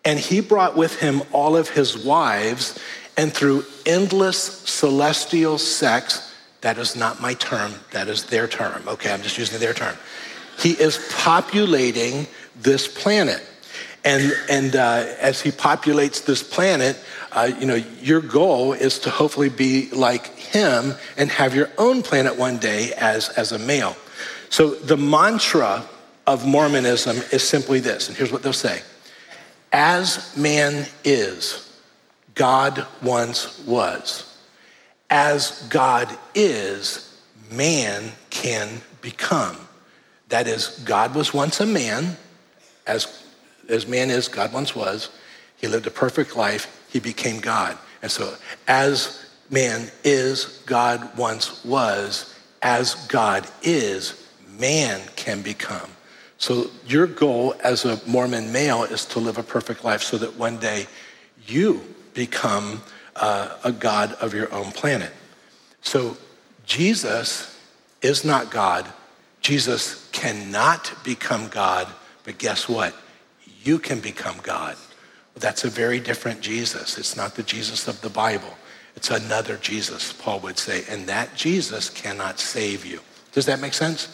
And 0.05 0.19
he 0.19 0.41
brought 0.41 0.77
with 0.77 0.99
him 0.99 1.23
all 1.33 1.57
of 1.57 1.69
his 1.69 1.99
wives, 1.99 2.79
and 3.17 3.33
through 3.33 3.65
endless 3.85 4.39
celestial 4.39 5.59
sex, 5.59 6.35
that 6.61 6.79
is 6.79 6.97
not 6.97 7.21
my 7.21 7.35
term, 7.35 7.75
that 7.91 8.09
is 8.09 8.25
their 8.25 8.49
term. 8.49 8.83
Okay, 8.89 9.13
I'm 9.13 9.23
just 9.23 9.37
using 9.37 9.59
their 9.61 9.75
term. 9.75 9.97
He 10.59 10.71
is 10.71 10.99
populating 11.17 12.27
this 12.57 12.89
planet. 12.89 13.43
And, 14.05 14.33
and 14.49 14.77
uh, 14.77 15.05
as 15.21 15.41
he 15.41 15.51
populates 15.51 16.25
this 16.25 16.43
planet, 16.43 16.97
uh, 17.33 17.51
you 17.59 17.67
know, 17.67 17.83
your 18.01 18.21
goal 18.21 18.73
is 18.73 19.01
to 19.01 19.11
hopefully 19.11 19.49
be 19.49 19.91
like 19.91 20.29
him 20.37 20.95
and 21.17 21.31
have 21.31 21.55
your 21.55 21.69
own 21.77 22.03
planet 22.03 22.39
one 22.39 22.59
day 22.59 22.93
as, 22.95 23.29
as 23.31 23.53
a 23.53 23.59
male. 23.59 23.97
So 24.49 24.71
the 24.71 24.97
mantra 24.97 25.85
of 26.29 26.47
Mormonism 26.47 27.17
is 27.33 27.43
simply 27.43 27.81
this, 27.81 28.07
and 28.07 28.17
here's 28.17 28.31
what 28.31 28.45
they'll 28.45 28.53
say 28.53 28.83
As 29.73 30.37
man 30.37 30.87
is, 31.03 31.73
God 32.37 32.87
once 33.03 33.59
was 33.67 34.29
as 35.11 35.67
God 35.71 36.17
is, 36.35 37.23
man 37.51 38.13
can 38.31 38.81
become. 39.01 39.57
That 40.29 40.47
is, 40.47 40.83
God 40.85 41.15
was 41.15 41.33
once 41.33 41.61
a 41.61 41.67
man, 41.67 42.17
as, 42.87 43.23
as 43.69 43.87
man 43.87 44.11
is, 44.11 44.29
God 44.29 44.53
once 44.53 44.75
was. 44.75 45.09
He 45.57 45.67
lived 45.67 45.87
a 45.87 45.91
perfect 45.91 46.37
life, 46.37 46.87
he 46.91 47.01
became 47.01 47.41
God. 47.41 47.79
And 48.03 48.11
so, 48.11 48.35
as 48.69 49.27
man 49.51 49.91
is, 50.05 50.63
God 50.67 51.17
once 51.17 51.65
was, 51.65 52.35
as 52.63 52.95
God 53.07 53.49
is, 53.63 54.29
man 54.59 55.01
can 55.17 55.43
become. 55.43 55.91
So, 56.39 56.71
your 56.87 57.09
goal 57.09 57.55
as 57.65 57.85
a 57.85 58.01
Mormon 58.07 58.53
male 58.53 58.85
is 58.85 59.05
to 59.07 59.19
live 59.19 59.39
a 59.39 59.43
perfect 59.43 59.85
life 59.85 60.03
so 60.03 60.19
that 60.19 60.37
one 60.37 60.59
day 60.59 60.87
you 61.47 61.83
become 62.15 62.83
uh, 63.17 63.57
a 63.65 63.73
God 63.73 64.13
of 64.15 64.35
your 64.35 64.53
own 64.53 64.71
planet. 64.73 65.13
So 65.81 66.17
Jesus 66.67 67.57
is 68.03 68.25
not 68.25 68.51
God. 68.51 68.87
Jesus 69.41 70.09
cannot 70.13 70.93
become 71.05 71.49
God, 71.49 71.89
but 72.25 72.39
guess 72.39 72.69
what? 72.69 72.95
You 73.63 73.79
can 73.79 74.01
become 74.01 74.37
God. 74.43 74.77
That's 75.37 75.65
a 75.65 75.71
very 75.71 76.01
different 76.01 76.41
Jesus. 76.41 76.99
It's 76.99 77.17
not 77.17 77.35
the 77.35 77.43
Jesus 77.43 77.87
of 77.87 78.01
the 78.01 78.11
Bible. 78.11 78.55
It's 78.97 79.11
another 79.11 79.57
Jesus, 79.57 80.13
Paul 80.13 80.41
would 80.41 80.59
say, 80.59 80.85
and 80.89 81.07
that 81.07 81.35
Jesus 81.37 81.89
cannot 81.89 82.41
save 82.41 82.85
you. 82.85 83.01
Does 83.33 83.47
that 83.47 83.61
make 83.61 83.75
sense? 83.75 84.09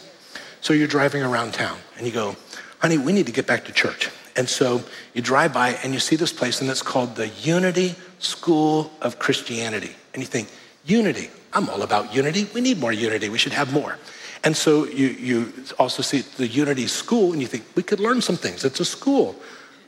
So 0.65 0.73
you're 0.73 0.89
driving 0.89 1.23
around 1.23 1.53
town 1.53 1.77
and 1.99 2.07
you 2.07 2.13
go, 2.13 2.37
honey, 2.79 2.97
we 2.97 3.13
need 3.13 3.27
to 3.27 3.33
get 3.33 3.47
back 3.47 3.67
to 3.67 3.73
church. 3.73 4.09
And 4.35 4.49
so 4.49 4.83
you 5.13 5.21
drive 5.21 5.53
by 5.53 5.73
and 5.85 5.93
you 5.93 6.01
see 6.01 6.17
this 6.17 6.33
place, 6.33 6.63
and 6.63 6.71
it's 6.71 6.81
called 6.81 7.17
the 7.17 7.29
Unity 7.29 7.97
School 8.19 8.91
of 9.03 9.19
Christianity. 9.19 9.91
And 10.15 10.23
you 10.23 10.27
think, 10.27 10.49
unity, 10.87 11.29
I'm 11.53 11.69
all 11.69 11.83
about 11.83 12.15
unity. 12.15 12.49
We 12.55 12.63
need 12.63 12.81
more 12.81 12.95
unity. 12.95 13.29
We 13.29 13.37
should 13.37 13.53
have 13.53 13.75
more. 13.75 13.99
And 14.43 14.57
so 14.57 14.87
you, 14.87 15.09
you 15.09 15.53
also 15.79 16.01
see 16.01 16.23
the 16.23 16.49
Unity 16.49 16.87
School, 16.87 17.33
and 17.33 17.43
you 17.43 17.47
think, 17.47 17.65
we 17.75 17.83
could 17.83 18.01
learn 18.01 18.23
some 18.23 18.37
things. 18.37 18.65
It's 18.65 18.81
a 18.81 18.87
school 18.87 19.37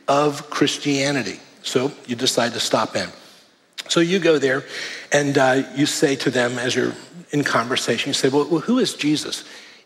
of 0.07 0.47
Christianity. 0.51 1.39
So 1.63 1.91
you 2.05 2.15
decide 2.15 2.53
to 2.53 2.59
stop 2.59 2.95
in. 2.95 3.09
So 3.89 3.99
you 3.99 4.19
go 4.19 4.37
there 4.37 4.63
and 5.11 5.39
uh, 5.39 5.63
you 5.75 5.87
say 5.87 6.15
to 6.17 6.29
them 6.29 6.59
as 6.59 6.75
you're 6.75 6.93
in 7.31 7.43
conversation, 7.43 8.11
you 8.11 8.13
say, 8.13 8.29
well, 8.29 8.47
well, 8.47 8.61
who 8.61 8.77
is 8.77 8.93
Jesus? 8.93 9.43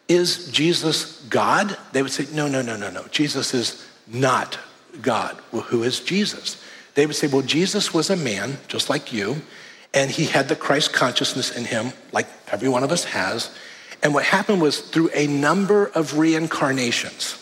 Is 0.08 0.52
Jesus 0.52 1.22
God? 1.30 1.78
They 1.94 2.02
would 2.02 2.12
say, 2.12 2.28
no, 2.34 2.48
no, 2.48 2.62
no, 2.62 2.76
no, 2.76 2.90
no. 2.90 3.06
Jesus 3.12 3.54
is 3.54 3.88
not 4.08 4.58
God. 5.02 5.38
Well, 5.52 5.62
who 5.62 5.84
is 5.84 6.00
Jesus? 6.00 6.62
They 6.96 7.06
would 7.06 7.16
say, 7.16 7.28
well, 7.28 7.42
Jesus 7.42 7.94
was 7.94 8.10
a 8.10 8.16
man 8.16 8.58
just 8.68 8.90
like 8.90 9.14
you, 9.14 9.42
and 9.94 10.12
he 10.12 10.26
had 10.26 10.50
the 10.50 10.56
Christ 10.56 10.92
consciousness 10.94 11.56
in 11.56 11.66
him, 11.66 11.94
like 12.12 12.28
every 12.52 12.68
one 12.68 12.84
of 12.84 12.92
us 12.92 13.06
has. 13.06 13.56
And 14.04 14.14
what 14.14 14.26
happened 14.26 14.62
was 14.62 14.80
through 14.82 15.10
a 15.14 15.28
number 15.28 15.88
of 15.88 16.18
reincarnations, 16.18 17.38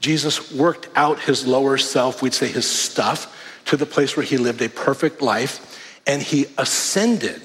Jesus 0.00 0.52
worked 0.52 0.88
out 0.96 1.20
his 1.20 1.46
lower 1.46 1.76
self, 1.76 2.22
we'd 2.22 2.34
say 2.34 2.48
his 2.48 2.68
stuff, 2.68 3.36
to 3.66 3.76
the 3.76 3.86
place 3.86 4.16
where 4.16 4.24
he 4.24 4.38
lived 4.38 4.62
a 4.62 4.68
perfect 4.68 5.20
life, 5.22 5.78
and 6.06 6.22
he 6.22 6.46
ascended 6.58 7.40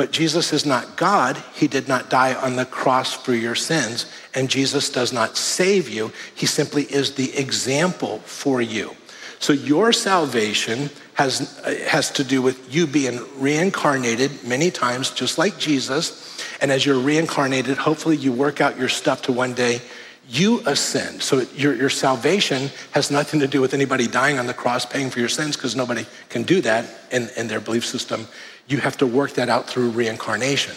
but 0.00 0.12
Jesus 0.12 0.54
is 0.54 0.64
not 0.64 0.96
God. 0.96 1.36
He 1.52 1.68
did 1.68 1.86
not 1.86 2.08
die 2.08 2.32
on 2.32 2.56
the 2.56 2.64
cross 2.64 3.12
for 3.12 3.34
your 3.34 3.54
sins. 3.54 4.10
And 4.34 4.48
Jesus 4.48 4.88
does 4.88 5.12
not 5.12 5.36
save 5.36 5.90
you. 5.90 6.10
He 6.34 6.46
simply 6.46 6.84
is 6.84 7.16
the 7.16 7.36
example 7.36 8.20
for 8.20 8.62
you. 8.62 8.96
So 9.40 9.52
your 9.52 9.92
salvation 9.92 10.88
has, 11.16 11.60
uh, 11.66 11.74
has 11.86 12.10
to 12.12 12.24
do 12.24 12.40
with 12.40 12.74
you 12.74 12.86
being 12.86 13.20
reincarnated 13.36 14.42
many 14.42 14.70
times, 14.70 15.10
just 15.10 15.36
like 15.36 15.58
Jesus. 15.58 16.42
And 16.62 16.72
as 16.72 16.86
you're 16.86 16.98
reincarnated, 16.98 17.76
hopefully 17.76 18.16
you 18.16 18.32
work 18.32 18.62
out 18.62 18.78
your 18.78 18.88
stuff 18.88 19.20
to 19.24 19.32
one 19.32 19.52
day 19.52 19.82
you 20.30 20.62
ascend. 20.64 21.22
So 21.22 21.40
your, 21.56 21.74
your 21.74 21.90
salvation 21.90 22.70
has 22.92 23.10
nothing 23.10 23.40
to 23.40 23.48
do 23.48 23.60
with 23.60 23.74
anybody 23.74 24.06
dying 24.06 24.38
on 24.38 24.46
the 24.46 24.54
cross, 24.54 24.86
paying 24.86 25.10
for 25.10 25.18
your 25.18 25.28
sins, 25.28 25.56
because 25.56 25.74
nobody 25.74 26.06
can 26.28 26.44
do 26.44 26.60
that 26.62 26.86
in, 27.10 27.28
in 27.36 27.48
their 27.48 27.60
belief 27.60 27.84
system. 27.84 28.28
You 28.70 28.78
have 28.78 28.96
to 28.98 29.06
work 29.06 29.34
that 29.34 29.48
out 29.48 29.68
through 29.68 29.90
reincarnation. 29.90 30.76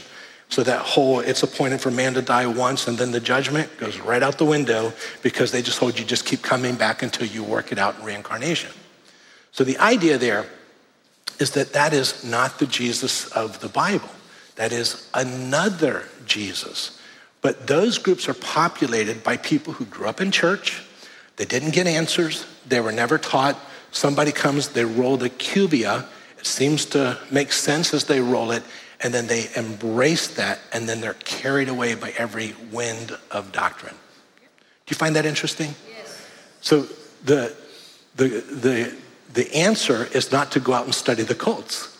So 0.50 0.64
that 0.64 0.82
whole, 0.82 1.20
it's 1.20 1.44
appointed 1.44 1.80
for 1.80 1.92
man 1.92 2.16
to 2.16 2.22
die 2.22 2.46
once 2.46 2.88
and 2.88 2.98
then 2.98 3.12
the 3.12 3.20
judgment 3.20 3.76
goes 3.78 4.00
right 4.00 4.22
out 4.22 4.38
the 4.38 4.46
window 4.46 4.94
because 5.22 5.52
they 5.52 5.62
just 5.62 5.80
hold 5.80 5.98
you 5.98 6.06
just 6.06 6.26
keep 6.26 6.42
coming 6.42 6.76
back 6.76 7.02
until 7.02 7.28
you 7.28 7.44
work 7.44 7.72
it 7.72 7.80
out 7.80 7.98
in 8.00 8.06
reincarnation. 8.06 8.72
So 9.52 9.64
the 9.64 9.78
idea 9.78 10.18
there 10.18 10.46
is 11.40 11.52
that 11.52 11.74
that 11.74 11.94
is 11.94 12.24
not 12.24 12.60
the 12.60 12.66
Jesus 12.66 13.28
of 13.32 13.60
the 13.62 13.70
Bible. 13.70 14.10
That 14.56 14.72
is 14.72 15.10
another 15.14 16.04
Jesus. 16.26 17.00
But 17.42 17.68
those 17.68 17.98
groups 17.98 18.30
are 18.30 18.34
populated 18.34 19.24
by 19.24 19.38
people 19.38 19.74
who 19.74 19.86
grew 19.86 20.08
up 20.08 20.22
in 20.22 20.32
church. 20.32 20.84
They 21.36 21.46
didn't 21.46 21.72
get 21.72 21.88
answers. 21.88 22.46
They 22.68 22.80
were 22.80 22.92
never 22.92 23.18
taught. 23.18 23.58
Somebody 23.92 24.32
comes, 24.32 24.70
they 24.70 24.86
roll 24.86 25.18
the 25.18 25.30
cubia 25.30 26.08
seems 26.44 26.86
to 26.88 27.20
make 27.32 27.52
sense 27.52 27.94
as 27.94 28.06
they 28.06 28.20
roll 28.20 28.52
it, 28.52 28.64
and 29.02 29.14
then 29.14 29.28
they 29.28 29.50
embrace 29.56 30.28
that, 30.36 30.60
and 30.72 30.88
then 30.88 31.02
they're 31.02 31.16
carried 31.16 31.70
away 31.70 31.96
by 31.96 32.14
every 32.18 32.56
wind 32.72 33.18
of 33.32 33.52
doctrine. 33.52 33.96
Do 34.86 34.92
you 34.92 34.96
find 34.96 35.16
that 35.16 35.26
interesting? 35.26 35.76
Yes. 35.90 36.26
So 36.62 36.88
the, 37.24 37.56
the, 38.16 38.28
the, 38.28 38.96
the 39.34 39.56
answer 39.56 40.06
is 40.14 40.32
not 40.32 40.52
to 40.54 40.60
go 40.60 40.74
out 40.74 40.86
and 40.86 40.94
study 40.96 41.24
the 41.24 41.36
cults. 41.36 41.93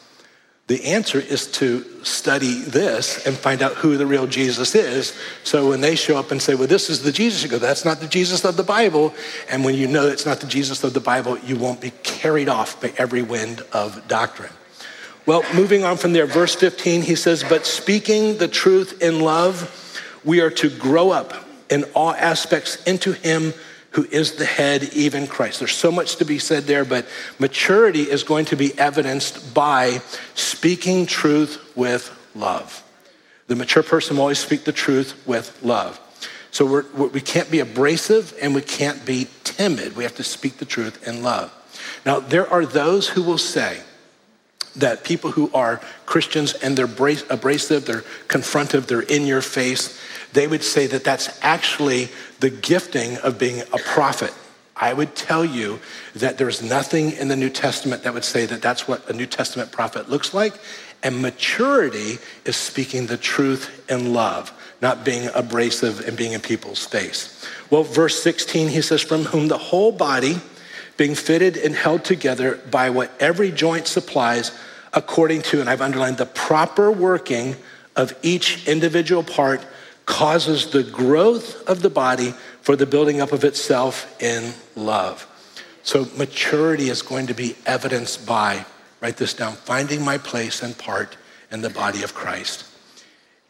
The 0.68 0.86
answer 0.86 1.20
is 1.20 1.48
to 1.54 1.84
study 2.06 2.62
this 2.62 3.28
and 3.28 3.36
find 3.36 3.62
out 3.62 3.74
who 3.74 3.98
the 3.98 4.06
real 4.06 4.28
Jesus 4.28 4.76
is. 4.76 5.14
So 5.44 5.70
when 5.70 5.82
they 5.82 5.96
show 5.96 6.18
up 6.18 6.32
and 6.32 6.42
say, 6.42 6.56
Well, 6.56 6.68
this 6.68 6.90
is 6.90 7.04
the 7.04 7.12
Jesus, 7.12 7.44
you 7.44 7.50
go, 7.50 7.60
That's 7.60 7.84
not 7.84 8.00
the 8.00 8.08
Jesus 8.08 8.46
of 8.46 8.56
the 8.56 8.64
Bible. 8.64 9.14
And 9.50 9.66
when 9.66 9.76
you 9.76 9.88
know 9.88 10.08
it's 10.08 10.26
not 10.26 10.40
the 10.40 10.48
Jesus 10.48 10.84
of 10.84 10.94
the 10.94 11.02
Bible, 11.02 11.38
you 11.40 11.58
won't 11.58 11.82
be 11.82 11.92
carried 12.04 12.48
off 12.48 12.82
by 12.82 12.94
every 12.98 13.22
wind 13.22 13.62
of 13.74 14.08
doctrine. 14.08 14.54
Well, 15.26 15.44
moving 15.54 15.84
on 15.84 15.98
from 15.98 16.14
there, 16.14 16.26
verse 16.26 16.56
15, 16.56 17.02
he 17.02 17.16
says, 17.16 17.44
But 17.44 17.66
speaking 17.66 18.38
the 18.38 18.48
truth 18.48 19.02
in 19.02 19.20
love, 19.20 20.00
we 20.24 20.40
are 20.40 20.50
to 20.52 20.70
grow 20.70 21.12
up 21.12 21.34
in 21.70 21.84
all 21.96 22.14
aspects 22.14 22.82
into 22.84 23.14
him 23.14 23.54
who 23.94 24.06
is 24.06 24.34
the 24.34 24.46
head, 24.46 24.84
even 24.94 25.28
Christ. 25.28 25.60
There's 25.60 25.76
so 25.76 25.92
much 25.92 26.18
to 26.18 26.26
be 26.26 26.40
said 26.40 26.64
there, 26.64 26.84
but 26.84 27.08
maturity 27.40 28.04
is 28.04 28.24
going 28.24 28.46
to 28.46 28.56
be 28.56 28.78
evidenced 28.78 29.54
by 29.54 30.02
speaking 30.34 31.06
truth 31.06 31.60
with 31.76 32.12
love. 32.36 32.84
The 33.48 33.56
mature 33.56 33.84
person 33.84 34.16
will 34.16 34.24
always 34.24 34.40
speak 34.40 34.64
the 34.64 34.72
truth 34.72 35.22
with 35.28 35.58
love. 35.64 36.00
So 36.50 36.66
we're, 36.66 37.08
we 37.08 37.22
can't 37.22 37.50
be 37.50 37.60
abrasive 37.60 38.34
and 38.42 38.54
we 38.54 38.62
can't 38.62 39.06
be 39.06 39.28
timid. 39.44 39.96
We 39.96 40.04
have 40.04 40.16
to 40.16 40.24
speak 40.24 40.58
the 40.58 40.66
truth 40.66 41.08
in 41.08 41.24
love. 41.24 41.52
Now, 42.06 42.20
there 42.20 42.48
are 42.48 42.66
those 42.66 43.10
who 43.10 43.24
will 43.24 43.38
say 43.38 43.82
that 44.76 45.04
people 45.04 45.32
who 45.32 45.52
are 45.54 45.82
Christians 46.06 46.54
and 46.54 46.78
they're 46.78 46.86
abrasive, 46.86 47.86
they're 47.86 48.04
confrontive, 48.28 48.88
they're 48.88 49.02
in 49.02 49.26
your 49.28 49.42
face, 49.42 50.00
they 50.34 50.48
would 50.48 50.64
say 50.64 50.88
that 50.88 51.04
that's 51.04 51.40
actually 51.42 52.10
the 52.40 52.50
gifting 52.50 53.18
of 53.18 53.40
being 53.40 53.62
a 53.62 53.78
prophet. 53.78 54.34
I 54.76 54.94
would 54.94 55.16
tell 55.16 55.46
you 55.46 55.80
that 56.16 56.38
there's 56.38 56.62
nothing 56.62 57.12
in 57.12 57.28
the 57.28 57.36
New 57.36 57.50
Testament 57.50 58.04
that 58.04 58.14
would 58.14 58.26
say 58.26 58.46
that 58.48 58.62
that's 58.62 58.88
what 58.88 59.08
a 59.10 59.14
New 59.14 59.28
Testament 59.28 59.72
prophet 59.72 60.10
looks 60.10 60.34
like. 60.34 60.54
And 61.04 61.22
maturity 61.22 62.18
is 62.46 62.56
speaking 62.56 63.06
the 63.06 63.18
truth 63.18 63.90
in 63.90 64.14
love, 64.14 64.52
not 64.82 65.06
being 65.06 65.30
abrasive 65.34 66.08
and 66.08 66.18
being 66.18 66.32
in 66.34 66.42
people's 66.42 66.86
face. 66.86 67.46
Well, 67.70 67.84
verse 67.84 68.22
16, 68.24 68.70
he 68.70 68.82
says, 68.82 69.02
From 69.02 69.26
whom 69.26 69.48
the 69.48 69.58
whole 69.58 69.92
body, 69.92 70.38
being 70.98 71.16
fitted 71.16 71.58
and 71.58 71.76
held 71.76 72.04
together 72.04 72.60
by 72.72 72.90
what 72.90 73.12
every 73.20 73.52
joint 73.52 73.88
supplies, 73.88 74.52
according 74.94 75.42
to, 75.44 75.60
and 75.60 75.70
I've 75.70 75.82
underlined, 75.82 76.18
the 76.18 76.26
proper 76.26 76.92
working 76.92 77.56
of 77.96 78.16
each 78.24 78.68
individual 78.68 79.24
part 79.24 79.66
causes 80.06 80.72
the 80.72 80.84
growth 80.84 81.68
of 81.68 81.82
the 81.82 81.90
body 81.90 82.34
for 82.62 82.76
the 82.76 82.86
building 82.86 83.22
up 83.22 83.32
of 83.32 83.44
itself 83.44 84.22
in 84.22 84.54
love. 84.76 85.28
So 85.84 86.08
maturity 86.18 86.90
is 86.90 87.02
going 87.02 87.28
to 87.28 87.34
be 87.34 87.56
evidenced 87.66 88.26
by, 88.26 88.66
write 89.02 89.18
this 89.18 89.34
down, 89.34 89.54
finding 89.54 90.04
my 90.04 90.18
place 90.18 90.64
and 90.64 90.78
part 90.78 91.18
in 91.52 91.62
the 91.62 91.70
body 91.70 92.04
of 92.04 92.14
Christ. 92.14 92.66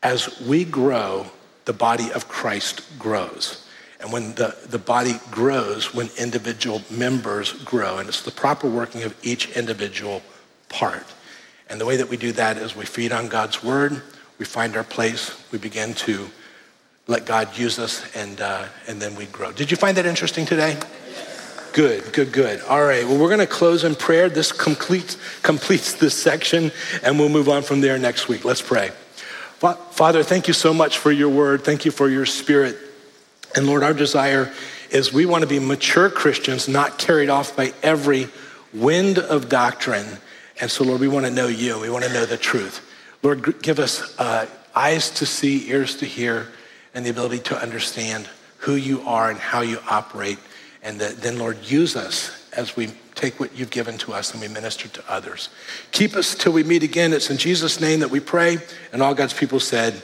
As 0.02 0.42
we 0.42 0.66
grow, 0.66 1.28
the 1.66 1.74
body 1.74 2.12
of 2.12 2.28
Christ 2.28 2.82
grows. 3.00 3.68
And 4.00 4.12
when 4.12 4.36
the, 4.36 4.58
the 4.68 4.80
body 4.80 5.14
grows, 5.32 5.94
when 5.94 6.10
individual 6.18 6.82
members 6.92 7.54
grow, 7.64 8.00
and 8.00 8.10
it's 8.10 8.22
the 8.22 8.32
proper 8.32 8.70
working 8.70 9.04
of 9.04 9.16
each 9.24 9.56
individual 9.56 10.22
part. 10.68 11.06
And 11.70 11.80
the 11.80 11.86
way 11.86 11.96
that 11.96 12.10
we 12.10 12.18
do 12.18 12.34
that 12.34 12.58
is 12.58 12.76
we 12.76 12.86
feed 12.86 13.14
on 13.14 13.30
God's 13.30 13.64
word, 13.64 14.02
we 14.40 14.46
find 14.46 14.76
our 14.76 14.84
place, 14.84 15.40
we 15.52 15.58
begin 15.58 15.94
to 15.94 16.30
let 17.08 17.26
God 17.26 17.58
use 17.58 17.80
us, 17.80 18.04
and, 18.16 18.40
uh, 18.40 18.66
and 18.88 19.02
then 19.02 19.16
we 19.16 19.26
grow. 19.26 19.52
Did 19.52 19.72
you 19.72 19.78
find 19.78 19.98
that 19.98 20.06
interesting 20.06 20.46
today? 20.46 20.78
Good, 21.74 22.14
good, 22.14 22.32
good. 22.32 22.62
All 22.62 22.84
right, 22.84 23.04
well, 23.04 23.18
we're 23.18 23.30
going 23.30 23.40
to 23.40 23.48
close 23.48 23.84
in 23.84 23.96
prayer. 23.96 24.30
This 24.30 24.52
completes, 24.52 25.18
completes 25.42 25.94
this 25.94 26.14
section, 26.14 26.72
and 27.04 27.20
we'll 27.20 27.30
move 27.30 27.50
on 27.50 27.64
from 27.64 27.82
there 27.82 27.98
next 27.98 28.28
week. 28.28 28.46
Let's 28.46 28.62
pray. 28.62 28.92
Father, 29.60 30.24
thank 30.24 30.48
you 30.48 30.54
so 30.54 30.74
much 30.74 30.98
for 30.98 31.12
your 31.12 31.30
word. 31.30 31.64
Thank 31.64 31.86
you 31.86 31.92
for 31.92 32.10
your 32.10 32.26
spirit. 32.26 32.78
And 33.56 33.66
Lord, 33.66 33.82
our 33.82 33.94
desire 33.94 34.52
is 34.92 35.12
we 35.12 35.26
want 35.26 35.42
to 35.42 35.48
be 35.48 35.60
mature 35.60 36.10
Christians, 36.10 36.68
not 36.68 37.00
carried 37.00 37.30
off 37.30 37.56
by 37.56 37.74
every 37.82 38.28
wind 38.74 39.20
of 39.20 39.50
doctrine. 39.50 40.06
And 40.60 40.70
so, 40.70 40.84
Lord, 40.84 41.00
we 41.00 41.08
want 41.08 41.26
to 41.26 41.32
know 41.32 41.48
you. 41.48 41.80
We 41.80 41.90
want 41.90 42.04
to 42.06 42.14
know 42.14 42.26
the 42.26 42.38
truth. 42.38 42.88
Lord, 43.24 43.62
give 43.62 43.80
us 43.80 44.18
uh, 44.20 44.48
eyes 44.76 45.10
to 45.12 45.26
see, 45.26 45.70
ears 45.70 45.96
to 45.98 46.06
hear 46.06 46.50
and 46.94 47.06
the 47.06 47.10
ability 47.10 47.40
to 47.40 47.58
understand 47.58 48.28
who 48.58 48.76
you 48.76 49.02
are 49.02 49.30
and 49.30 49.40
how 49.40 49.62
you 49.62 49.80
operate. 49.90 50.40
And 50.82 51.00
that 51.00 51.22
then, 51.22 51.40
Lord, 51.40 51.58
use 51.64 51.96
us 51.96 52.50
as 52.54 52.76
we 52.76 52.88
take 53.16 53.40
what 53.40 53.56
you've 53.58 53.70
given 53.70 53.98
to 54.00 54.14
us 54.14 54.34
and 54.34 54.42
we 54.42 54.48
minister 54.48 54.88
to 54.88 55.04
others. 55.08 55.50
Keep 55.92 56.16
us 56.16 56.36
till 56.36 56.52
we 56.52 56.64
meet 56.64 56.84
again. 56.84 57.14
It's 57.14 57.30
in 57.30 57.38
Jesus' 57.38 57.80
name 57.80 58.00
that 58.00 58.10
we 58.10 58.20
pray. 58.20 58.58
And 58.92 59.02
all 59.02 59.14
God's 59.14 59.34
people 59.34 59.60
said, 59.60 60.02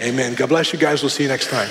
Amen. 0.00 0.34
God 0.34 0.48
bless 0.48 0.72
you 0.72 0.78
guys. 0.78 1.02
We'll 1.02 1.10
see 1.10 1.24
you 1.24 1.28
next 1.28 1.50
time. 1.50 1.68